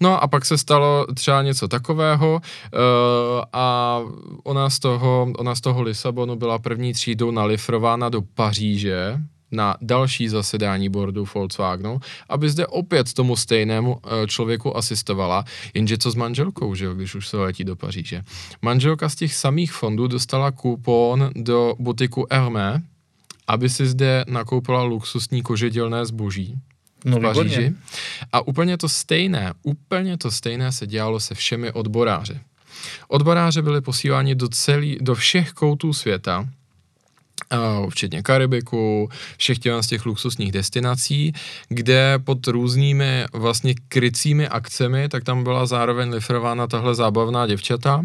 No 0.00 0.22
a 0.22 0.28
pak 0.28 0.44
se 0.44 0.58
stalo 0.58 1.06
třeba 1.14 1.42
něco 1.42 1.68
takového 1.68 2.34
uh, 2.34 2.80
a 3.52 4.00
ona 4.44 4.70
z, 4.70 4.78
toho, 4.78 5.32
ona 5.38 5.54
z 5.54 5.60
toho 5.60 5.82
Lisabonu 5.82 6.36
byla 6.36 6.58
první 6.58 6.92
třídou 6.92 7.30
nalifrována 7.30 8.08
do 8.08 8.22
Paříže, 8.22 9.20
na 9.56 9.76
další 9.80 10.28
zasedání 10.28 10.88
boardu 10.88 11.26
Volkswagenu, 11.34 12.00
aby 12.28 12.50
zde 12.50 12.66
opět 12.66 13.12
tomu 13.12 13.36
stejnému 13.36 14.00
eh, 14.04 14.26
člověku 14.26 14.76
asistovala, 14.76 15.44
jenže 15.74 15.98
co 15.98 16.10
s 16.10 16.14
manželkou, 16.14 16.74
že 16.74 16.84
jo, 16.84 16.94
když 16.94 17.14
už 17.14 17.28
se 17.28 17.36
letí 17.36 17.64
do 17.64 17.76
Paříže. 17.76 18.22
Manželka 18.62 19.08
z 19.08 19.14
těch 19.14 19.34
samých 19.34 19.72
fondů 19.72 20.06
dostala 20.06 20.50
kupon 20.50 21.30
do 21.36 21.74
butiku 21.78 22.26
Hermé, 22.30 22.82
aby 23.46 23.68
si 23.68 23.86
zde 23.86 24.24
nakoupila 24.28 24.82
luxusní 24.82 25.42
kožedělné 25.42 26.06
zboží, 26.06 26.58
no, 27.04 27.18
v 27.18 27.22
Paříži. 27.22 27.48
Výborně. 27.48 27.74
A 28.32 28.40
úplně 28.40 28.76
to 28.76 28.88
stejné, 28.88 29.52
úplně 29.62 30.16
to 30.16 30.30
stejné 30.30 30.72
se 30.72 30.86
dělalo 30.86 31.20
se 31.20 31.34
všemi 31.34 31.72
odboráři. 31.72 32.40
Odboráři 33.08 33.62
byli 33.62 33.80
posíláni 33.80 34.34
do, 34.34 34.48
celý, 34.48 34.98
do 35.00 35.14
všech 35.14 35.52
koutů 35.52 35.92
světa, 35.92 36.48
včetně 37.90 38.22
Karibiku, 38.22 39.08
všech 39.38 39.58
těch 39.58 39.72
z 39.80 39.86
těch 39.86 40.06
luxusních 40.06 40.52
destinací, 40.52 41.32
kde 41.68 42.18
pod 42.24 42.46
různými 42.46 43.24
vlastně 43.32 43.74
krycími 43.88 44.48
akcemi, 44.48 45.08
tak 45.08 45.24
tam 45.24 45.44
byla 45.44 45.66
zároveň 45.66 46.10
lifrována 46.10 46.66
tahle 46.66 46.94
zábavná 46.94 47.46
děvčata, 47.46 48.04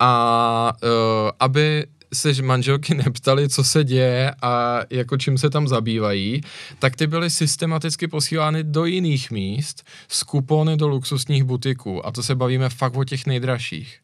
A 0.00 0.72
uh, 0.82 1.30
aby 1.40 1.86
se 2.14 2.42
manželky 2.42 2.94
neptali, 3.04 3.48
co 3.48 3.64
se 3.64 3.84
děje 3.84 4.34
a 4.42 4.80
jako 4.90 5.16
čím 5.16 5.38
se 5.38 5.50
tam 5.50 5.68
zabývají, 5.68 6.40
tak 6.78 6.96
ty 6.96 7.06
byly 7.06 7.30
systematicky 7.30 8.08
posílány 8.08 8.64
do 8.64 8.84
jiných 8.84 9.30
míst 9.30 9.86
z 10.08 10.22
kupony 10.22 10.76
do 10.76 10.88
luxusních 10.88 11.44
butiků. 11.44 12.06
A 12.06 12.12
to 12.12 12.22
se 12.22 12.34
bavíme 12.34 12.68
fakt 12.68 12.96
o 12.96 13.04
těch 13.04 13.26
nejdražších. 13.26 14.01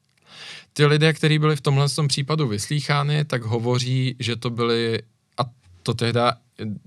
Ty 0.78 0.86
lidé, 0.86 1.12
kteří 1.12 1.38
byli 1.38 1.56
v 1.56 1.60
tomhle 1.60 1.88
tom 1.88 2.08
případu 2.08 2.48
vyslýchány, 2.48 3.24
tak 3.24 3.42
hovoří, 3.42 4.16
že 4.18 4.36
to 4.36 4.50
byly, 4.50 5.02
a 5.38 5.42
to 5.82 5.94
tehda 5.94 6.32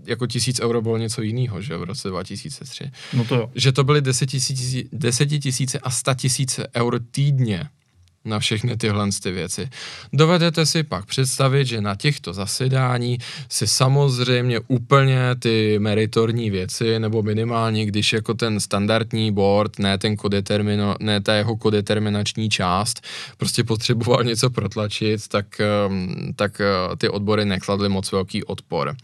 jako 0.05 0.27
tisíc 0.27 0.59
euro 0.59 0.81
bylo 0.81 0.97
něco 0.97 1.21
jiného, 1.21 1.61
že 1.61 1.77
v 1.77 1.83
roce 1.83 2.09
2003. 2.09 2.91
No 3.13 3.25
to 3.25 3.35
jo. 3.35 3.51
Že 3.55 3.71
to 3.71 3.83
byly 3.83 4.01
desetitisíce 4.91 5.79
a 5.79 5.89
sta 5.89 6.13
tisíce 6.13 6.67
euro 6.75 6.99
týdně 6.99 7.69
na 8.25 8.39
všechny 8.39 8.77
tyhle 8.77 9.09
ty 9.23 9.31
věci. 9.31 9.69
Dovedete 10.13 10.65
si 10.65 10.83
pak 10.83 11.05
představit, 11.05 11.65
že 11.65 11.81
na 11.81 11.95
těchto 11.95 12.33
zasedání 12.33 13.17
si 13.49 13.67
samozřejmě 13.67 14.59
úplně 14.67 15.19
ty 15.39 15.79
meritorní 15.79 16.49
věci, 16.49 16.99
nebo 16.99 17.23
minimálně, 17.23 17.85
když 17.85 18.13
jako 18.13 18.33
ten 18.33 18.59
standardní 18.59 19.31
board, 19.31 19.79
ne, 19.79 19.97
ten 19.97 20.15
kodetermino, 20.15 20.95
ne 20.99 21.21
ta 21.21 21.35
jeho 21.35 21.57
kodeterminační 21.57 22.49
část, 22.49 23.01
prostě 23.37 23.63
potřeboval 23.63 24.23
něco 24.23 24.49
protlačit, 24.49 25.27
tak, 25.27 25.45
ehm, 25.59 26.33
tak 26.35 26.61
eh, 26.61 26.95
ty 26.97 27.09
odbory 27.09 27.45
nekladly 27.45 27.89
moc 27.89 28.11
velký 28.11 28.43
odpor. 28.43 28.95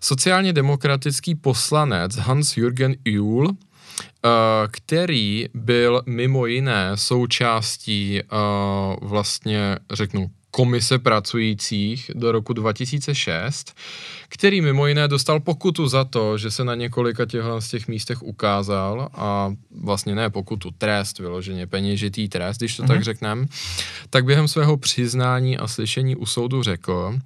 Sociálně 0.00 0.52
demokratický 0.52 1.34
poslanec 1.34 2.16
Hans-Jürgen 2.16 2.94
Uhl 3.20 3.48
Eh, 3.48 3.73
který 4.70 5.48
byl 5.54 6.02
mimo 6.06 6.46
jiné 6.46 6.90
součástí 6.94 8.20
uh, 8.22 9.08
vlastně, 9.08 9.78
řeknu, 9.92 10.30
komise 10.54 10.98
pracujících 10.98 12.10
do 12.14 12.32
roku 12.32 12.52
2006, 12.52 13.74
který 14.28 14.60
mimo 14.60 14.86
jiné 14.86 15.08
dostal 15.08 15.40
pokutu 15.40 15.88
za 15.88 16.04
to, 16.04 16.38
že 16.38 16.50
se 16.50 16.64
na 16.64 16.74
několika 16.74 17.26
těchto 17.26 17.60
z 17.60 17.68
těch 17.68 17.88
místech 17.88 18.22
ukázal 18.22 19.08
a 19.14 19.52
vlastně 19.80 20.14
ne 20.14 20.30
pokutu, 20.30 20.70
trest 20.78 21.18
vyloženě, 21.18 21.66
peněžitý 21.66 22.28
trest, 22.28 22.58
když 22.58 22.76
to 22.76 22.82
mm-hmm. 22.82 22.86
tak 22.86 22.96
mhm. 22.96 23.04
řekneme, 23.04 23.46
tak 24.10 24.24
během 24.24 24.48
svého 24.48 24.76
přiznání 24.76 25.58
a 25.58 25.68
slyšení 25.68 26.16
u 26.16 26.26
soudu 26.26 26.62
řekl, 26.62 27.18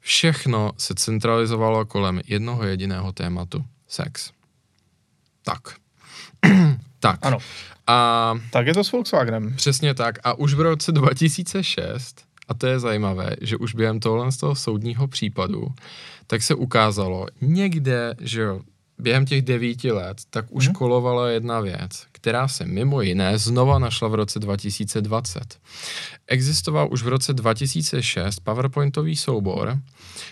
všechno 0.00 0.72
se 0.78 0.94
centralizovalo 0.94 1.86
kolem 1.86 2.20
jednoho 2.26 2.64
jediného 2.64 3.12
tématu, 3.12 3.64
sex. 3.88 4.30
Tak. 5.42 5.85
tak. 7.00 7.18
Ano. 7.22 7.38
A 7.86 8.34
tak 8.50 8.66
je 8.66 8.74
to 8.74 8.84
s 8.84 8.92
Volkswagenem. 8.92 9.54
Přesně 9.56 9.94
tak. 9.94 10.18
A 10.24 10.34
už 10.34 10.54
v 10.54 10.60
roce 10.60 10.92
2006, 10.92 12.24
a 12.48 12.54
to 12.54 12.66
je 12.66 12.78
zajímavé, 12.78 13.36
že 13.40 13.56
už 13.56 13.74
během 13.74 14.00
tohle 14.00 14.32
z 14.32 14.36
toho 14.36 14.54
soudního 14.54 15.08
případu, 15.08 15.66
tak 16.26 16.42
se 16.42 16.54
ukázalo 16.54 17.26
někde, 17.40 18.14
že 18.20 18.40
jo, 18.40 18.60
během 18.98 19.26
těch 19.26 19.42
devíti 19.42 19.92
let, 19.92 20.18
tak 20.30 20.44
už 20.50 20.66
hmm. 20.66 20.74
kolovala 20.74 21.28
jedna 21.28 21.60
věc, 21.60 22.06
která 22.12 22.48
se 22.48 22.64
mimo 22.64 23.00
jiné 23.00 23.38
znova 23.38 23.78
našla 23.78 24.08
v 24.08 24.14
roce 24.14 24.38
2020. 24.38 25.58
Existoval 26.26 26.88
už 26.92 27.02
v 27.02 27.08
roce 27.08 27.32
2006 27.32 28.40
PowerPointový 28.40 29.16
soubor, 29.16 29.78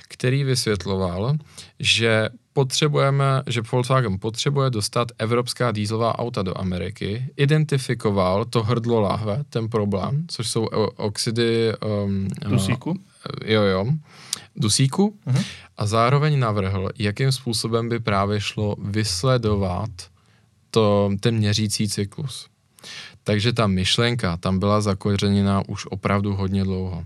který 0.08 0.44
vysvětloval, 0.44 1.34
že 1.78 2.28
potřebujeme, 2.54 3.42
že 3.46 3.62
Volkswagen 3.72 4.18
potřebuje 4.18 4.70
dostat 4.70 5.08
evropská 5.18 5.72
dýzlová 5.72 6.18
auta 6.18 6.42
do 6.42 6.58
Ameriky, 6.58 7.26
identifikoval 7.36 8.44
to 8.44 8.62
hrdlo 8.62 9.00
lahve, 9.00 9.44
ten 9.50 9.68
problém, 9.68 10.24
což 10.28 10.48
jsou 10.50 10.64
oxidy 10.96 11.72
um, 12.04 12.28
dusíku. 12.48 12.90
Uh, 12.90 12.96
jo, 13.44 13.62
jo, 13.62 13.86
dusíku 14.56 15.16
uh-huh. 15.26 15.44
a 15.76 15.86
zároveň 15.86 16.38
navrhl, 16.38 16.90
jakým 16.98 17.32
způsobem 17.32 17.88
by 17.88 18.00
právě 18.00 18.40
šlo 18.40 18.76
vysledovat 18.78 19.90
to, 20.70 21.10
ten 21.20 21.36
měřící 21.36 21.88
cyklus. 21.88 22.48
Takže 23.24 23.52
ta 23.52 23.66
myšlenka 23.66 24.36
tam 24.36 24.58
byla 24.58 24.80
zakořeněná 24.80 25.62
už 25.68 25.86
opravdu 25.86 26.34
hodně 26.34 26.64
dlouho. 26.64 27.04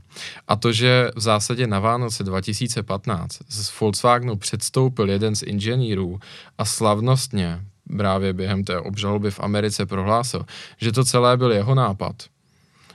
A 0.48 0.56
to, 0.56 0.72
že 0.72 1.10
v 1.16 1.20
zásadě 1.20 1.66
na 1.66 1.80
Vánoce 1.80 2.24
2015 2.24 3.38
z 3.48 3.80
Volkswagenu 3.80 4.36
předstoupil 4.36 5.10
jeden 5.10 5.36
z 5.36 5.42
inženýrů 5.42 6.20
a 6.58 6.64
slavnostně 6.64 7.60
právě 7.96 8.32
během 8.32 8.64
té 8.64 8.78
obžaloby 8.78 9.30
v 9.30 9.40
Americe 9.40 9.86
prohlásil, 9.86 10.46
že 10.76 10.92
to 10.92 11.04
celé 11.04 11.36
byl 11.36 11.52
jeho 11.52 11.74
nápad, 11.74 12.16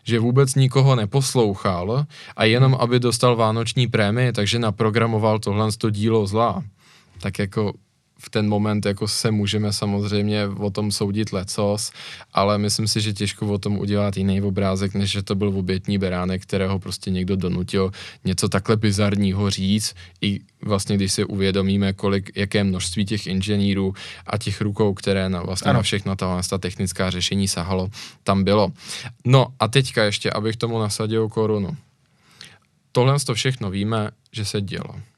že 0.03 0.19
vůbec 0.19 0.55
nikoho 0.55 0.95
neposlouchal 0.95 2.05
a 2.36 2.43
jenom 2.43 2.76
aby 2.80 2.99
dostal 2.99 3.36
vánoční 3.36 3.88
prémii, 3.88 4.34
takže 4.34 4.59
naprogramoval 4.59 5.39
tohle 5.39 5.69
dílo 5.91 6.28
zla. 6.28 6.63
Tak 7.19 7.39
jako 7.39 7.74
v 8.24 8.30
ten 8.30 8.49
moment 8.49 8.86
jako 8.86 9.07
se 9.07 9.32
můžeme 9.32 9.74
samozřejmě 9.74 10.47
o 10.47 10.69
tom 10.69 10.91
soudit 10.91 11.34
lecos, 11.34 11.91
ale 12.34 12.57
myslím 12.57 12.88
si, 12.88 13.01
že 13.01 13.13
těžko 13.13 13.47
o 13.47 13.57
tom 13.57 13.78
udělat 13.78 14.17
jiný 14.17 14.41
obrázek, 14.41 14.93
než 14.93 15.11
že 15.11 15.24
to 15.24 15.36
byl 15.36 15.47
obětní 15.47 15.97
beránek, 15.97 16.41
kterého 16.41 16.80
prostě 16.80 17.11
někdo 17.11 17.36
donutil 17.36 17.91
něco 18.24 18.49
takhle 18.49 18.78
bizarního 18.78 19.49
říct, 19.49 19.95
i 20.21 20.39
vlastně 20.61 20.95
když 20.95 21.13
si 21.13 21.24
uvědomíme, 21.26 21.93
kolik, 21.93 22.32
jaké 22.36 22.63
množství 22.63 23.05
těch 23.05 23.28
inženýrů 23.28 23.93
a 24.28 24.38
těch 24.38 24.61
rukou, 24.61 24.93
které 24.93 25.30
na, 25.30 25.41
vlastně 25.41 25.69
ano. 25.69 25.80
na 25.80 25.84
všechna 25.84 26.15
ta, 26.15 26.41
ta 26.49 26.57
technická 26.57 27.09
řešení 27.09 27.47
sahalo, 27.47 27.89
tam 28.24 28.43
bylo. 28.43 28.71
No 29.26 29.47
a 29.59 29.67
teďka 29.67 30.03
ještě, 30.03 30.32
abych 30.32 30.55
tomu 30.55 30.80
nasadil 30.80 31.30
korunu. 31.30 31.78
Tohle 32.91 33.19
to 33.19 33.34
všechno 33.34 33.69
víme, 33.69 34.11
že 34.32 34.45
se 34.45 34.61
dělo 34.61 35.12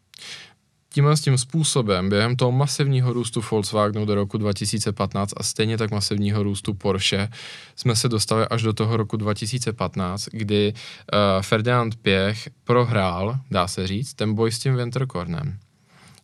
tímhle 0.95 1.17
s 1.17 1.21
tím 1.21 1.37
způsobem 1.37 2.09
během 2.09 2.35
toho 2.35 2.51
masivního 2.51 3.13
růstu 3.13 3.43
Volkswagenu 3.51 4.05
do 4.05 4.15
roku 4.15 4.37
2015 4.37 5.33
a 5.37 5.43
stejně 5.43 5.77
tak 5.77 5.91
masivního 5.91 6.43
růstu 6.43 6.73
Porsche 6.73 7.29
jsme 7.75 7.95
se 7.95 8.09
dostali 8.09 8.47
až 8.47 8.61
do 8.61 8.73
toho 8.73 8.97
roku 8.97 9.17
2015, 9.17 10.25
kdy 10.31 10.73
uh, 10.73 11.41
Ferdinand 11.41 11.95
Pěch 11.95 12.49
prohrál, 12.63 13.39
dá 13.51 13.67
se 13.67 13.87
říct, 13.87 14.13
ten 14.13 14.33
boj 14.33 14.51
s 14.51 14.59
tím 14.59 14.75
Winterkornem. 14.75 15.57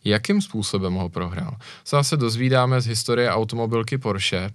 Jakým 0.04 0.40
způsobem 0.42 0.94
ho 0.94 1.08
prohrál? 1.08 1.56
Se 1.84 1.96
zase 1.96 2.16
dozvídáme 2.16 2.80
z 2.80 2.86
historie 2.86 3.30
automobilky 3.30 3.98
Porsche. 3.98 4.50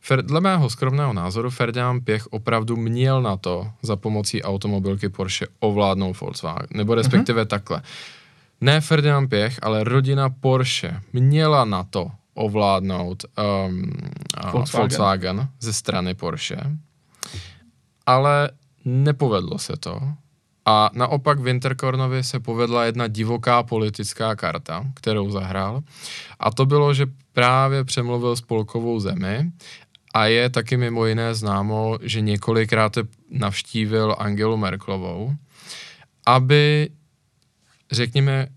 Fer, 0.00 0.22
dle 0.22 0.40
mého 0.40 0.70
skromného 0.70 1.12
názoru 1.12 1.50
Ferdinand 1.50 2.04
Pěch 2.04 2.26
opravdu 2.26 2.76
měl 2.76 3.22
na 3.22 3.36
to 3.36 3.68
za 3.82 3.96
pomocí 3.96 4.42
automobilky 4.42 5.08
Porsche 5.08 5.46
ovládnout 5.60 6.20
Volkswagen, 6.20 6.68
nebo 6.74 6.94
respektive 6.94 7.42
mm-hmm. 7.42 7.46
takhle 7.46 7.82
ne 8.62 8.80
Ferdinand 8.80 9.28
Pěch, 9.28 9.58
ale 9.62 9.84
rodina 9.84 10.30
Porsche 10.30 11.00
měla 11.12 11.64
na 11.64 11.84
to 11.84 12.10
ovládnout 12.34 13.24
um, 13.24 13.92
Volkswagen. 14.52 14.80
Volkswagen 14.80 15.48
ze 15.60 15.72
strany 15.72 16.14
Porsche, 16.14 16.56
ale 18.06 18.50
nepovedlo 18.84 19.58
se 19.58 19.72
to. 19.76 20.00
A 20.64 20.90
naopak 20.92 21.40
Winterkornovi 21.40 22.24
se 22.24 22.40
povedla 22.40 22.84
jedna 22.84 23.08
divoká 23.08 23.62
politická 23.62 24.36
karta, 24.36 24.84
kterou 24.94 25.30
zahrál. 25.30 25.82
A 26.40 26.50
to 26.50 26.66
bylo, 26.66 26.94
že 26.94 27.06
právě 27.32 27.84
přemluvil 27.84 28.36
spolkovou 28.36 29.00
zemi 29.00 29.52
a 30.14 30.26
je 30.26 30.50
taky 30.50 30.76
mimo 30.76 31.06
jiné 31.06 31.34
známo, 31.34 31.98
že 32.02 32.20
několikrát 32.20 32.98
navštívil 33.30 34.16
Angelu 34.18 34.56
Merklovou, 34.56 35.34
aby 36.26 36.90
řekněme, 37.92 38.48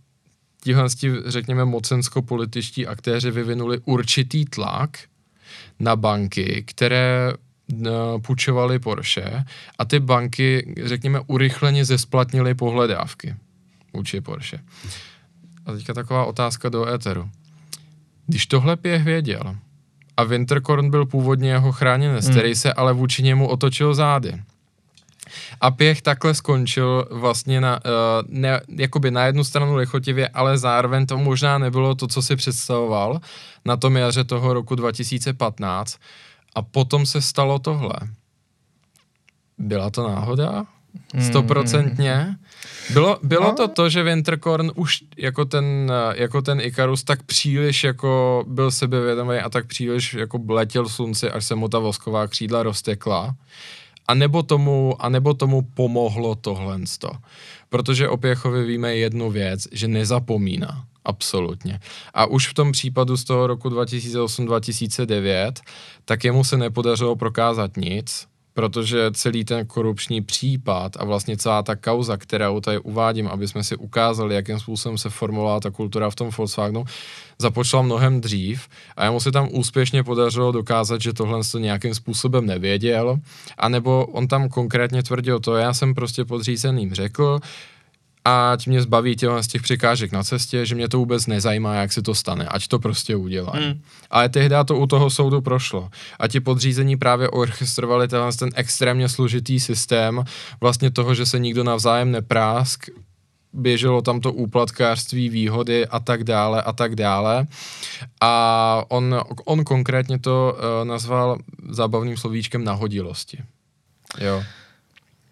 tihle, 0.63 0.88
řekněme, 1.25 1.65
mocensko-političtí 1.65 2.88
aktéři 2.88 3.31
vyvinuli 3.31 3.79
určitý 3.86 4.45
tlak 4.45 4.97
na 5.79 5.95
banky, 5.95 6.63
které 6.67 7.33
eh, 7.33 7.89
půjčovali 8.21 8.79
Porsche 8.79 9.45
a 9.79 9.86
ty 9.86 9.99
banky, 9.99 10.75
řekněme, 10.83 11.19
urychleně 11.19 11.86
zesplatnily 11.86 12.53
pohledávky 12.53 13.36
vůči 13.93 14.21
Porsche. 14.21 14.59
A 15.65 15.71
teďka 15.71 15.93
taková 15.93 16.25
otázka 16.25 16.69
do 16.69 16.88
éteru. 16.89 17.29
Když 18.27 18.45
tohle 18.45 18.77
pěch 18.77 19.03
věděl 19.03 19.55
a 20.17 20.23
Winterkorn 20.23 20.89
byl 20.89 21.05
původně 21.05 21.49
jeho 21.49 21.71
chráněnec, 21.71 22.25
hmm. 22.25 22.33
který 22.33 22.55
se 22.55 22.73
ale 22.73 22.93
vůči 22.93 23.23
němu 23.23 23.47
otočil 23.47 23.93
zády, 23.93 24.41
a 25.61 25.71
Pěch 25.71 26.01
takhle 26.01 26.34
skončil 26.34 27.07
vlastně 27.11 27.61
na, 27.61 27.80
uh, 27.86 27.91
ne, 28.28 28.61
jakoby 28.69 29.11
na 29.11 29.26
jednu 29.26 29.43
stranu 29.43 29.76
lichotivě, 29.76 30.28
ale 30.28 30.57
zároveň 30.57 31.05
to 31.05 31.17
možná 31.17 31.57
nebylo 31.57 31.95
to, 31.95 32.07
co 32.07 32.21
si 32.21 32.36
představoval 32.36 33.19
na 33.65 33.78
tom 33.78 33.97
jaře 33.97 34.23
toho 34.23 34.53
roku 34.53 34.76
2015. 34.76 35.97
A 36.55 36.61
potom 36.61 37.05
se 37.05 37.21
stalo 37.21 37.59
tohle. 37.59 37.95
Byla 39.57 39.89
to 39.89 40.07
náhoda? 40.07 40.65
Stoprocentně? 41.19 42.36
Bylo, 42.93 43.19
bylo 43.23 43.51
to 43.51 43.67
to, 43.67 43.89
že 43.89 44.03
Winterkorn 44.03 44.71
už 44.76 45.03
jako 45.17 45.45
ten, 45.45 45.91
jako 46.15 46.41
ten 46.41 46.61
Ikarus 46.61 47.03
tak 47.03 47.23
příliš 47.23 47.84
jako 47.84 48.43
byl 48.47 48.71
sebevědomý 48.71 49.38
a 49.38 49.49
tak 49.49 49.67
příliš 49.67 50.13
jako 50.13 50.39
letěl 50.47 50.89
slunci, 50.89 51.32
až 51.32 51.45
se 51.45 51.55
mu 51.55 51.67
ta 51.67 51.80
vosková 51.80 52.28
křídla 52.28 52.63
roztekla 52.63 53.36
A 54.07 54.13
nebo 54.13 54.43
tomu, 54.43 54.95
a 54.99 55.09
nebo 55.09 55.33
tomu 55.33 55.61
pomohlo 55.61 56.35
tohle. 56.35 56.79
Protože 57.69 58.09
o 58.09 58.17
Pěchovi 58.17 58.63
víme 58.63 58.95
jednu 58.95 59.31
věc, 59.31 59.67
že 59.71 59.87
nezapomíná. 59.87 60.85
Absolutně. 61.05 61.79
A 62.13 62.25
už 62.25 62.47
v 62.47 62.53
tom 62.53 62.71
případu 62.71 63.17
z 63.17 63.23
toho 63.23 63.47
roku 63.47 63.69
2008-2009, 63.69 65.51
tak 66.05 66.23
jemu 66.23 66.43
se 66.43 66.57
nepodařilo 66.57 67.15
prokázat 67.15 67.77
nic, 67.77 68.27
protože 68.55 69.11
celý 69.11 69.45
ten 69.45 69.65
korupční 69.65 70.21
případ 70.21 70.97
a 70.99 71.05
vlastně 71.05 71.37
celá 71.37 71.63
ta 71.63 71.75
kauza, 71.75 72.17
kterou 72.17 72.59
tady 72.59 72.79
uvádím, 72.79 73.27
aby 73.27 73.47
jsme 73.47 73.63
si 73.63 73.75
ukázali, 73.75 74.35
jakým 74.35 74.59
způsobem 74.59 74.97
se 74.97 75.09
formovala 75.09 75.59
ta 75.59 75.71
kultura 75.71 76.09
v 76.09 76.15
tom 76.15 76.29
Volkswagenu, 76.37 76.85
započala 77.39 77.83
mnohem 77.83 78.21
dřív 78.21 78.67
a 78.95 79.05
jemu 79.05 79.19
se 79.19 79.31
tam 79.31 79.49
úspěšně 79.51 80.03
podařilo 80.03 80.51
dokázat, 80.51 81.01
že 81.01 81.13
tohle 81.13 81.39
to 81.51 81.59
nějakým 81.59 81.95
způsobem 81.95 82.45
nevěděl, 82.45 83.17
anebo 83.57 84.05
on 84.05 84.27
tam 84.27 84.49
konkrétně 84.49 85.03
tvrdil 85.03 85.39
to, 85.39 85.55
já 85.55 85.73
jsem 85.73 85.93
prostě 85.93 86.25
podřízeným 86.25 86.93
řekl, 86.93 87.39
ať 88.26 88.67
mě 88.67 88.82
zbaví 88.82 89.15
těle 89.15 89.43
z 89.43 89.47
těch 89.47 89.61
překážek 89.61 90.11
na 90.11 90.23
cestě, 90.23 90.65
že 90.65 90.76
mě 90.76 90.89
to 90.89 90.97
vůbec 90.97 91.28
nezajímá, 91.28 91.76
jak 91.76 91.93
se 91.93 92.01
to 92.01 92.15
stane, 92.15 92.47
ať 92.47 92.67
to 92.67 92.80
prostě 92.80 93.15
udělá. 93.15 93.51
Hmm. 93.55 93.82
Ale 94.09 94.30
tehdy 94.30 94.55
to 94.65 94.78
u 94.78 94.88
toho 94.88 95.09
soudu 95.09 95.41
prošlo. 95.41 95.89
A 96.19 96.28
ti 96.28 96.39
podřízení 96.39 96.97
právě 96.97 97.30
orchestrovali 97.30 98.07
tenhle 98.07 98.34
ten 98.34 98.49
extrémně 98.55 99.09
složitý 99.09 99.59
systém 99.59 100.23
vlastně 100.61 100.91
toho, 100.91 101.15
že 101.15 101.26
se 101.26 101.39
nikdo 101.39 101.63
navzájem 101.63 102.11
neprásk, 102.11 102.89
běželo 103.53 104.01
tam 104.01 104.19
to 104.19 104.34
úplatkářství, 104.34 105.30
výhody 105.30 105.88
a 105.88 105.99
tak 105.99 106.23
dále 106.23 106.61
a 106.61 106.73
tak 106.73 106.95
dále. 106.95 107.47
A 108.21 108.84
on, 108.88 109.21
on 109.45 109.63
konkrétně 109.63 110.19
to 110.19 110.57
uh, 110.57 110.88
nazval 110.88 111.38
zábavným 111.69 112.17
slovíčkem 112.17 112.63
nahodilosti. 112.63 113.38
Jo. 114.19 114.43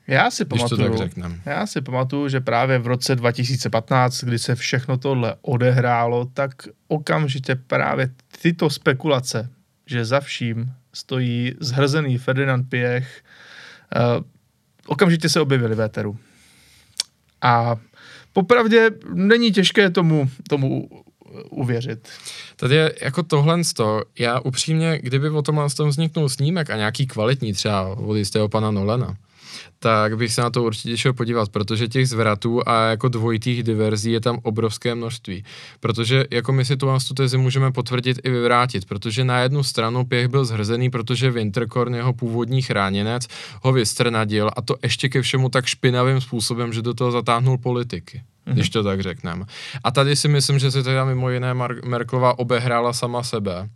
Já 0.07 0.31
si 0.31 0.45
pamatuju, 0.45 1.09
já 1.45 1.67
si 1.67 1.81
pamatuju, 1.81 2.29
že 2.29 2.39
právě 2.39 2.79
v 2.79 2.87
roce 2.87 3.15
2015, 3.15 4.23
kdy 4.23 4.39
se 4.39 4.55
všechno 4.55 4.97
tohle 4.97 5.35
odehrálo, 5.41 6.25
tak 6.25 6.51
okamžitě 6.87 7.55
právě 7.55 8.09
tyto 8.41 8.69
spekulace, 8.69 9.49
že 9.85 10.05
za 10.05 10.19
vším 10.19 10.71
stojí 10.93 11.53
zhrzený 11.59 12.17
Ferdinand 12.17 12.69
Piech, 12.69 13.23
uh, 13.95 14.23
okamžitě 14.85 15.29
se 15.29 15.41
objevily 15.41 15.75
v 15.75 15.81
éteru. 15.81 16.17
A 17.41 17.75
popravdě 18.33 18.89
není 19.13 19.51
těžké 19.51 19.89
tomu, 19.89 20.29
tomu 20.49 20.89
uvěřit. 21.49 22.07
Tady 22.55 22.75
je 22.75 22.95
jako 23.01 23.23
tohle 23.23 23.61
to, 23.75 24.01
já 24.19 24.39
upřímně, 24.39 24.99
kdyby 25.03 25.29
o 25.29 25.41
tomhle 25.41 25.67
vzniknul 25.87 26.29
snímek 26.29 26.69
a 26.69 26.77
nějaký 26.77 27.07
kvalitní 27.07 27.53
třeba 27.53 27.87
od 27.87 28.15
jistého 28.15 28.49
pana 28.49 28.71
Nolena, 28.71 29.15
tak 29.83 30.17
bych 30.17 30.33
se 30.33 30.41
na 30.41 30.49
to 30.49 30.63
určitě 30.63 30.97
šel 30.97 31.13
podívat, 31.13 31.49
protože 31.49 31.87
těch 31.87 32.09
zvratů 32.09 32.69
a 32.69 32.89
jako 32.89 33.07
dvojitých 33.07 33.63
diverzí 33.63 34.11
je 34.11 34.21
tam 34.21 34.39
obrovské 34.43 34.95
množství. 34.95 35.43
Protože 35.79 36.25
jako 36.31 36.51
my 36.51 36.65
si 36.65 36.77
tu 36.77 36.87
tu 37.07 37.13
tezi 37.13 37.37
můžeme 37.37 37.71
potvrdit 37.71 38.19
i 38.23 38.29
vyvrátit, 38.29 38.85
protože 38.85 39.23
na 39.23 39.39
jednu 39.39 39.63
stranu 39.63 40.05
pěch 40.05 40.27
byl 40.27 40.45
zhrzený, 40.45 40.89
protože 40.89 41.31
Winterkorn, 41.31 41.95
jeho 41.95 42.13
původní 42.13 42.61
chráněnec, 42.61 43.27
ho 43.61 43.73
vystrnadil 43.73 44.51
a 44.55 44.61
to 44.61 44.75
ještě 44.83 45.09
ke 45.09 45.21
všemu 45.21 45.49
tak 45.49 45.65
špinavým 45.65 46.21
způsobem, 46.21 46.73
že 46.73 46.81
do 46.81 46.93
toho 46.93 47.11
zatáhnul 47.11 47.57
politiky 47.57 48.21
mm-hmm. 48.47 48.53
když 48.53 48.69
to 48.69 48.83
tak 48.83 49.01
řekneme. 49.01 49.45
A 49.83 49.91
tady 49.91 50.15
si 50.15 50.27
myslím, 50.27 50.59
že 50.59 50.71
se 50.71 50.83
teda 50.83 51.05
mimo 51.05 51.29
jiné 51.29 51.53
Mar- 51.53 51.85
Merklová 51.85 52.39
obehrála 52.39 52.93
sama 52.93 53.23
sebe, 53.23 53.69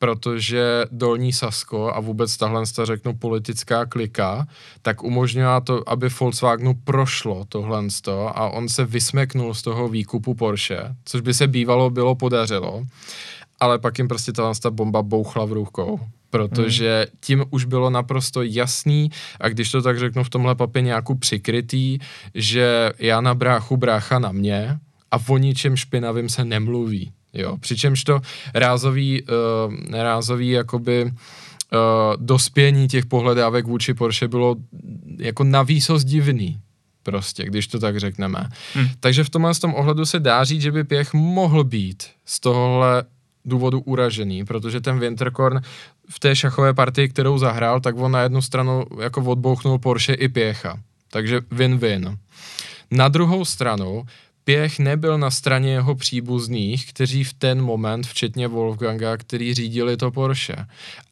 protože 0.00 0.84
Dolní 0.90 1.32
Sasko 1.32 1.92
a 1.94 2.00
vůbec 2.00 2.36
tahle, 2.36 2.62
řeknu, 2.82 3.14
politická 3.14 3.86
klika, 3.86 4.46
tak 4.82 5.02
umožnila 5.02 5.60
to, 5.60 5.88
aby 5.88 6.08
Volkswagenu 6.20 6.74
prošlo 6.84 7.44
tohle 7.48 7.84
a 8.28 8.48
on 8.48 8.68
se 8.68 8.84
vysmeknul 8.84 9.54
z 9.54 9.62
toho 9.62 9.88
výkupu 9.88 10.34
Porsche, 10.34 10.96
což 11.04 11.20
by 11.20 11.34
se 11.34 11.46
bývalo 11.46 11.90
bylo 11.90 12.14
podařilo, 12.14 12.84
ale 13.60 13.78
pak 13.78 13.98
jim 13.98 14.08
prostě 14.08 14.32
ta 14.32 14.70
bomba 14.70 15.02
bouchla 15.02 15.44
v 15.44 15.52
rukou 15.52 16.00
protože 16.30 17.06
hmm. 17.08 17.18
tím 17.20 17.44
už 17.50 17.64
bylo 17.64 17.90
naprosto 17.90 18.42
jasný 18.42 19.10
a 19.40 19.48
když 19.48 19.70
to 19.70 19.82
tak 19.82 19.98
řeknu 19.98 20.24
v 20.24 20.30
tomhle 20.30 20.54
papě 20.54 20.82
nějakou 20.82 21.14
přikrytý, 21.14 21.98
že 22.34 22.92
já 22.98 23.20
na 23.20 23.34
bráchu, 23.34 23.76
brácha 23.76 24.18
na 24.18 24.32
mě 24.32 24.78
a 25.10 25.18
o 25.28 25.38
ničem 25.38 25.76
špinavým 25.76 26.28
se 26.28 26.44
nemluví. 26.44 27.12
Jo, 27.34 27.56
přičemž 27.56 28.04
to 28.04 28.20
rázový, 28.54 29.22
uh, 29.22 29.92
rázový 29.94 30.48
jakoby 30.48 31.04
uh, 31.04 31.10
dospění 32.16 32.88
těch 32.88 33.06
pohledávek 33.06 33.66
vůči 33.66 33.94
Porsche 33.94 34.28
bylo 34.28 34.56
jako 35.18 35.44
navýsost 35.44 36.06
divný 36.06 36.60
prostě, 37.02 37.44
když 37.44 37.66
to 37.66 37.78
tak 37.78 38.00
řekneme. 38.00 38.48
Hmm. 38.74 38.88
Takže 39.00 39.24
v 39.24 39.30
tomhle 39.30 39.54
tom 39.54 39.74
ohledu 39.74 40.06
se 40.06 40.20
dá 40.20 40.44
říct, 40.44 40.62
že 40.62 40.72
by 40.72 40.84
Pěch 40.84 41.14
mohl 41.14 41.64
být 41.64 42.04
z 42.24 42.40
tohohle 42.40 43.04
důvodu 43.44 43.80
uražený, 43.80 44.44
protože 44.44 44.80
ten 44.80 44.98
Winterkorn 44.98 45.60
v 46.10 46.18
té 46.18 46.36
šachové 46.36 46.74
partii, 46.74 47.08
kterou 47.08 47.38
zahrál, 47.38 47.80
tak 47.80 47.96
on 47.98 48.12
na 48.12 48.22
jednu 48.22 48.42
stranu 48.42 48.84
jako 49.00 49.22
odbouchnul 49.22 49.78
Porsche 49.78 50.14
i 50.14 50.28
Pěcha. 50.28 50.78
Takže 51.10 51.40
win-win. 51.40 52.16
Na 52.90 53.08
druhou 53.08 53.44
stranu 53.44 54.04
Pěch 54.50 54.78
nebyl 54.78 55.18
na 55.18 55.30
straně 55.30 55.72
jeho 55.72 55.94
příbuzných, 55.94 56.92
kteří 56.92 57.24
v 57.24 57.32
ten 57.32 57.62
moment, 57.62 58.06
včetně 58.06 58.48
Wolfganga, 58.48 59.16
který 59.16 59.54
řídili 59.54 59.96
to 59.96 60.10
Porsche. 60.10 60.56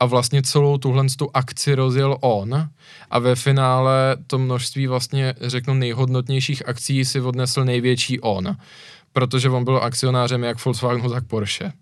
A 0.00 0.06
vlastně 0.06 0.42
celou 0.42 0.78
tuhle 0.78 1.06
tu 1.18 1.30
akci 1.34 1.74
rozjel 1.74 2.16
on 2.20 2.68
a 3.10 3.18
ve 3.18 3.36
finále 3.36 4.16
to 4.26 4.38
množství 4.38 4.86
vlastně, 4.86 5.34
řeknu, 5.40 5.74
nejhodnotnějších 5.74 6.68
akcí 6.68 7.04
si 7.04 7.20
odnesl 7.20 7.64
největší 7.64 8.20
on, 8.20 8.56
protože 9.12 9.50
on 9.50 9.64
byl 9.64 9.76
akcionářem 9.76 10.44
jak 10.44 10.64
Volkswagenu, 10.64 11.10
tak 11.10 11.26
Porsche. 11.26 11.72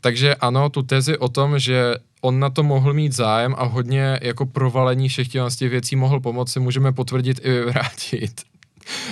Takže 0.00 0.34
ano, 0.34 0.68
tu 0.68 0.82
tezi 0.82 1.18
o 1.18 1.28
tom, 1.28 1.58
že 1.58 1.94
on 2.20 2.38
na 2.38 2.50
to 2.50 2.62
mohl 2.62 2.94
mít 2.94 3.12
zájem 3.12 3.54
a 3.58 3.64
hodně 3.64 4.18
jako 4.22 4.46
provalení 4.46 5.08
všech 5.08 5.28
těch 5.28 5.70
věcí 5.70 5.96
mohl 5.96 6.20
pomoci, 6.20 6.60
můžeme 6.60 6.92
potvrdit 6.92 7.40
i 7.44 7.50
vyvrátit. 7.50 8.51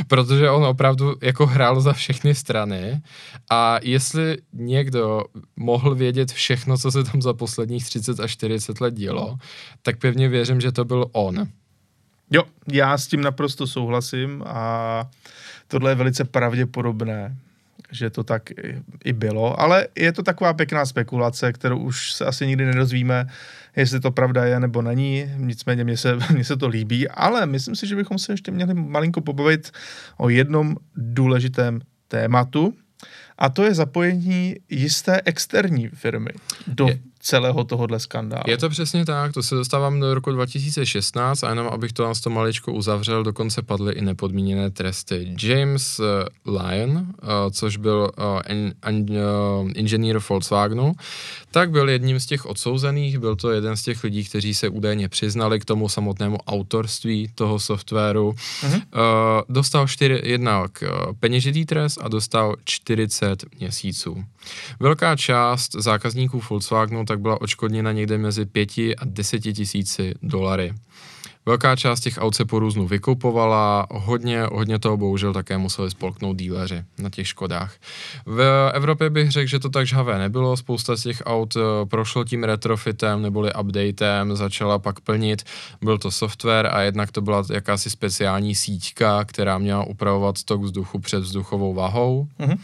Protože 0.09 0.51
on 0.51 0.65
opravdu 0.65 1.15
jako 1.23 1.47
hrál 1.47 1.81
za 1.81 1.93
všechny 1.93 2.35
strany 2.35 3.03
a 3.51 3.79
jestli 3.83 4.39
někdo 4.53 5.25
mohl 5.57 5.95
vědět 5.95 6.33
všechno, 6.33 6.79
co 6.79 6.91
se 6.91 7.05
tam 7.05 7.23
za 7.23 7.33
posledních 7.33 7.85
30 7.85 8.21
až 8.21 8.33
40 8.33 8.81
let 8.81 8.95
dělo, 8.95 9.37
tak 9.83 9.99
pevně 9.99 10.29
věřím, 10.29 10.61
že 10.61 10.73
to 10.73 10.85
byl 10.85 11.07
on. 11.13 11.47
Jo, 12.31 12.43
já 12.73 12.99
s 12.99 13.07
tím 13.07 13.21
naprosto 13.21 13.67
souhlasím 13.67 14.43
a 14.47 15.11
tohle 15.69 15.91
je 15.91 15.95
velice 15.95 16.25
pravděpodobné 16.25 17.37
že 17.93 18.11
to 18.11 18.25
tak 18.25 18.51
i 19.05 19.13
bylo, 19.13 19.61
ale 19.61 19.87
je 19.97 20.13
to 20.13 20.23
taková 20.23 20.53
pěkná 20.53 20.87
spekulace, 20.87 21.53
kterou 21.53 21.79
už 21.79 22.13
se 22.13 22.25
asi 22.25 22.47
nikdy 22.47 22.67
nedozvíme, 22.67 23.27
jestli 23.77 24.01
to 24.01 24.11
pravda 24.11 24.45
je 24.45 24.61
nebo 24.61 24.83
není, 24.83 25.33
nicméně 25.37 25.85
mně 25.85 25.97
se, 25.97 26.17
mně 26.33 26.45
se 26.45 26.57
to 26.57 26.69
líbí, 26.69 27.09
ale 27.09 27.47
myslím 27.47 27.77
si, 27.77 27.87
že 27.87 27.97
bychom 27.97 28.19
se 28.19 28.33
ještě 28.33 28.51
měli 28.51 28.75
malinko 28.75 29.21
pobavit 29.21 29.71
o 30.17 30.29
jednom 30.29 30.77
důležitém 30.97 31.81
tématu, 32.09 32.75
a 33.39 33.49
to 33.49 33.65
je 33.65 33.75
zapojení 33.75 34.57
jisté 34.69 35.21
externí 35.25 35.89
firmy 35.89 36.31
do 36.67 36.89
celého 37.21 37.65
tohohle 37.65 38.01
skandálu. 38.01 38.43
Je 38.47 38.59
to 38.59 38.69
přesně 38.69 39.05
tak, 39.05 39.33
to 39.33 39.43
se 39.43 39.55
dostávám 39.55 40.01
do 40.01 40.15
roku 40.15 40.33
2016 40.33 41.45
a 41.45 41.49
jenom 41.49 41.67
abych 41.67 41.93
to 41.93 42.05
nás 42.05 42.21
to 42.21 42.31
maličko 42.31 42.73
uzavřel, 42.73 43.23
dokonce 43.23 43.63
padly 43.63 43.93
i 43.93 44.01
nepodmíněné 44.01 44.71
tresty. 44.71 45.35
James 45.43 46.01
uh, 46.47 46.57
Lyon, 46.59 46.93
uh, 46.93 47.07
což 47.51 47.77
byl 47.77 48.11
uh, 48.19 49.01
uh, 49.01 49.71
inženýr 49.75 50.21
Volkswagenu, 50.29 50.93
tak 51.51 51.71
byl 51.71 51.89
jedním 51.89 52.21
z 52.21 52.27
těch 52.27 52.47
odsouzených, 52.47 53.19
byl 53.19 53.37
to 53.37 53.51
jeden 53.51 53.77
z 53.77 53.83
těch 53.83 54.05
lidí, 54.05 54.25
kteří 54.25 54.55
se 54.55 54.69
údajně 54.69 55.09
přiznali 55.09 55.61
k 55.61 55.65
tomu 55.65 55.89
samotnému 55.89 56.39
autorství 56.47 57.31
toho 57.35 57.59
softwaru. 57.59 58.29
Uh, 58.29 58.35
dostal 59.49 59.89
čtyři, 59.89 60.21
jednak 60.25 60.83
uh, 60.83 61.13
peněžitý 61.21 61.67
trest 61.67 61.99
a 62.03 62.09
dostal 62.09 62.57
40 62.65 63.45
měsíců. 63.61 64.25
Velká 64.81 65.17
část 65.17 65.73
zákazníků 65.75 66.43
Volkswagenu 66.51 67.05
tak 67.11 67.21
byla 67.21 67.41
očkodněna 67.41 67.93
někde 67.93 68.19
mezi 68.19 68.47
5 68.47 68.71
a 68.79 69.05
10 69.05 69.39
tisíci 69.41 70.15
dolary. 70.23 70.75
Velká 71.47 71.77
část 71.77 72.01
těch 72.01 72.19
aut 72.19 72.35
se 72.35 72.45
po 72.45 72.59
různu 72.59 72.87
vykupovala, 72.87 73.87
hodně, 73.91 74.43
hodně 74.43 74.79
toho 74.79 74.97
bohužel 74.97 75.33
také 75.33 75.59
museli 75.59 75.91
spolknout 75.91 76.37
díleři 76.37 76.85
na 76.99 77.11
těch 77.11 77.29
škodách. 77.29 77.75
V 78.27 78.71
Evropě 78.75 79.11
bych 79.11 79.31
řekl, 79.31 79.47
že 79.47 79.59
to 79.59 79.69
tak 79.69 79.87
žhavé 79.87 80.19
nebylo, 80.19 80.57
spousta 80.57 80.97
z 80.97 81.03
těch 81.03 81.23
aut 81.27 81.57
eh, 81.57 81.87
prošlo 81.87 82.25
tím 82.25 82.45
retrofitem 82.45 83.23
neboli 83.23 83.51
updatem, 83.61 84.37
začala 84.37 84.79
pak 84.79 85.01
plnit, 85.01 85.43
byl 85.83 85.99
to 85.99 86.11
software 86.11 86.69
a 86.73 86.81
jednak 86.81 87.13
to 87.13 87.21
byla 87.21 87.45
jakási 87.53 87.91
speciální 87.91 88.55
síťka, 88.55 89.25
která 89.25 89.59
měla 89.59 89.85
upravovat 89.85 90.43
tok 90.45 90.63
vzduchu 90.63 90.99
před 90.99 91.21
vzduchovou 91.21 91.75
vahou. 91.75 92.29
Mm-hmm. 92.41 92.59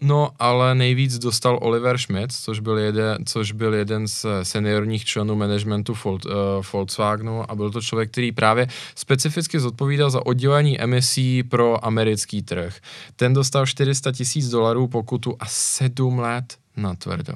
No, 0.00 0.30
ale 0.38 0.74
nejvíc 0.74 1.18
dostal 1.18 1.58
Oliver 1.62 1.98
Schmidt, 1.98 2.32
což 2.32 2.60
byl 2.60 2.78
jeden, 2.78 3.26
což 3.26 3.52
byl 3.52 3.74
jeden 3.74 4.08
z 4.08 4.26
seniorních 4.42 5.04
členů 5.04 5.36
managementu 5.36 5.94
Volt, 6.04 6.26
uh, 6.26 6.32
Volkswagenu 6.72 7.50
a 7.50 7.54
byl 7.54 7.70
to 7.70 7.80
člověk, 7.80 8.10
který 8.10 8.32
právě 8.32 8.68
specificky 8.94 9.60
zodpovídal 9.60 10.10
za 10.10 10.26
oddělení 10.26 10.80
emisí 10.80 11.42
pro 11.42 11.84
americký 11.84 12.42
trh. 12.42 12.76
Ten 13.16 13.34
dostal 13.34 13.66
400 13.66 14.12
tisíc 14.12 14.48
dolarů 14.48 14.88
pokutu 14.88 15.36
a 15.40 15.46
sedm 15.46 16.18
let 16.18 16.56
na 16.76 16.94
tvrdo. 16.94 17.34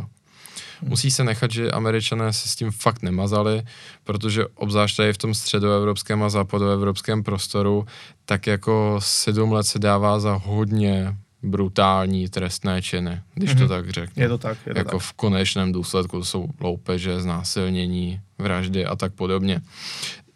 Musí 0.83 1.11
se 1.11 1.25
nechat, 1.25 1.51
že 1.51 1.71
američané 1.71 2.33
se 2.33 2.49
s 2.49 2.57
tím 2.57 2.71
fakt 2.71 3.03
nemazali, 3.03 3.63
protože 4.05 4.47
obzvlášť 4.47 4.97
tady 4.97 5.13
v 5.13 5.19
tom 5.19 5.35
středoevropském 5.35 6.23
a 6.23 6.29
západoevropském 6.29 7.23
prostoru, 7.23 7.87
tak 8.25 8.47
jako 8.47 8.97
sedm 9.03 9.53
let 9.53 9.65
se 9.65 9.79
dává 9.79 10.21
za 10.21 10.41
hodně 10.45 11.17
brutální 11.45 12.29
trestné 12.29 12.83
činy, 12.83 13.21
když 13.35 13.51
mm-hmm. 13.51 13.59
to 13.59 13.65
mhm. 13.65 13.69
tak 13.69 13.91
řeknu. 13.91 14.23
Je 14.23 14.29
to 14.29 14.39
tak. 14.39 14.59
Je 14.67 14.73
to 14.73 14.79
jako 14.79 14.99
tak. 14.99 15.07
v 15.07 15.13
konečném 15.13 15.73
důsledku 15.73 16.19
to 16.19 16.25
jsou 16.25 16.49
loupeže, 16.61 17.21
znásilnění, 17.21 18.21
vraždy 18.39 18.87
a 18.87 18.97
tak 18.97 19.13
podobně. 19.13 19.61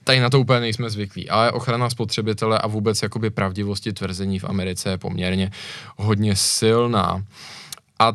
Tady 0.05 0.21
na 0.21 0.31
to 0.31 0.41
úplně 0.41 0.61
nejsme 0.61 0.91
zvyklí, 0.91 1.31
ale 1.31 1.53
ochrana 1.53 1.91
spotřebitele 1.91 2.59
a 2.59 2.67
vůbec 2.67 3.03
jakoby 3.03 3.31
pravdivosti 3.31 3.93
tvrzení 3.93 4.39
v 4.39 4.45
Americe 4.45 4.91
je 4.91 4.99
poměrně 4.99 5.51
hodně 5.97 6.37
silná. 6.37 7.25
A 7.99 8.13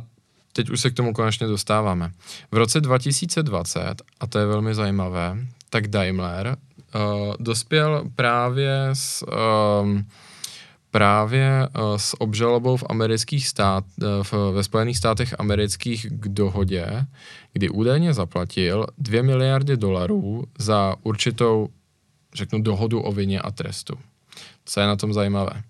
teď 0.54 0.70
už 0.70 0.82
se 0.82 0.89
k 0.89 0.94
tomu 0.94 1.14
konečně 1.14 1.48
dostáváme. 1.48 2.12
V 2.52 2.58
roce 2.58 2.82
2020, 2.82 4.02
a 4.20 4.28
to 4.28 4.39
je 4.39 4.46
velmi 4.46 4.76
zajímavé, 4.76 5.38
tak 5.70 5.88
Daimler 5.88 6.58
uh, 6.96 7.34
dospěl 7.39 8.04
právě 8.16 8.89
s... 8.94 9.26
Um, 9.82 10.06
právě 10.94 11.68
uh, 11.68 11.98
s 11.98 12.22
obžalobou 12.22 12.78
v 12.78 12.84
amerických 12.89 13.48
stát, 13.48 13.84
uh, 14.02 14.24
v, 14.24 14.34
ve 14.54 14.64
Spojených 14.64 14.98
státech 14.98 15.36
amerických 15.39 16.08
k 16.10 16.28
dohodě, 16.28 17.06
kdy 17.54 17.70
údajně 17.70 18.14
zaplatil 18.14 18.88
2 18.98 19.24
miliardy 19.24 19.78
dolarů 19.78 20.44
za 20.60 20.96
určitou, 21.04 21.70
řeknu, 22.34 22.62
dohodu 22.62 23.02
o 23.02 23.12
vině 23.12 23.41
a 23.41 23.52
trestu. 23.52 23.94
Co 24.66 24.80
je 24.80 24.88
na 24.88 24.96
tom 24.96 25.14
zajímavé? 25.14 25.64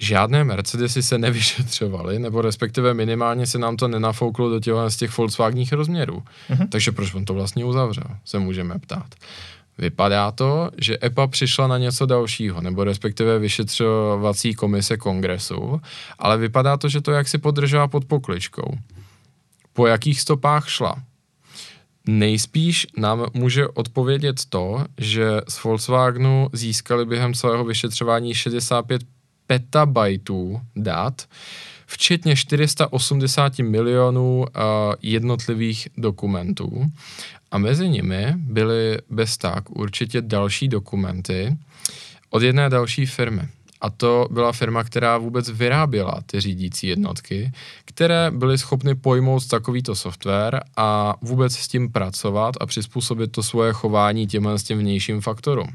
žádné 0.00 0.44
Mercedesy 0.44 1.02
se 1.02 1.18
nevyšetřovaly, 1.18 2.18
nebo 2.18 2.42
respektive 2.42 2.94
minimálně 2.94 3.46
se 3.46 3.58
nám 3.58 3.76
to 3.76 3.88
nenafouklo 3.88 4.50
do 4.50 4.60
těch 4.60 4.74
z 4.88 4.96
těch 4.96 5.18
Volkswagenních 5.18 5.72
rozměrů. 5.72 6.22
Mm-hmm. 6.50 6.68
Takže 6.68 6.92
proč 6.92 7.14
on 7.14 7.24
to 7.24 7.34
vlastně 7.34 7.64
uzavřel, 7.64 8.06
se 8.24 8.38
můžeme 8.38 8.78
ptát. 8.78 9.14
Vypadá 9.80 10.30
to, 10.30 10.70
že 10.78 10.98
EPA 11.04 11.26
přišla 11.26 11.66
na 11.66 11.78
něco 11.78 12.06
dalšího, 12.06 12.60
nebo 12.60 12.84
respektive 12.84 13.38
vyšetřovací 13.38 14.54
komise 14.54 14.96
kongresu, 14.96 15.80
ale 16.18 16.38
vypadá 16.38 16.76
to, 16.76 16.88
že 16.88 17.00
to 17.00 17.12
jak 17.12 17.28
si 17.28 17.38
podržela 17.38 17.88
pod 17.88 18.04
pokličkou. 18.04 18.78
Po 19.72 19.86
jakých 19.86 20.20
stopách 20.20 20.68
šla? 20.68 20.96
Nejspíš 22.08 22.86
nám 22.96 23.26
může 23.34 23.68
odpovědět 23.68 24.36
to, 24.48 24.84
že 24.98 25.40
z 25.48 25.64
Volkswagenu 25.64 26.48
získali 26.52 27.06
během 27.06 27.34
celého 27.34 27.64
vyšetřování 27.64 28.34
65 28.34 29.02
petabajtů 29.46 30.60
dat, 30.76 31.22
včetně 31.86 32.36
480 32.36 33.58
milionů 33.58 34.38
uh, 34.38 34.46
jednotlivých 35.02 35.88
dokumentů. 35.96 36.86
A 37.50 37.58
mezi 37.58 37.88
nimi 37.88 38.34
byly 38.36 38.98
bez 39.10 39.36
tak 39.36 39.70
určitě 39.70 40.22
další 40.22 40.68
dokumenty 40.68 41.56
od 42.30 42.42
jedné 42.42 42.70
další 42.70 43.06
firmy. 43.06 43.42
A 43.80 43.90
to 43.90 44.28
byla 44.30 44.52
firma, 44.52 44.84
která 44.84 45.18
vůbec 45.18 45.50
vyráběla 45.50 46.20
ty 46.26 46.40
řídící 46.40 46.86
jednotky, 46.86 47.52
které 47.84 48.30
byly 48.30 48.58
schopny 48.58 48.94
pojmout 48.94 49.48
takovýto 49.48 49.94
software 49.94 50.60
a 50.76 51.14
vůbec 51.22 51.56
s 51.56 51.68
tím 51.68 51.92
pracovat 51.92 52.54
a 52.60 52.66
přizpůsobit 52.66 53.32
to 53.32 53.42
svoje 53.42 53.72
chování 53.72 54.26
těmhle 54.26 54.58
s 54.58 54.62
tím 54.62 54.78
vnějším 54.78 55.20
faktorům 55.20 55.68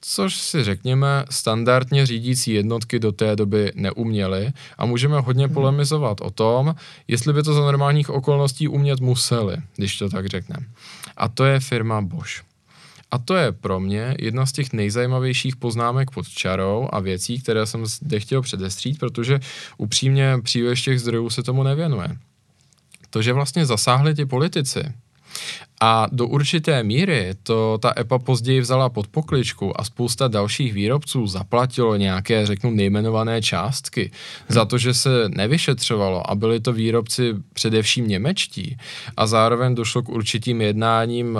což 0.00 0.34
si 0.34 0.64
řekněme 0.64 1.24
standardně 1.30 2.06
řídící 2.06 2.52
jednotky 2.52 2.98
do 2.98 3.12
té 3.12 3.36
doby 3.36 3.72
neuměly 3.74 4.52
a 4.78 4.86
můžeme 4.86 5.20
hodně 5.20 5.46
mhm. 5.46 5.54
polemizovat 5.54 6.20
o 6.20 6.30
tom, 6.30 6.74
jestli 7.08 7.32
by 7.32 7.42
to 7.42 7.54
za 7.54 7.60
normálních 7.60 8.10
okolností 8.10 8.68
umět 8.68 9.00
museli, 9.00 9.56
když 9.76 9.98
to 9.98 10.08
tak 10.08 10.26
řekneme. 10.26 10.66
A 11.20 11.28
to 11.28 11.44
je 11.44 11.60
firma 11.60 12.00
Bosch. 12.00 12.42
A 13.10 13.18
to 13.18 13.34
je 13.36 13.52
pro 13.52 13.80
mě 13.80 14.14
jedna 14.18 14.46
z 14.46 14.52
těch 14.52 14.72
nejzajímavějších 14.72 15.56
poznámek 15.56 16.10
pod 16.10 16.28
čarou 16.28 16.88
a 16.92 17.00
věcí, 17.00 17.42
které 17.42 17.66
jsem 17.66 17.86
zde 17.86 18.20
chtěl 18.20 18.42
předestřít, 18.42 18.98
protože 18.98 19.40
upřímně 19.78 20.38
příliš 20.42 20.82
těch 20.82 21.00
zdrojů 21.00 21.30
se 21.30 21.42
tomu 21.42 21.62
nevěnuje. 21.62 22.08
To, 23.10 23.22
že 23.22 23.32
vlastně 23.32 23.66
zasáhli 23.66 24.14
ti 24.14 24.26
politici, 24.26 24.80
a 25.80 26.06
do 26.12 26.26
určité 26.26 26.82
míry 26.82 27.34
to 27.42 27.78
ta 27.78 27.92
EPA 27.98 28.18
později 28.18 28.60
vzala 28.60 28.88
pod 28.88 29.08
pokličku 29.08 29.80
a 29.80 29.84
spousta 29.84 30.28
dalších 30.28 30.72
výrobců 30.72 31.26
zaplatilo 31.26 31.96
nějaké, 31.96 32.46
řeknu, 32.46 32.70
nejmenované 32.70 33.42
částky 33.42 34.00
hmm. 34.02 34.54
za 34.54 34.64
to, 34.64 34.78
že 34.78 34.94
se 34.94 35.28
nevyšetřovalo 35.28 36.30
a 36.30 36.34
byli 36.34 36.60
to 36.60 36.72
výrobci 36.72 37.34
především 37.52 38.08
němečtí 38.08 38.76
a 39.16 39.26
zároveň 39.26 39.74
došlo 39.74 40.02
k 40.02 40.08
určitým 40.08 40.60
jednáním 40.60 41.38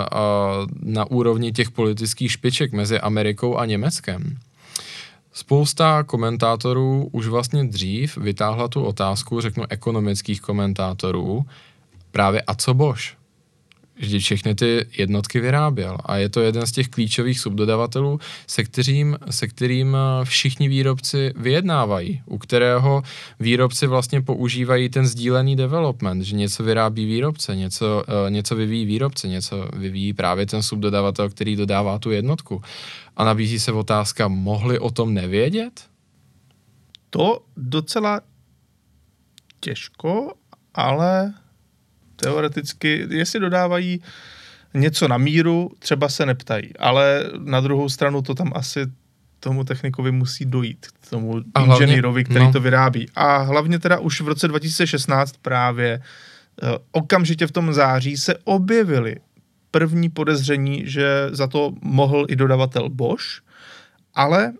na 0.83 1.05
úrovni 1.11 1.51
těch 1.51 1.71
politických 1.71 2.31
špiček 2.31 2.73
mezi 2.73 2.99
Amerikou 2.99 3.57
a 3.57 3.65
Německem. 3.65 4.37
Spousta 5.33 6.03
komentátorů 6.03 7.09
už 7.11 7.27
vlastně 7.27 7.63
dřív 7.63 8.17
vytáhla 8.17 8.67
tu 8.67 8.83
otázku, 8.83 9.41
řeknu, 9.41 9.63
ekonomických 9.69 10.41
komentátorů, 10.41 11.45
právě 12.11 12.41
a 12.41 12.55
co 12.55 12.73
Bosch? 12.73 13.20
Že 14.01 14.19
všechny 14.19 14.55
ty 14.55 14.85
jednotky 14.97 15.39
vyráběl. 15.39 15.97
A 16.05 16.17
je 16.17 16.29
to 16.29 16.41
jeden 16.41 16.67
z 16.67 16.71
těch 16.71 16.87
klíčových 16.87 17.39
subdodavatelů, 17.39 18.19
se 18.47 18.63
kterým, 18.63 19.17
se 19.29 19.47
kterým 19.47 19.95
eh, 19.95 20.25
všichni 20.25 20.67
výrobci 20.67 21.33
vyjednávají, 21.35 22.21
u 22.25 22.37
kterého 22.37 23.03
výrobci 23.39 23.87
vlastně 23.87 24.21
používají 24.21 24.89
ten 24.89 25.05
sdílený 25.07 25.55
development, 25.55 26.23
že 26.23 26.35
něco 26.35 26.63
vyrábí 26.63 27.05
výrobce, 27.05 27.55
něco, 27.55 28.03
uh, 28.07 28.29
něco 28.29 28.55
vyvíjí 28.55 28.85
výrobce, 28.85 29.27
něco 29.27 29.69
vyvíjí 29.73 30.13
právě 30.13 30.45
ten 30.45 30.63
subdodavatel, 30.63 31.29
který 31.29 31.55
dodává 31.55 31.99
tu 31.99 32.11
jednotku. 32.11 32.61
A 33.17 33.23
nabízí 33.23 33.59
se 33.59 33.71
otázka, 33.71 34.27
mohli 34.27 34.79
o 34.79 34.91
tom 34.91 35.13
nevědět? 35.13 35.85
To 37.09 37.43
docela 37.57 38.21
těžko, 39.59 40.33
ale 40.73 41.33
teoreticky, 42.21 43.07
jestli 43.09 43.39
dodávají 43.39 44.01
něco 44.73 45.07
na 45.07 45.17
míru, 45.17 45.71
třeba 45.79 46.09
se 46.09 46.25
neptají, 46.25 46.77
ale 46.79 47.23
na 47.37 47.61
druhou 47.61 47.89
stranu 47.89 48.21
to 48.21 48.35
tam 48.35 48.51
asi 48.55 48.85
tomu 49.39 49.63
technikovi 49.63 50.11
musí 50.11 50.45
dojít, 50.45 50.85
k 51.01 51.09
tomu 51.09 51.41
inženýrovi, 51.63 52.23
který 52.23 52.45
no. 52.45 52.51
to 52.51 52.59
vyrábí. 52.59 53.09
A 53.15 53.37
hlavně 53.37 53.79
teda 53.79 53.99
už 53.99 54.21
v 54.21 54.27
roce 54.27 54.47
2016 54.47 55.35
právě 55.41 56.01
uh, 56.63 56.69
okamžitě 56.91 57.47
v 57.47 57.51
tom 57.51 57.73
září 57.73 58.17
se 58.17 58.35
objevily 58.43 59.15
první 59.71 60.09
podezření, 60.09 60.83
že 60.85 61.29
za 61.31 61.47
to 61.47 61.73
mohl 61.81 62.25
i 62.29 62.35
dodavatel 62.35 62.89
Bosch, 62.89 63.41
ale 64.13 64.53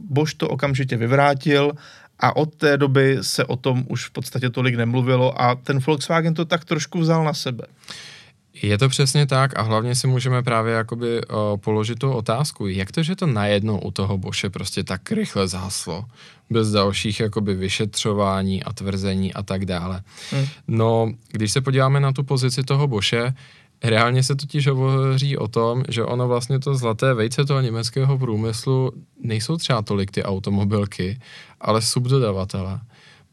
Bosch 0.00 0.34
to 0.34 0.48
okamžitě 0.48 0.96
vyvrátil 0.96 1.72
a 2.20 2.36
od 2.36 2.54
té 2.54 2.76
doby 2.76 3.18
se 3.20 3.44
o 3.44 3.56
tom 3.56 3.84
už 3.88 4.06
v 4.06 4.10
podstatě 4.10 4.50
tolik 4.50 4.74
nemluvilo 4.74 5.40
a 5.42 5.54
ten 5.54 5.78
Volkswagen 5.78 6.34
to 6.34 6.44
tak 6.44 6.64
trošku 6.64 6.98
vzal 6.98 7.24
na 7.24 7.34
sebe. 7.34 7.64
Je 8.62 8.78
to 8.78 8.88
přesně 8.88 9.26
tak 9.26 9.58
a 9.58 9.62
hlavně 9.62 9.94
si 9.94 10.06
můžeme 10.06 10.42
právě 10.42 10.74
jakoby 10.74 11.20
uh, 11.20 11.36
položit 11.56 11.98
tu 11.98 12.12
otázku, 12.12 12.66
jak 12.66 12.92
to, 12.92 13.02
že 13.02 13.16
to 13.16 13.26
najednou 13.26 13.78
u 13.78 13.90
toho 13.90 14.18
Boše 14.18 14.50
prostě 14.50 14.84
tak 14.84 15.12
rychle 15.12 15.48
záslo, 15.48 16.04
bez 16.50 16.70
dalších 16.70 17.20
jakoby 17.20 17.54
vyšetřování 17.54 18.64
a 18.64 18.72
tvrzení 18.72 19.34
a 19.34 19.42
tak 19.42 19.64
dále. 19.64 20.02
Hmm. 20.30 20.46
No, 20.68 21.12
když 21.32 21.52
se 21.52 21.60
podíváme 21.60 22.00
na 22.00 22.12
tu 22.12 22.24
pozici 22.24 22.62
toho 22.62 22.86
Boše, 22.86 23.34
Reálně 23.84 24.22
se 24.22 24.36
totiž 24.36 24.66
hovoří 24.66 25.36
o 25.36 25.48
tom, 25.48 25.82
že 25.88 26.04
ono 26.04 26.28
vlastně 26.28 26.58
to 26.58 26.74
zlaté 26.74 27.14
vejce 27.14 27.44
toho 27.44 27.60
německého 27.60 28.18
průmyslu 28.18 28.92
nejsou 29.22 29.56
třeba 29.56 29.82
tolik 29.82 30.10
ty 30.10 30.22
automobilky, 30.22 31.20
ale 31.60 31.82
subdodavatele. 31.82 32.80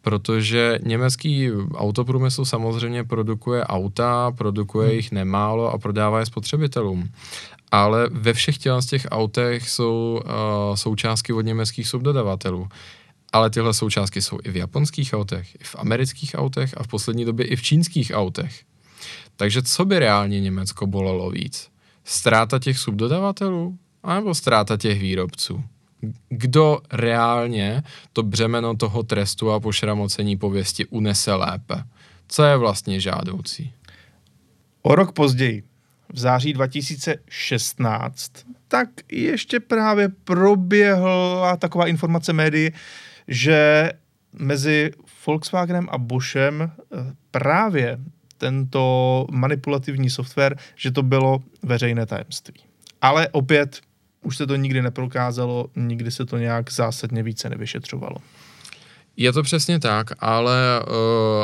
Protože 0.02 0.80
německý 0.84 1.52
autoprůmysl 1.76 2.46
samozřejmě 2.46 3.04
produkuje 3.04 3.64
auta, 3.64 4.32
produkuje 4.32 4.88
hmm. 4.88 4.96
jich 4.96 5.12
nemálo 5.12 5.72
a 5.72 5.78
prodává 5.78 6.20
je 6.20 6.26
spotřebitelům. 6.26 7.10
Ale 7.72 8.10
ve 8.12 8.34
všech 8.34 8.58
těch, 8.58 8.74
z 8.80 8.86
těch 8.86 9.08
autech 9.12 9.70
jsou 9.70 10.22
uh, 10.24 10.76
součástky 10.76 11.34
od 11.34 11.42
německých 11.42 11.88
subdodavatelů. 11.88 12.68
Ale 13.34 13.50
tyhle 13.50 13.74
součástky 13.74 14.22
jsou 14.22 14.40
i 14.44 14.52
v 14.52 14.56
japonských 14.56 15.14
autech, 15.14 15.56
i 15.56 15.64
v 15.64 15.76
amerických 15.80 16.36
autech 16.38 16.74
a 16.78 16.84
v 16.84 16.88
poslední 16.88 17.26
době 17.26 17.46
i 17.46 17.56
v 17.56 17.62
čínských 17.62 18.12
autech. 18.16 18.64
Takže 19.36 19.62
co 19.64 19.86
by 19.86 20.00
reálně 20.00 20.42
Německo 20.42 20.88
bolelo 20.88 21.30
víc? 21.30 21.70
Ztráta 22.04 22.60
těch 22.60 22.78
subdodavatelů? 22.78 23.78
anebo 24.06 24.36
ztráta 24.36 24.78
těch 24.78 25.00
výrobců? 25.00 25.64
Kdo 26.30 26.80
reálně 26.92 27.84
to 28.14 28.24
břemeno 28.24 28.76
toho 28.76 29.04
trestu 29.04 29.52
a 29.52 29.60
pošramocení 29.60 30.38
pověsti 30.38 30.86
unese 30.86 31.34
lépe. 31.34 31.84
Co 32.28 32.44
je 32.44 32.58
vlastně 32.58 33.00
žádoucí? 33.00 33.74
O 34.82 34.96
rok 34.96 35.12
později, 35.12 35.64
v 36.14 36.20
září 36.20 36.54
2016, 36.54 38.32
tak 38.68 38.90
ještě 39.12 39.60
právě 39.60 40.10
proběhla 40.10 41.58
taková 41.58 41.88
informace 41.88 42.34
médií, 42.34 42.72
že 43.28 43.92
mezi 44.34 44.92
Volkswagenem 45.28 45.88
a 45.92 45.98
Boschem 45.98 46.62
eh, 46.62 46.98
právě 47.32 47.98
tento 48.38 49.26
manipulativní 49.32 50.10
software, 50.10 50.58
že 50.76 50.92
to 50.92 51.04
bylo 51.04 51.44
veřejné 51.64 52.06
tajemství. 52.06 52.62
Ale 53.02 53.30
opět 53.30 53.82
už 54.26 54.38
se 54.38 54.48
to 54.48 54.56
nikdy 54.56 54.82
neprokázalo, 54.82 55.66
nikdy 55.76 56.12
se 56.12 56.26
to 56.26 56.38
nějak 56.38 56.72
zásadně 56.72 57.24
více 57.24 57.50
nevyšetřovalo. 57.50 58.16
Je 59.18 59.34
to 59.34 59.44
přesně 59.44 59.80
tak, 59.80 60.12
ale 60.20 60.82
uh, 60.88 60.94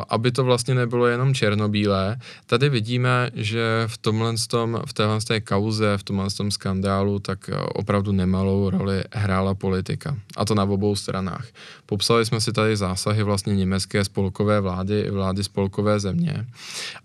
aby 0.10 0.32
to 0.32 0.44
vlastně 0.44 0.76
nebylo 0.76 1.08
jenom 1.08 1.34
černobílé, 1.34 2.18
tady 2.46 2.70
vidíme, 2.70 3.32
že 3.34 3.84
v 3.88 3.98
tomhle 3.98 4.34
tom, 4.50 4.82
v 4.86 4.94
téhle 4.94 5.20
té 5.22 5.42
kauze, 5.42 5.98
v 5.98 6.04
tomhle 6.04 6.30
tom 6.30 6.52
skandálu, 6.52 7.20
tak 7.20 7.50
uh, 7.54 7.66
opravdu 7.74 8.12
nemalou 8.12 8.70
roli 8.70 9.04
hrála 9.12 9.56
politika. 9.56 10.18
A 10.38 10.46
to 10.46 10.56
na 10.56 10.64
obou 10.64 10.96
stranách. 10.96 11.48
Popsali 11.86 12.26
jsme 12.26 12.42
si 12.42 12.52
tady 12.52 12.78
zásahy 12.78 13.24
vlastně 13.24 13.56
německé 13.56 14.04
spolkové 14.04 14.60
vlády 14.60 15.00
i 15.00 15.10
vlády 15.10 15.44
spolkové 15.44 16.00
země, 16.00 16.46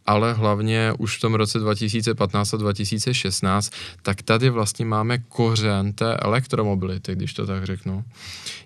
ale 0.06 0.32
hlavně 0.32 0.92
už 0.98 1.18
v 1.18 1.20
tom 1.20 1.34
roce 1.34 1.58
2015 1.58 2.54
a 2.54 2.56
2016, 2.56 3.72
tak 4.02 4.22
tady 4.22 4.50
vlastně 4.50 4.84
máme 4.84 5.18
kořen 5.18 5.92
té 5.92 6.16
elektromobility, 6.16 7.14
když 7.14 7.32
to 7.32 7.46
tak 7.46 7.64
řeknu. 7.64 8.04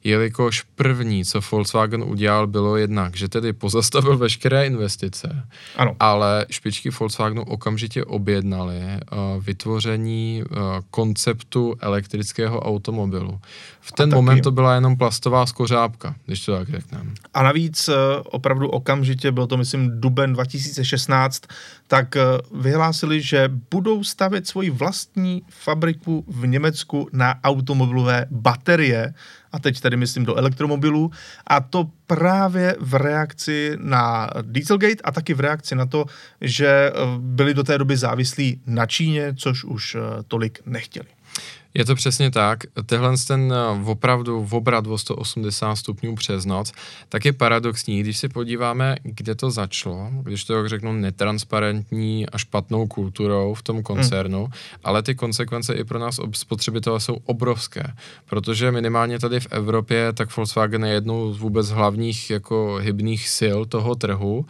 Jelikož 0.05 0.63
první, 0.63 1.25
co 1.25 1.41
Volkswagen 1.51 1.90
Volkswagen 1.91 2.13
udělal, 2.13 2.47
bylo 2.47 2.77
jednak, 2.77 3.17
že 3.17 3.29
tedy 3.29 3.53
pozastavil 3.53 4.19
veškeré 4.19 4.67
investice, 4.67 5.47
ano. 5.77 5.97
ale 6.01 6.47
špičky 6.51 6.91
Volkswagenu 6.91 7.43
okamžitě 7.43 8.05
objednali 8.05 8.79
uh, 8.79 9.45
vytvoření 9.45 10.43
uh, 10.51 10.59
konceptu 10.91 11.75
elektrického 11.81 12.61
automobilu. 12.61 13.41
V 13.81 13.93
ten 13.93 14.15
moment 14.15 14.35
taky. 14.35 14.43
to 14.43 14.51
byla 14.51 14.75
jenom 14.75 14.97
plastová 14.97 15.47
skořápka, 15.47 16.15
když 16.27 16.45
to 16.45 16.57
tak 16.57 16.69
řekneme. 16.69 17.11
A 17.35 17.43
navíc 17.43 17.89
uh, 17.89 17.95
opravdu 18.25 18.69
okamžitě, 18.69 19.33
byl 19.33 19.47
to 19.47 19.57
myslím 19.57 20.01
duben 20.01 20.33
2016, 20.33 21.43
tak 21.87 22.15
uh, 22.17 22.61
vyhlásili, 22.63 23.23
že 23.23 23.51
budou 23.71 24.05
stavět 24.05 24.47
svoji 24.47 24.71
vlastní 24.71 25.43
fabriku 25.49 26.25
v 26.29 26.47
Německu 26.47 27.09
na 27.13 27.35
automobilové 27.45 28.27
baterie, 28.31 29.15
a 29.53 29.59
teď 29.59 29.81
tady 29.81 29.97
myslím 29.97 30.25
do 30.25 30.35
elektromobilů, 30.35 31.11
a 31.47 31.61
to 31.61 31.91
právě 32.07 32.77
v 32.81 32.95
reakci 32.95 33.77
na 33.81 34.31
Dieselgate 34.43 35.03
a 35.05 35.13
taky 35.13 35.35
v 35.35 35.41
reakci 35.41 35.75
na 35.75 35.87
to, 35.87 36.05
že 36.41 36.69
eh, 36.69 36.93
byli 37.19 37.55
do 37.55 37.65
té 37.65 37.79
doby 37.79 37.97
závislí 37.97 38.61
na 38.67 38.87
Číně, 38.87 39.35
což 39.35 39.65
už 39.65 39.95
eh, 39.95 40.01
tolik 40.29 40.59
nechtěli. 40.67 41.07
Je 41.75 41.85
to 41.85 41.95
přesně 41.95 42.31
tak. 42.31 42.59
Tehle 42.87 43.15
ten 43.27 43.53
eh, 43.53 43.91
opravdu 43.91 44.45
v 44.45 44.55
obrat 44.55 44.87
o 44.87 44.99
180 44.99 45.77
stupňů 45.77 46.15
přes 46.15 46.45
noc, 46.45 46.73
tak 47.09 47.25
je 47.25 47.33
paradoxní, 47.33 48.01
když 48.01 48.19
se 48.19 48.29
podíváme, 48.29 48.97
kde 49.03 49.35
to 49.35 49.51
začalo, 49.51 50.11
když 50.23 50.45
to 50.45 50.69
řeknu 50.69 50.93
netransparentní 50.93 52.27
a 52.29 52.39
špatnou 52.39 52.87
kulturou 52.87 53.55
v 53.55 53.63
tom 53.63 53.83
koncernu, 53.83 54.45
hmm. 54.45 54.53
ale 54.85 55.03
ty 55.03 55.15
konsekvence 55.15 55.75
i 55.75 55.85
pro 55.85 55.99
nás 55.99 56.21
spotřebitele 56.33 57.01
jsou 57.01 57.17
obrovské, 57.25 57.83
protože 58.27 58.71
minimálně 58.71 59.19
tady 59.19 59.41
v 59.41 59.47
Evropě 59.51 60.13
tak 60.13 60.37
Volkswagen 60.37 60.85
je 60.85 60.93
jednou 60.93 61.33
z 61.33 61.39
vůbec 61.39 61.71
hlavních 61.71 62.31
jako 62.31 62.79
hybných 62.83 63.29
sil 63.39 63.59
toho 63.65 63.95
trhu 63.95 64.47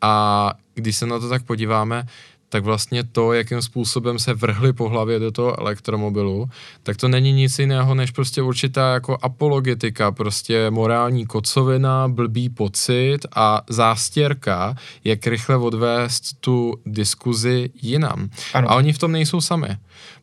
a 0.00 0.52
když 0.74 0.96
se 0.96 1.06
na 1.06 1.18
to 1.18 1.28
tak 1.28 1.42
podíváme, 1.42 2.06
tak 2.48 2.64
vlastně 2.64 3.04
to, 3.04 3.32
jakým 3.32 3.62
způsobem 3.62 4.18
se 4.18 4.34
vrhli 4.34 4.72
po 4.72 4.88
hlavě 4.88 5.18
do 5.18 5.30
toho 5.30 5.60
elektromobilu, 5.60 6.50
tak 6.82 6.96
to 6.96 7.08
není 7.08 7.32
nic 7.32 7.58
jiného, 7.58 7.94
než 7.94 8.10
prostě 8.10 8.42
určitá 8.42 8.92
jako 8.92 9.18
apologetika, 9.22 10.12
prostě 10.12 10.70
morální 10.70 11.26
kocovina, 11.26 12.08
blbý 12.08 12.48
pocit 12.48 13.18
a 13.34 13.62
zástěrka, 13.68 14.74
jak 15.04 15.26
rychle 15.26 15.56
odvést 15.56 16.40
tu 16.40 16.74
diskuzi 16.86 17.70
jinam. 17.82 18.28
Ano. 18.54 18.70
A 18.70 18.74
oni 18.74 18.92
v 18.92 18.98
tom 18.98 19.12
nejsou 19.12 19.40
sami, 19.40 19.68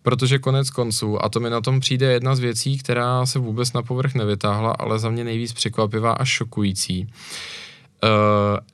protože 0.02 0.40
konec 0.40 0.70
konců, 0.70 1.26
a 1.26 1.30
to 1.30 1.40
mi 1.40 1.50
na 1.50 1.62
tom 1.62 1.80
přijde 1.80 2.12
jedna 2.12 2.36
z 2.36 2.40
věcí, 2.40 2.78
která 2.78 3.26
se 3.26 3.40
vůbec 3.40 3.74
na 3.74 3.84
povrch 3.84 4.16
nevytáhla, 4.16 4.72
ale 4.72 5.00
za 5.00 5.10
mě 5.10 5.24
nejvíc 5.24 5.54
překvapivá 5.54 6.12
a 6.12 6.26
šokující. 6.26 7.08
Uh, 8.04 8.10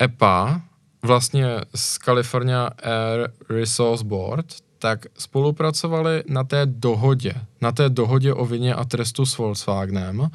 EPA, 0.01 0.61
vlastně 1.03 1.45
z 1.75 1.97
California 1.97 2.69
Air 2.83 3.29
Resource 3.49 4.03
Board, 4.03 4.45
tak 4.81 5.05
spolupracovali 5.17 6.23
na 6.27 6.43
té 6.43 6.65
dohodě, 6.65 7.33
na 7.61 7.71
té 7.71 7.89
dohodě 7.89 8.33
o 8.33 8.45
vině 8.45 8.75
a 8.75 8.85
trestu 8.85 9.25
s 9.25 9.37
Volkswagenem. 9.37 10.29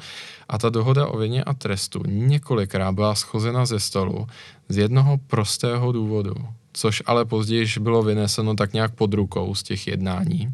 A 0.49 0.57
ta 0.57 0.69
dohoda 0.69 1.07
o 1.07 1.17
vině 1.17 1.43
a 1.43 1.53
trestu 1.53 2.03
několikrát 2.05 2.91
byla 2.91 3.15
schozena 3.15 3.65
ze 3.65 3.79
stolu 3.79 4.27
z 4.69 4.77
jednoho 4.77 5.17
prostého 5.17 5.91
důvodu, 5.91 6.33
což 6.73 7.03
ale 7.05 7.25
později 7.25 7.67
bylo 7.79 8.03
vyneseno 8.03 8.55
tak 8.55 8.73
nějak 8.73 8.95
pod 8.95 9.13
rukou 9.13 9.55
z 9.55 9.63
těch 9.63 9.87
jednání, 9.87 10.51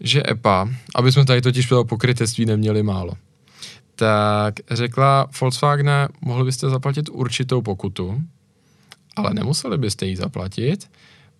že 0.00 0.22
EPA, 0.30 0.68
aby 0.94 1.12
jsme 1.12 1.24
tady 1.24 1.40
totiž 1.40 1.66
toho 1.66 1.84
pokrytectví 1.84 2.46
neměli 2.46 2.82
málo, 2.82 3.12
tak 3.96 4.54
řekla 4.70 5.26
Volkswagen, 5.40 6.08
mohli 6.20 6.44
byste 6.44 6.70
zaplatit 6.70 7.08
určitou 7.12 7.62
pokutu, 7.62 8.22
ale 9.16 9.34
nemuseli 9.34 9.78
byste 9.78 10.06
ji 10.06 10.16
zaplatit, 10.16 10.88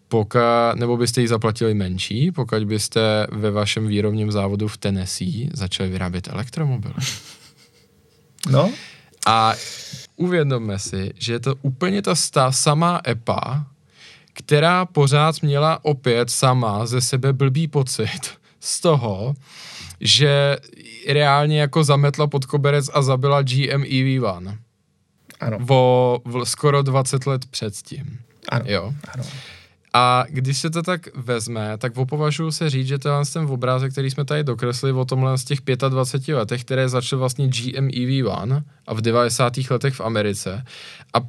poka, 0.09 0.73
nebo 0.75 0.97
byste 0.97 1.21
ji 1.21 1.29
zaplatili 1.29 1.75
menší, 1.75 2.33
pokud 2.33 2.65
byste 2.65 3.27
ve 3.33 3.51
vašem 3.51 3.87
výrobním 3.87 4.33
závodu 4.33 4.69
v 4.69 4.77
Tennessee 4.77 5.49
začali 5.53 5.89
vyrábět 5.89 6.29
elektromobily. 6.29 6.95
No. 8.51 8.71
A 9.27 9.55
uvědomme 10.17 10.79
si, 10.79 11.11
že 11.19 11.33
je 11.33 11.41
to 11.41 11.55
úplně 11.63 12.03
ta 12.03 12.15
stá, 12.15 12.53
samá 12.53 13.01
EPA, 13.09 13.67
která 14.33 14.85
pořád 14.85 15.43
měla 15.43 15.85
opět 15.85 16.31
sama 16.31 16.87
ze 16.87 17.01
sebe 17.01 17.33
blbý 17.33 17.69
pocit 17.69 18.21
z 18.61 18.81
toho, 18.81 19.35
že 20.01 20.57
reálně 21.09 21.61
jako 21.61 21.85
zametla 21.85 22.27
pod 22.27 22.45
koberec 22.45 22.91
a 22.95 23.03
zabila 23.03 23.43
GM 23.43 23.83
EV1. 23.83 24.59
Ano. 25.41 25.59
O 25.69 26.21
v, 26.25 26.45
skoro 26.45 26.83
20 26.83 27.27
let 27.27 27.47
předtím. 27.47 28.19
Ano. 28.49 28.65
Jo. 28.69 28.93
ano. 29.15 29.25
A 29.97 30.25
když 30.29 30.59
se 30.59 30.71
to 30.71 30.83
tak 30.83 31.17
vezme, 31.17 31.79
tak 31.79 31.97
opovažuji 31.97 32.51
se 32.51 32.71
říct, 32.71 32.87
že 32.87 32.99
tenhle 32.99 33.25
ten 33.33 33.45
obrázek, 33.45 33.93
který 33.93 34.11
jsme 34.11 34.25
tady 34.25 34.45
dokreslili 34.45 34.93
o 34.93 35.05
tomhle 35.05 35.39
z 35.39 35.45
těch 35.45 35.59
25 35.89 36.35
letech, 36.35 36.65
které 36.65 36.89
začaly 36.89 37.21
vlastně 37.21 37.49
GM 37.49 37.89
EV1 37.89 38.63
a 38.87 38.95
v 38.95 39.01
90. 39.01 39.53
letech 39.71 39.95
v 39.95 40.01
Americe 40.01 40.65
a 41.15 41.21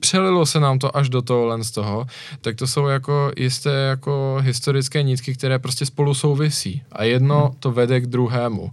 přelilo 0.00 0.46
se 0.46 0.60
nám 0.60 0.78
to 0.78 0.96
až 0.96 1.08
do 1.08 1.22
tohohle 1.22 1.64
z 1.64 1.70
toho, 1.70 2.06
tak 2.40 2.56
to 2.56 2.66
jsou 2.66 2.86
jako 2.86 3.32
jisté 3.36 3.70
jako 3.70 4.38
historické 4.40 5.02
nitky, 5.02 5.34
které 5.34 5.58
prostě 5.58 5.86
spolu 5.86 6.14
souvisí 6.14 6.82
a 6.92 7.04
jedno 7.04 7.40
hmm. 7.40 7.56
to 7.60 7.72
vede 7.72 8.00
k 8.00 8.06
druhému, 8.06 8.72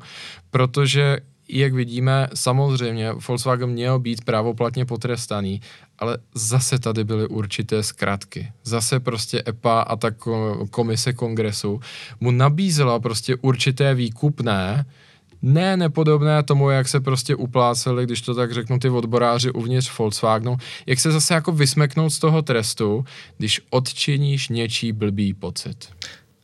protože 0.51 1.17
jak 1.59 1.73
vidíme, 1.73 2.27
samozřejmě 2.33 3.11
Volkswagen 3.27 3.69
měl 3.69 3.99
být 3.99 4.23
právoplatně 4.25 4.85
potrestaný, 4.85 5.61
ale 5.99 6.17
zase 6.35 6.79
tady 6.79 7.03
byly 7.03 7.27
určité 7.27 7.83
zkratky. 7.83 8.51
Zase 8.63 8.99
prostě 8.99 9.43
EPA 9.47 9.81
a 9.81 9.95
ta 9.95 10.11
komise 10.69 11.13
kongresu 11.13 11.79
mu 12.19 12.31
nabízela 12.31 12.99
prostě 12.99 13.35
určité 13.35 13.95
výkupné, 13.95 14.85
ne 15.41 15.77
nepodobné 15.77 16.43
tomu, 16.43 16.69
jak 16.69 16.87
se 16.87 16.99
prostě 16.99 17.35
upláceli, 17.35 18.05
když 18.05 18.21
to 18.21 18.35
tak 18.35 18.53
řeknu, 18.53 18.79
ty 18.79 18.89
odboráři 18.89 19.51
uvnitř 19.51 19.97
Volkswagenu, 19.97 20.57
jak 20.85 20.99
se 20.99 21.11
zase 21.11 21.33
jako 21.33 21.51
vysmeknout 21.51 22.13
z 22.13 22.19
toho 22.19 22.41
trestu, 22.41 23.05
když 23.37 23.61
odčiníš 23.69 24.49
něčí 24.49 24.91
blbý 24.91 25.33
pocit. 25.33 25.89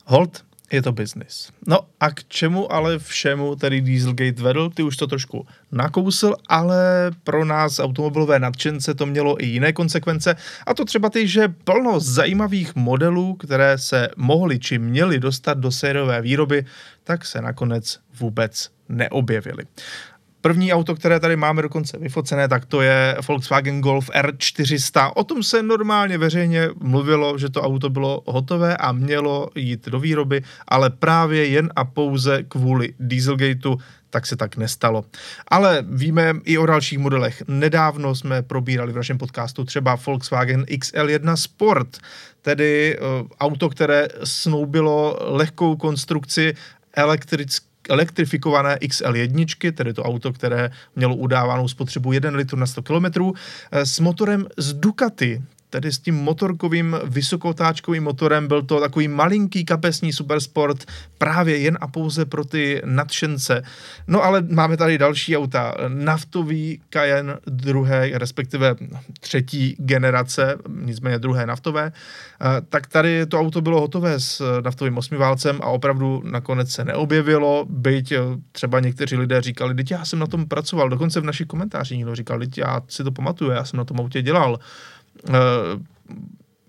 Hold, 0.05 0.46
je 0.71 0.81
to 0.81 0.91
biznis. 0.91 1.51
No 1.67 1.79
a 1.99 2.11
k 2.11 2.23
čemu 2.27 2.71
ale 2.71 2.99
všemu 2.99 3.55
tedy 3.55 3.81
Dieselgate 3.81 4.41
vedl, 4.43 4.69
ty 4.69 4.83
už 4.83 4.97
to 4.97 5.07
trošku 5.07 5.47
nakousl, 5.71 6.35
ale 6.47 7.11
pro 7.23 7.45
nás 7.45 7.79
automobilové 7.79 8.39
nadšence 8.39 8.93
to 8.93 9.05
mělo 9.05 9.43
i 9.43 9.45
jiné 9.45 9.73
konsekvence 9.73 10.35
a 10.65 10.73
to 10.73 10.85
třeba 10.85 11.09
ty, 11.09 11.27
že 11.27 11.47
plno 11.47 11.99
zajímavých 11.99 12.75
modelů, 12.75 13.33
které 13.33 13.77
se 13.77 14.09
mohly 14.17 14.59
či 14.59 14.79
měly 14.79 15.19
dostat 15.19 15.57
do 15.57 15.71
sériové 15.71 16.21
výroby, 16.21 16.65
tak 17.03 17.25
se 17.25 17.41
nakonec 17.41 17.99
vůbec 18.19 18.69
neobjevily. 18.89 19.63
První 20.41 20.73
auto, 20.73 20.95
které 20.95 21.19
tady 21.19 21.35
máme 21.35 21.61
dokonce 21.61 21.97
vyfocené, 21.97 22.47
tak 22.47 22.65
to 22.65 22.81
je 22.81 23.17
Volkswagen 23.27 23.81
Golf 23.81 24.09
R400. 24.09 25.11
O 25.15 25.23
tom 25.23 25.43
se 25.43 25.63
normálně 25.63 26.17
veřejně 26.17 26.69
mluvilo, 26.81 27.37
že 27.37 27.49
to 27.49 27.61
auto 27.61 27.89
bylo 27.89 28.23
hotové 28.25 28.77
a 28.77 28.91
mělo 28.91 29.49
jít 29.55 29.85
do 29.87 29.99
výroby, 29.99 30.43
ale 30.67 30.89
právě 30.89 31.45
jen 31.45 31.69
a 31.75 31.85
pouze 31.85 32.43
kvůli 32.43 32.93
Dieselgateu 32.99 33.77
tak 34.09 34.25
se 34.25 34.35
tak 34.35 34.57
nestalo. 34.57 35.05
Ale 35.47 35.83
víme 35.89 36.33
i 36.43 36.57
o 36.57 36.65
dalších 36.65 36.99
modelech. 36.99 37.43
Nedávno 37.47 38.15
jsme 38.15 38.41
probírali 38.41 38.93
v 38.93 38.95
našem 38.95 39.17
podcastu 39.17 39.65
třeba 39.65 39.95
Volkswagen 40.05 40.63
XL1 40.63 41.35
Sport, 41.35 41.97
tedy 42.41 42.99
uh, 42.99 43.27
auto, 43.39 43.69
které 43.69 44.07
snoubilo 44.23 45.17
lehkou 45.21 45.75
konstrukci 45.75 46.53
elektrické 46.93 47.66
elektrifikované 47.89 48.75
XL1, 48.75 49.73
tedy 49.73 49.93
to 49.93 50.03
auto, 50.03 50.33
které 50.33 50.69
mělo 50.95 51.15
udávanou 51.15 51.67
spotřebu 51.67 52.13
1 52.13 52.31
litr 52.31 52.57
na 52.57 52.65
100 52.65 52.83
km, 52.83 53.05
eh, 53.71 53.85
s 53.85 53.99
motorem 53.99 54.47
z 54.57 54.73
Ducati, 54.73 55.41
tedy 55.69 55.91
s 55.91 55.99
tím 55.99 56.15
motorkovým 56.15 56.97
vysokotáčkovým 57.03 58.03
motorem. 58.03 58.47
Byl 58.47 58.61
to 58.61 58.79
takový 58.79 59.07
malinký 59.07 59.65
kapesní 59.65 60.13
supersport 60.13 60.85
právě 61.17 61.57
jen 61.57 61.77
a 61.81 61.87
pouze 61.87 62.25
pro 62.25 62.45
ty 62.45 62.81
nadšence. 62.85 63.63
No 64.07 64.23
ale 64.23 64.41
máme 64.41 64.77
tady 64.77 64.97
další 64.97 65.37
auta. 65.37 65.73
Naftový 65.87 66.81
Cayenne 66.89 67.37
druhé, 67.45 68.11
respektive 68.13 68.75
třetí 69.19 69.75
generace, 69.79 70.55
nicméně 70.69 71.19
druhé 71.19 71.45
naftové. 71.45 71.91
Eh, 72.41 72.61
tak 72.69 72.87
tady 72.87 73.25
to 73.25 73.39
auto 73.39 73.61
bylo 73.61 73.81
hotové 73.81 74.19
s 74.19 74.61
naftovým 74.61 74.97
osmiválcem 74.97 75.59
a 75.61 75.65
opravdu 75.65 76.21
nakonec 76.25 76.71
se 76.71 76.85
neobjevilo, 76.85 77.65
byť 77.69 78.11
eh, 78.11 78.19
třeba 78.51 78.79
někteří 78.79 79.17
lidé 79.17 79.41
říkali, 79.41 79.75
teď 79.75 79.91
já 79.91 80.05
jsem 80.05 80.19
na 80.19 80.27
tom 80.27 80.45
pracoval, 80.45 80.89
dokonce 80.89 81.21
v 81.21 81.23
našich 81.23 81.47
komentářích 81.47 81.97
někdo 81.97 82.15
říkal, 82.15 82.39
teď 82.39 82.57
já 82.57 82.81
si 82.87 83.03
to 83.03 83.11
pamatuju, 83.11 83.51
já 83.51 83.65
jsem 83.65 83.77
na 83.77 83.83
tom 83.83 83.99
autě 83.99 84.21
dělal. 84.21 84.59
Uh, 85.29 85.35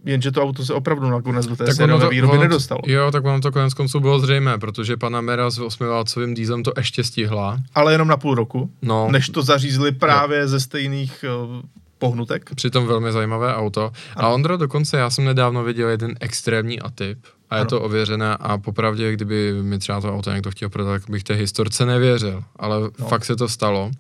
jenže 0.05 0.33
to 0.33 0.43
auto 0.43 0.65
se 0.65 0.75
opravdu 0.75 1.11
nakonec 1.11 1.47
do 1.47 1.57
té 1.57 1.65
tak 1.65 1.75
sériové 1.75 2.09
výroby 2.09 2.33
ono, 2.33 2.43
nedostalo. 2.43 2.81
Jo, 2.87 3.11
tak 3.11 3.25
ono 3.25 3.41
to 3.41 3.53
konec 3.53 3.75
konců 3.75 4.01
bylo 4.01 4.21
zřejmé, 4.21 4.59
protože 4.59 4.97
pana 4.97 5.21
Mera 5.21 5.51
s 5.51 5.59
osmiválcovým 5.59 6.35
dízem 6.35 6.63
to 6.63 6.73
ještě 6.77 7.05
stihla. 7.05 7.59
Ale 7.75 7.95
jenom 7.95 8.09
na 8.09 8.17
půl 8.17 8.35
roku, 8.35 8.71
no. 8.83 9.09
než 9.11 9.29
to 9.29 9.43
zařízli 9.43 9.93
právě 9.93 10.41
jo. 10.41 10.49
ze 10.49 10.61
stejných 10.61 11.25
uh, 11.49 11.63
pohnutek. 11.99 12.51
Přitom 12.55 12.87
velmi 12.87 13.13
zajímavé 13.13 13.55
auto. 13.55 13.91
Ano. 14.17 14.29
A 14.29 14.35
Ondro, 14.35 14.57
dokonce 14.57 14.97
já 14.97 15.11
jsem 15.11 15.25
nedávno 15.25 15.65
viděl 15.65 15.89
jeden 15.89 16.15
extrémní 16.21 16.81
atyp, 16.81 17.19
a 17.51 17.55
je 17.55 17.61
ano. 17.61 17.71
to 17.71 17.81
ověřené 17.81 18.37
a 18.37 18.59
popravdě, 18.59 19.13
kdyby 19.13 19.63
mi 19.63 19.79
třeba 19.79 20.01
to 20.01 20.15
auto 20.15 20.33
někdo 20.33 20.51
chtěl 20.51 20.69
prodat, 20.69 21.01
tak 21.01 21.11
bych 21.11 21.25
té 21.25 21.35
historce 21.35 21.87
nevěřil, 21.87 22.45
ale 22.57 22.81
no. 22.99 23.09
fakt 23.09 23.25
se 23.25 23.37
to 23.37 23.49
stalo 23.49 23.91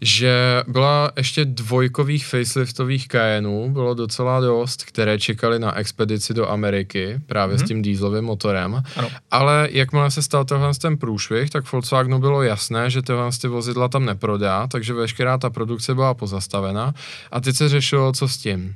že 0.00 0.62
byla 0.68 1.10
ještě 1.16 1.44
dvojkových 1.44 2.26
faceliftových 2.26 3.08
Cayenneů, 3.08 3.70
bylo 3.70 3.94
docela 3.94 4.40
dost, 4.40 4.84
které 4.84 5.18
čekali 5.18 5.58
na 5.58 5.76
expedici 5.76 6.34
do 6.34 6.50
Ameriky, 6.50 7.20
právě 7.26 7.56
mm-hmm. 7.56 7.58
s 7.58 7.62
mhm. 7.62 7.68
tím 7.68 7.82
dieselovým 7.82 8.24
motorem, 8.24 8.82
ano. 8.96 9.08
ale 9.30 9.68
jakmile 9.72 10.10
se 10.10 10.22
stal 10.22 10.44
tohle 10.44 10.74
ten 10.74 10.96
průšvih, 10.96 11.50
tak 11.50 11.72
Volkswagenu 11.72 12.18
bylo 12.18 12.42
jasné, 12.42 12.90
že 12.90 13.02
tyhle 13.02 13.30
ty 13.40 13.48
vozidla 13.48 13.88
tam 13.88 14.04
neprodá, 14.04 14.66
takže 14.66 14.94
veškerá 14.94 15.38
ta 15.38 15.50
produkce 15.50 15.94
byla 15.94 16.14
pozastavena 16.14 16.94
a 17.32 17.40
teď 17.40 17.56
se 17.56 17.68
řešilo, 17.68 18.12
co 18.12 18.28
s 18.28 18.36
tím. 18.36 18.74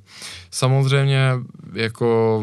Samozřejmě 0.51 1.33
jako 1.75 2.43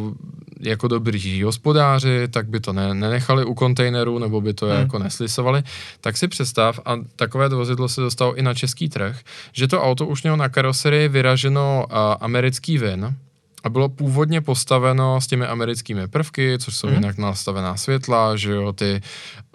jako 0.60 0.88
dobří 0.88 1.44
hospodáři, 1.44 2.28
tak 2.28 2.48
by 2.48 2.60
to 2.60 2.74
ne, 2.74 2.94
nenechali 2.94 3.46
u 3.46 3.54
kontejnerů, 3.54 4.20
nebo 4.20 4.42
by 4.42 4.54
to 4.54 4.66
hmm. 4.66 4.80
jako 4.80 5.00
neslisovali, 5.00 5.64
tak 6.02 6.18
si 6.18 6.28
představ, 6.28 6.80
a 6.86 6.96
takové 7.16 7.50
vozidlo 7.50 7.90
se 7.90 8.02
dostalo 8.02 8.36
i 8.36 8.42
na 8.42 8.54
český 8.54 8.90
trh, 8.90 9.20
že 9.54 9.68
to 9.68 9.84
auto 9.84 10.06
už 10.06 10.24
mělo 10.24 10.38
na 10.38 10.50
karoserii 10.50 11.08
vyraženo 11.08 11.86
uh, 11.90 11.98
americký 12.20 12.78
vin, 12.78 13.16
a 13.64 13.70
bylo 13.70 13.90
původně 13.90 14.42
postaveno 14.42 15.22
s 15.22 15.28
těmi 15.28 15.46
americkými 15.46 16.08
prvky, 16.08 16.58
což 16.60 16.76
jsou 16.76 16.88
hmm. 16.88 16.96
jinak 16.96 17.18
nastavená 17.18 17.78
světla, 17.78 18.36
že 18.36 18.52
jo, 18.52 18.74
ty, 18.74 19.02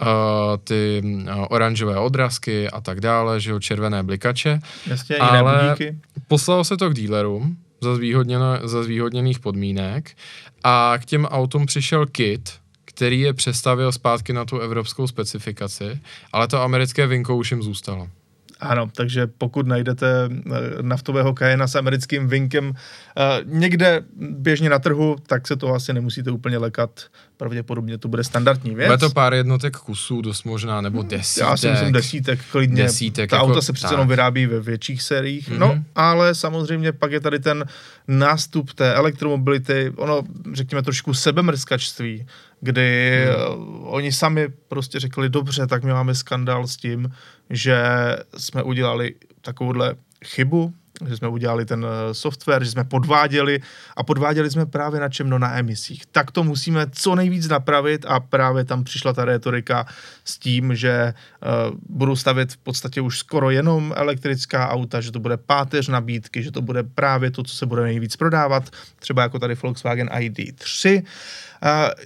uh, 0.00 0.07
ty 0.64 1.03
uh, 1.05 1.46
oranžové 1.50 1.96
odrazky 1.96 2.70
a 2.70 2.80
tak 2.80 3.00
dále, 3.00 3.40
že 3.40 3.50
jo, 3.50 3.61
červené 3.61 4.03
blikače. 4.03 4.61
Jasně, 4.86 5.16
ale 5.16 5.76
poslalo 6.28 6.64
se 6.64 6.76
to 6.76 6.90
k 6.90 6.94
dílerům, 6.94 7.57
za, 7.83 7.99
za 8.64 8.83
zvýhodněných 8.83 9.41
podmínek 9.41 10.16
a 10.64 10.95
k 10.99 11.05
těm 11.05 11.24
autům 11.24 11.66
přišel 11.66 12.07
kit, 12.07 12.53
který 12.85 13.20
je 13.20 13.33
přestavil 13.33 13.93
zpátky 13.93 14.33
na 14.33 14.45
tu 14.45 14.59
evropskou 14.59 15.07
specifikaci, 15.07 16.01
ale 16.33 16.49
to 16.49 16.62
americké 16.62 17.07
vinko 17.07 17.37
už 17.37 17.51
jim 17.51 17.62
zůstalo. 17.62 18.09
Ano, 18.62 18.90
takže 18.96 19.26
pokud 19.26 19.66
najdete 19.66 20.06
eh, 20.28 20.50
naftového 20.82 21.34
kajena 21.34 21.66
s 21.66 21.74
americkým 21.74 22.28
vinkem 22.28 22.68
uh, 22.68 22.74
někde 23.44 24.02
běžně 24.16 24.70
na 24.70 24.78
trhu, 24.78 25.16
tak 25.26 25.46
se 25.46 25.56
to 25.56 25.74
asi 25.74 25.92
nemusíte 25.92 26.30
úplně 26.30 26.58
lekat. 26.58 27.00
Pravděpodobně 27.36 27.98
to 27.98 28.08
bude 28.08 28.24
standardní 28.24 28.74
věc. 28.74 28.88
Bude 28.88 28.98
to 28.98 29.10
pár 29.10 29.34
jednotek 29.34 29.76
kusů, 29.76 30.22
dost 30.22 30.44
možná, 30.44 30.80
nebo 30.80 31.00
hmm, 31.00 31.08
desítek. 31.08 31.48
Já 31.48 31.56
si 31.56 31.70
myslím 31.70 31.92
desítek, 31.92 32.40
klidně. 32.50 32.82
Desítek, 32.82 33.30
Ta 33.30 33.36
jako, 33.36 33.46
auta 33.46 33.60
se 33.60 33.72
přece 33.72 33.94
jenom 33.94 34.08
vyrábí 34.08 34.46
ve 34.46 34.60
větších 34.60 35.02
sériích. 35.02 35.50
Mm-hmm. 35.50 35.58
No, 35.58 35.84
ale 35.94 36.34
samozřejmě 36.34 36.92
pak 36.92 37.12
je 37.12 37.20
tady 37.20 37.38
ten 37.38 37.64
nástup 38.08 38.72
té 38.72 38.94
elektromobility, 38.94 39.92
ono, 39.96 40.22
řekněme, 40.52 40.82
trošku 40.82 41.14
sebemrskačství, 41.14 42.26
kdy 42.62 43.20
hmm. 43.26 43.84
oni 43.84 44.12
sami 44.12 44.48
prostě 44.68 45.00
řekli, 45.00 45.28
dobře, 45.28 45.66
tak 45.66 45.84
my 45.84 45.92
máme 45.92 46.14
skandál 46.14 46.66
s 46.66 46.76
tím, 46.76 47.10
že 47.50 47.82
jsme 48.36 48.62
udělali 48.62 49.14
takovouhle 49.40 49.94
chybu, 50.24 50.74
že 51.08 51.16
jsme 51.16 51.28
udělali 51.28 51.64
ten 51.64 51.86
eh, 51.86 52.14
software, 52.14 52.64
že 52.64 52.70
jsme 52.70 52.84
podváděli 52.84 53.60
a 53.96 54.02
podváděli 54.02 54.50
jsme 54.50 54.66
právě 54.66 55.00
na 55.00 55.08
čem? 55.08 55.28
No 55.28 55.38
na 55.38 55.58
emisích. 55.58 56.06
Tak 56.06 56.30
to 56.30 56.44
musíme 56.44 56.86
co 56.92 57.14
nejvíc 57.14 57.48
napravit 57.48 58.06
a 58.08 58.20
právě 58.20 58.64
tam 58.64 58.84
přišla 58.84 59.12
ta 59.12 59.24
retorika 59.24 59.86
s 60.24 60.38
tím, 60.38 60.74
že 60.76 61.14
uh, 61.42 61.78
budou 61.88 62.16
stavět 62.16 62.52
v 62.52 62.56
podstatě 62.56 63.00
už 63.00 63.18
skoro 63.18 63.50
jenom 63.50 63.94
elektrická 63.96 64.68
auta, 64.68 65.00
že 65.00 65.12
to 65.12 65.20
bude 65.20 65.36
páteř 65.36 65.88
nabídky, 65.88 66.42
že 66.42 66.50
to 66.50 66.62
bude 66.62 66.82
právě 66.82 67.30
to, 67.30 67.42
co 67.42 67.56
se 67.56 67.66
bude 67.66 67.82
nejvíc 67.82 68.16
prodávat, 68.16 68.70
třeba 68.98 69.22
jako 69.22 69.38
tady 69.38 69.54
Volkswagen 69.54 70.08
ID3. 70.08 71.02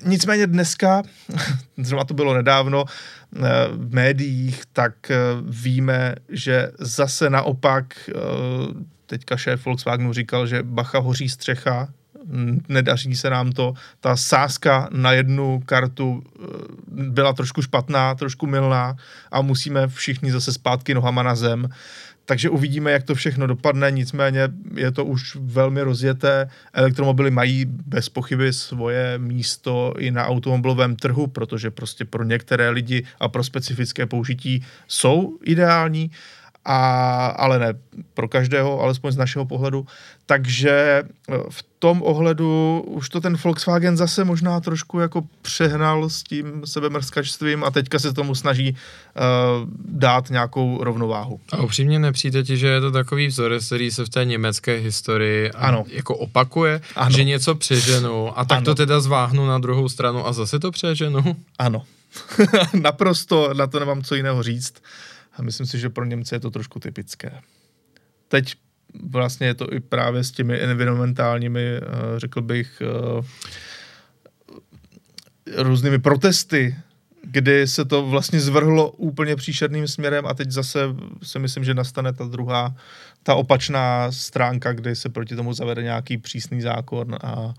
Nicméně 0.04 0.46
dneska, 0.46 1.02
zrovna 1.76 2.04
to 2.04 2.14
bylo 2.14 2.34
nedávno, 2.34 2.84
uh, 2.84 3.42
v 3.72 3.94
médiích, 3.94 4.62
tak 4.72 4.94
uh, 5.10 5.16
víme, 5.50 6.14
že 6.28 6.70
zase 6.78 7.30
naopak 7.30 8.10
uh, 8.14 8.20
teďka 9.06 9.36
šéf 9.36 9.64
Volkswagenu 9.64 10.12
říkal, 10.12 10.46
že 10.46 10.62
bacha 10.62 10.98
hoří 10.98 11.28
střecha, 11.28 11.88
nedaří 12.68 13.16
se 13.16 13.30
nám 13.30 13.52
to. 13.52 13.74
Ta 14.00 14.16
sázka 14.16 14.88
na 14.92 15.12
jednu 15.12 15.62
kartu 15.66 16.22
byla 16.88 17.32
trošku 17.32 17.62
špatná, 17.62 18.14
trošku 18.14 18.46
milná 18.46 18.96
a 19.30 19.42
musíme 19.42 19.88
všichni 19.88 20.32
zase 20.32 20.52
zpátky 20.52 20.94
nohama 20.94 21.22
na 21.22 21.34
zem. 21.34 21.68
Takže 22.26 22.50
uvidíme, 22.50 22.92
jak 22.92 23.02
to 23.02 23.14
všechno 23.14 23.46
dopadne, 23.46 23.90
nicméně 23.90 24.48
je 24.74 24.90
to 24.90 25.04
už 25.04 25.36
velmi 25.40 25.82
rozjeté. 25.82 26.48
Elektromobily 26.72 27.30
mají 27.30 27.64
bez 27.64 28.08
pochyby 28.08 28.52
svoje 28.52 29.18
místo 29.18 29.94
i 29.98 30.10
na 30.10 30.26
automobilovém 30.26 30.96
trhu, 30.96 31.26
protože 31.26 31.70
prostě 31.70 32.04
pro 32.04 32.24
některé 32.24 32.70
lidi 32.70 33.04
a 33.20 33.28
pro 33.28 33.44
specifické 33.44 34.06
použití 34.06 34.64
jsou 34.88 35.38
ideální 35.44 36.10
a, 36.66 37.26
ale 37.26 37.58
ne 37.58 37.74
pro 38.14 38.28
každého, 38.28 38.80
alespoň 38.80 39.12
z 39.12 39.16
našeho 39.16 39.44
pohledu. 39.46 39.86
Takže 40.26 41.02
eh, 41.28 41.38
v 41.50 41.64
tom 41.78 42.02
ohledu 42.02 42.82
už 42.86 43.08
to 43.08 43.20
ten 43.20 43.36
Volkswagen 43.44 43.96
zase 43.96 44.24
možná 44.24 44.60
trošku 44.60 45.00
jako 45.00 45.22
přehnal 45.42 46.10
s 46.10 46.22
tím 46.22 46.62
sebemrskačstvím 46.64 47.64
a 47.64 47.70
teďka 47.70 47.98
se 47.98 48.12
tomu 48.12 48.34
snaží 48.34 48.70
uh, 48.70 49.68
dát 49.84 50.30
nějakou 50.30 50.84
rovnováhu. 50.84 51.40
A 51.52 51.56
upřímně 51.62 51.98
nepřijde 51.98 52.42
ti, 52.42 52.56
že 52.56 52.68
je 52.68 52.80
to 52.80 52.90
takový 52.90 53.26
vzor, 53.26 53.58
který 53.66 53.90
se 53.90 54.04
v 54.04 54.08
té 54.08 54.24
německé 54.24 54.76
historii 54.76 55.50
ano. 55.50 55.84
jako 55.88 56.16
opakuje, 56.16 56.80
ano. 56.96 57.10
že 57.10 57.24
něco 57.24 57.54
přeženu 57.54 58.38
a 58.38 58.44
tak 58.44 58.56
ano. 58.56 58.64
to 58.64 58.74
teda 58.74 59.00
zváhnu 59.00 59.46
na 59.46 59.58
druhou 59.58 59.88
stranu 59.88 60.26
a 60.26 60.32
zase 60.32 60.58
to 60.58 60.70
přeženu? 60.70 61.36
Ano. 61.58 61.82
Naprosto 62.82 63.54
na 63.54 63.66
to 63.66 63.80
nemám 63.80 64.02
co 64.02 64.14
jiného 64.14 64.42
říct. 64.42 64.74
A 65.36 65.42
myslím 65.42 65.66
si, 65.66 65.78
že 65.78 65.88
pro 65.88 66.04
Němce 66.04 66.34
je 66.34 66.40
to 66.40 66.50
trošku 66.50 66.80
typické. 66.80 67.40
Teď 68.28 68.54
vlastně 69.10 69.46
je 69.46 69.54
to 69.54 69.72
i 69.72 69.80
právě 69.80 70.24
s 70.24 70.30
těmi 70.30 70.60
environmentálními, 70.62 71.76
eh, 71.76 71.80
řekl 72.16 72.42
bych, 72.42 72.82
eh, 72.82 73.22
různými 75.62 75.98
protesty, 75.98 76.76
kdy 77.22 77.66
se 77.66 77.84
to 77.84 78.06
vlastně 78.06 78.40
zvrhlo 78.40 78.90
úplně 78.90 79.36
příšerným 79.36 79.88
směrem 79.88 80.26
a 80.26 80.34
teď 80.34 80.50
zase 80.50 80.80
si 81.22 81.38
myslím, 81.38 81.64
že 81.64 81.74
nastane 81.74 82.12
ta 82.12 82.24
druhá, 82.24 82.76
ta 83.22 83.34
opačná 83.34 84.12
stránka, 84.12 84.72
kdy 84.72 84.96
se 84.96 85.08
proti 85.08 85.36
tomu 85.36 85.52
zavede 85.52 85.82
nějaký 85.82 86.18
přísný 86.18 86.60
zákon 86.60 87.16
a 87.22 87.54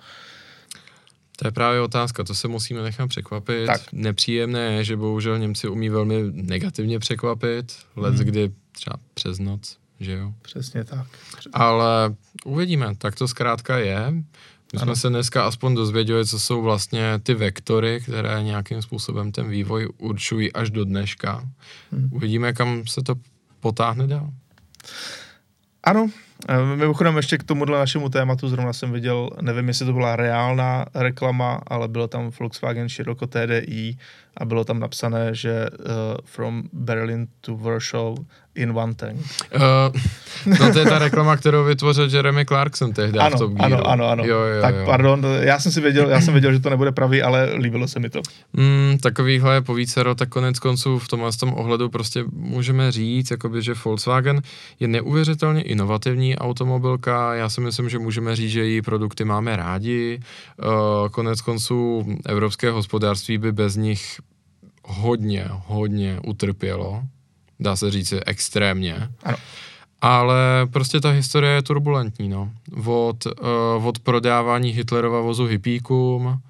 To 1.40 1.48
je 1.48 1.52
právě 1.52 1.82
otázka, 1.82 2.24
to 2.24 2.36
se 2.36 2.48
musíme 2.48 2.82
nechat 2.84 3.08
překvapit. 3.08 3.66
Tak. 3.68 3.82
Nepříjemné 3.94 4.60
je, 4.60 4.84
že 4.84 4.96
bohužel 4.98 5.40
Němci 5.40 5.68
umí 5.68 5.90
velmi 5.90 6.24
negativně 6.32 7.00
překvapit, 7.00 7.76
let 7.96 8.16
Hmm. 8.16 8.24
kdy 8.26 8.52
třeba 8.72 8.96
přes 9.14 9.40
noc, 9.40 9.78
že 10.00 10.12
jo. 10.12 10.34
Přesně 10.42 10.84
tak. 10.84 11.08
Ale 11.54 12.16
uvidíme, 12.46 12.96
tak 12.98 13.16
to 13.16 13.28
zkrátka 13.28 13.78
je. 13.78 14.12
My 14.74 14.80
jsme 14.80 14.82
Ano. 14.82 14.96
se 14.96 15.10
dneska 15.10 15.48
aspoň 15.48 15.76
dozvěděli, 15.76 16.26
co 16.26 16.40
jsou 16.40 16.62
vlastně 16.62 17.20
ty 17.24 17.34
vektory, 17.34 18.00
které 18.04 18.44
nějakým 18.44 18.82
způsobem 18.82 19.32
ten 19.32 19.50
vývoj 19.50 19.90
určují 19.98 20.54
až 20.54 20.70
do 20.70 20.86
dneška. 20.86 21.50
Hmm. 21.92 22.10
Uvidíme, 22.12 22.54
kam 22.54 22.88
se 22.88 23.02
to 23.02 23.16
potáhne 23.60 24.08
dál. 24.08 24.30
Ano, 25.84 26.10
mimochodem 26.76 27.18
ještě 27.18 27.38
k 27.38 27.44
tomuhle 27.44 27.80
našemu 27.80 28.10
tématu 28.10 28.50
zrovna 28.50 28.74
jsem 28.74 28.92
viděl, 28.92 29.30
nevím, 29.42 29.68
jestli 29.68 29.86
to 29.86 29.94
byla 29.94 30.16
reálná 30.16 30.86
reklama, 30.96 31.62
ale 31.68 31.88
bylo 31.88 32.08
tam 32.08 32.32
Volkswagen 32.40 32.90
široko 32.90 33.28
TDI 33.28 33.98
a 34.38 34.46
bylo 34.46 34.64
tam 34.64 34.80
napsané, 34.80 35.36
že 35.36 35.66
uh, 35.70 35.86
from 36.26 36.64
Berlin 36.74 37.28
to 37.42 37.58
Warsaw 37.58 38.16
in 38.56 38.72
one 38.78 38.94
tank. 38.94 39.20
Uh, 39.56 39.62
no 40.60 40.74
to 40.74 40.80
je 40.80 40.86
ta 40.86 41.00
reklama, 41.00 41.38
kterou 41.38 41.64
vytvořil 41.64 42.10
Jeremy 42.16 42.46
Clarkson 42.46 42.94
tehdy 42.94 43.20
v 43.20 43.22
Ano, 43.22 43.38
Top 43.38 43.54
Gearu. 43.54 43.74
ano, 43.74 43.88
ano, 43.88 44.08
ano. 44.08 44.26
Jo, 44.26 44.40
jo, 44.40 44.62
tak 44.62 44.76
jo. 44.76 44.86
pardon, 44.86 45.26
já 45.40 45.60
jsem 45.60 45.72
si 45.72 45.82
věděl, 45.82 46.10
já 46.10 46.22
jsem 46.22 46.34
věděl, 46.34 46.54
že 46.54 46.60
to 46.60 46.70
nebude 46.70 46.92
pravý, 46.92 47.22
ale 47.22 47.50
líbilo 47.54 47.88
se 47.88 48.00
mi 48.00 48.10
to. 48.10 48.22
Mm, 48.54 48.98
takovýhle 49.02 49.62
povícero, 49.62 50.16
tak 50.16 50.30
konec 50.30 50.60
konců 50.60 51.00
v 51.00 51.08
tomhle 51.08 51.32
tom 51.40 51.54
ohledu 51.54 51.90
prostě 51.90 52.24
můžeme 52.34 52.92
říct, 52.92 53.32
jakoby, 53.32 53.62
že 53.62 53.74
Volkswagen 53.86 54.42
je 54.80 54.88
neuvěřitelně 54.88 55.62
inovativní 55.62 56.27
automobilka. 56.36 57.34
Já 57.34 57.50
si 57.50 57.62
myslím, 57.62 57.90
že 57.90 58.00
můžeme 58.00 58.36
říct, 58.36 58.52
že 58.52 58.66
její 58.66 58.82
produkty 58.82 59.26
máme 59.26 59.56
rádi. 59.56 60.20
Uh, 60.20 61.10
konec 61.10 61.42
konců 61.42 62.06
evropské 62.26 62.72
hospodářství 62.72 63.38
by 63.38 63.52
bez 63.52 63.76
nich 63.76 64.20
hodně, 64.86 65.46
hodně 65.50 66.20
utrpělo. 66.28 67.04
Dá 67.60 67.76
se 67.76 67.92
říct 67.92 68.14
extrémně. 68.26 69.10
Ano. 69.24 69.38
Ale 70.02 70.68
prostě 70.72 71.00
ta 71.02 71.10
historie 71.10 71.54
je 71.54 71.62
turbulentní, 71.62 72.30
no. 72.30 72.52
Od, 72.86 73.26
uh, 73.26 73.88
od 73.88 74.00
prodávání 74.00 74.70
Hitlerova 74.70 75.22
vozu 75.22 75.46
hippíkům, 75.46 76.42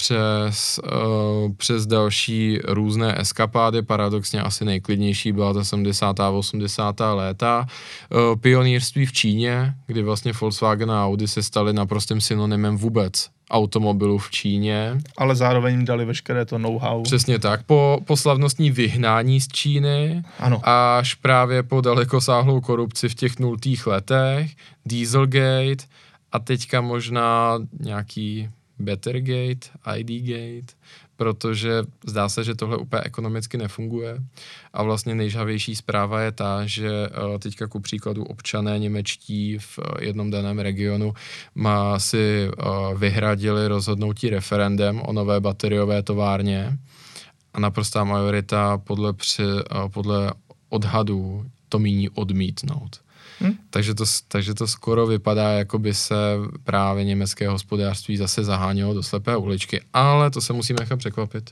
přes, 0.00 0.80
uh, 0.84 1.52
přes 1.56 1.86
další 1.86 2.58
různé 2.64 3.20
eskapády, 3.20 3.82
paradoxně 3.82 4.42
asi 4.42 4.64
nejklidnější 4.64 5.32
byla 5.32 5.52
ta 5.52 5.64
70. 5.64 6.20
a 6.20 6.30
80. 6.30 7.14
léta, 7.14 7.66
uh, 8.10 8.40
pionýrství 8.40 9.06
v 9.06 9.12
Číně, 9.12 9.74
kdy 9.86 10.02
vlastně 10.02 10.32
Volkswagen 10.40 10.90
a 10.90 11.06
Audi 11.06 11.28
se 11.28 11.42
staly 11.42 11.72
naprostým 11.72 12.20
synonymem 12.20 12.76
vůbec 12.76 13.28
automobilů 13.50 14.18
v 14.18 14.30
Číně. 14.30 15.00
Ale 15.18 15.36
zároveň 15.36 15.74
jim 15.74 15.84
dali 15.84 16.04
veškeré 16.04 16.44
to 16.44 16.58
know-how. 16.58 17.02
Přesně 17.02 17.38
tak. 17.38 17.62
Po, 17.62 18.00
po 18.04 18.16
slavnostní 18.16 18.70
vyhnání 18.70 19.40
z 19.40 19.48
Číny 19.48 20.22
Ano, 20.38 20.60
až 20.64 21.14
právě 21.14 21.62
po 21.62 21.80
dalekosáhlou 21.80 22.60
korupci 22.60 23.08
v 23.08 23.14
těch 23.14 23.38
nultých 23.38 23.86
letech, 23.86 24.50
Dieselgate 24.86 25.84
a 26.32 26.38
teďka 26.38 26.80
možná 26.80 27.58
nějaký 27.80 28.48
Bettergate, 28.80 29.68
IDgate, 29.96 30.74
protože 31.16 31.82
zdá 32.06 32.28
se, 32.28 32.44
že 32.44 32.54
tohle 32.54 32.76
úplně 32.76 33.02
ekonomicky 33.02 33.58
nefunguje. 33.58 34.18
A 34.72 34.82
vlastně 34.82 35.14
nejžhavější 35.14 35.76
zpráva 35.76 36.20
je 36.20 36.32
ta, 36.32 36.66
že 36.66 36.88
eh, 36.88 37.38
teďka 37.38 37.66
ku 37.66 37.80
příkladu 37.80 38.24
občané 38.24 38.78
němečtí 38.78 39.58
v 39.58 39.78
eh, 39.78 40.04
jednom 40.04 40.30
daném 40.30 40.58
regionu 40.58 41.14
má 41.54 41.98
si 41.98 42.48
eh, 42.48 42.64
vyhradili 42.96 43.68
rozhodnutí 43.68 44.30
referendem 44.30 45.00
o 45.04 45.12
nové 45.12 45.40
bateriové 45.40 46.02
továrně 46.02 46.78
a 47.54 47.60
naprostá 47.60 48.04
majorita 48.04 48.78
podle, 48.78 49.12
při, 49.12 49.42
podle 49.88 50.32
odhadů 50.68 51.44
to 51.68 51.78
míní 51.78 52.08
odmítnout. 52.08 53.00
Hm. 53.40 53.52
Takže, 53.70 53.94
to, 53.94 54.04
takže 54.28 54.54
to 54.54 54.66
skoro 54.66 55.06
vypadá, 55.06 55.50
jako 55.52 55.78
by 55.78 55.94
se 55.94 56.14
právě 56.64 57.04
německé 57.04 57.48
hospodářství 57.48 58.16
zase 58.16 58.44
zahánělo 58.44 58.94
do 58.94 59.02
slepé 59.02 59.36
uličky, 59.36 59.80
ale 59.92 60.30
to 60.30 60.40
se 60.40 60.52
musíme 60.52 60.76
nechat 60.80 60.96
překvapit. 60.98 61.50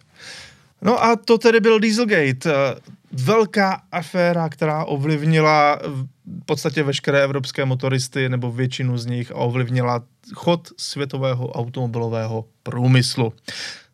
No 0.83 1.05
a 1.05 1.17
to 1.17 1.39
tedy 1.39 1.61
byl 1.61 1.81
Dieselgate. 1.81 2.39
eh, 2.47 2.75
Velká 3.13 3.83
aféra, 3.93 4.49
která 4.49 4.85
ovlivnila 4.85 5.79
v 5.87 6.07
podstatě 6.47 6.83
veškeré 6.83 7.23
evropské 7.23 7.65
motoristy 7.65 8.29
nebo 8.29 8.53
většinu 8.53 8.99
z 8.99 9.07
nich 9.07 9.31
a 9.31 9.35
ovlivnila 9.35 10.03
chod 10.35 10.69
světového 10.77 11.49
automobilového 11.49 12.45
průmyslu. 12.63 13.33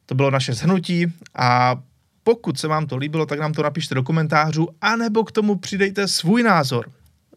To 0.06 0.14
bylo 0.14 0.30
naše 0.30 0.54
shrnutí 0.54 1.06
a 1.34 1.76
pokud 2.24 2.58
se 2.58 2.68
vám 2.68 2.86
to 2.86 2.96
líbilo, 2.96 3.26
tak 3.26 3.38
nám 3.38 3.52
to 3.52 3.62
napište 3.62 3.94
do 3.94 4.02
komentářů, 4.02 4.68
anebo 4.80 5.24
k 5.24 5.32
tomu 5.32 5.56
přidejte 5.56 6.08
svůj 6.08 6.42
názor. 6.42 6.86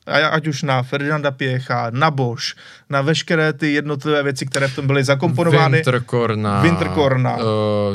Ať 0.08 0.48
už 0.48 0.64
na 0.64 0.84
Ferdinanda 0.84 1.32
Pěcha, 1.32 1.88
na 1.92 2.12
Bosch, 2.12 2.56
na 2.90 3.02
veškeré 3.02 3.54
ty 3.54 3.74
jednotlivé 3.74 4.24
věci, 4.24 4.46
které 4.46 4.68
v 4.68 4.76
tom 4.76 4.88
byly 4.88 5.04
zakomponovány. 5.04 5.78
Winterkorna, 5.78 6.62
Winterkorna. 6.62 7.38
Uh, 7.38 7.44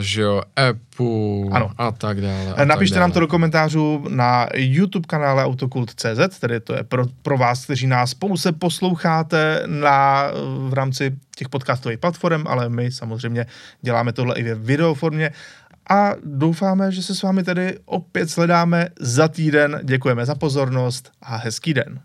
že 0.01 0.23
jo, 0.23 0.43
Apple 0.57 1.51
Ano. 1.53 1.71
a 1.79 1.91
tak 1.91 2.21
dále. 2.21 2.55
A 2.57 2.65
Napište 2.65 2.95
tak 2.95 3.01
nám 3.01 3.11
dále. 3.11 3.15
to 3.15 3.21
do 3.21 3.27
komentářů 3.27 4.05
na 4.09 4.47
YouTube 4.55 5.07
kanále 5.07 5.45
Autokult.cz, 5.45 6.39
tedy 6.39 6.61
to 6.61 6.75
je 6.75 6.83
pro, 6.83 7.05
pro 7.23 7.39
vás, 7.39 7.65
kteří 7.65 7.87
nás 7.87 8.15
pouze 8.15 8.53
posloucháte 8.53 9.63
na, 9.67 10.27
v 10.69 10.73
rámci 10.75 11.17
těch 11.37 11.49
podcastových 11.49 11.99
platform, 11.99 12.45
ale 12.47 12.69
my 12.69 12.93
samozřejmě 12.93 13.47
děláme 13.83 14.13
tohle 14.13 14.35
i 14.35 14.43
ve 14.43 14.55
videoformě 14.55 15.31
a 15.91 16.14
doufáme, 16.24 16.93
že 16.93 17.03
se 17.03 17.14
s 17.14 17.22
vámi 17.22 17.43
tedy 17.43 17.78
opět 17.85 18.30
sledáme 18.30 18.89
za 19.01 19.28
týden. 19.28 19.80
Děkujeme 19.83 20.26
za 20.26 20.35
pozornost 20.35 21.12
a 21.22 21.37
hezký 21.37 21.74
den. 21.74 22.01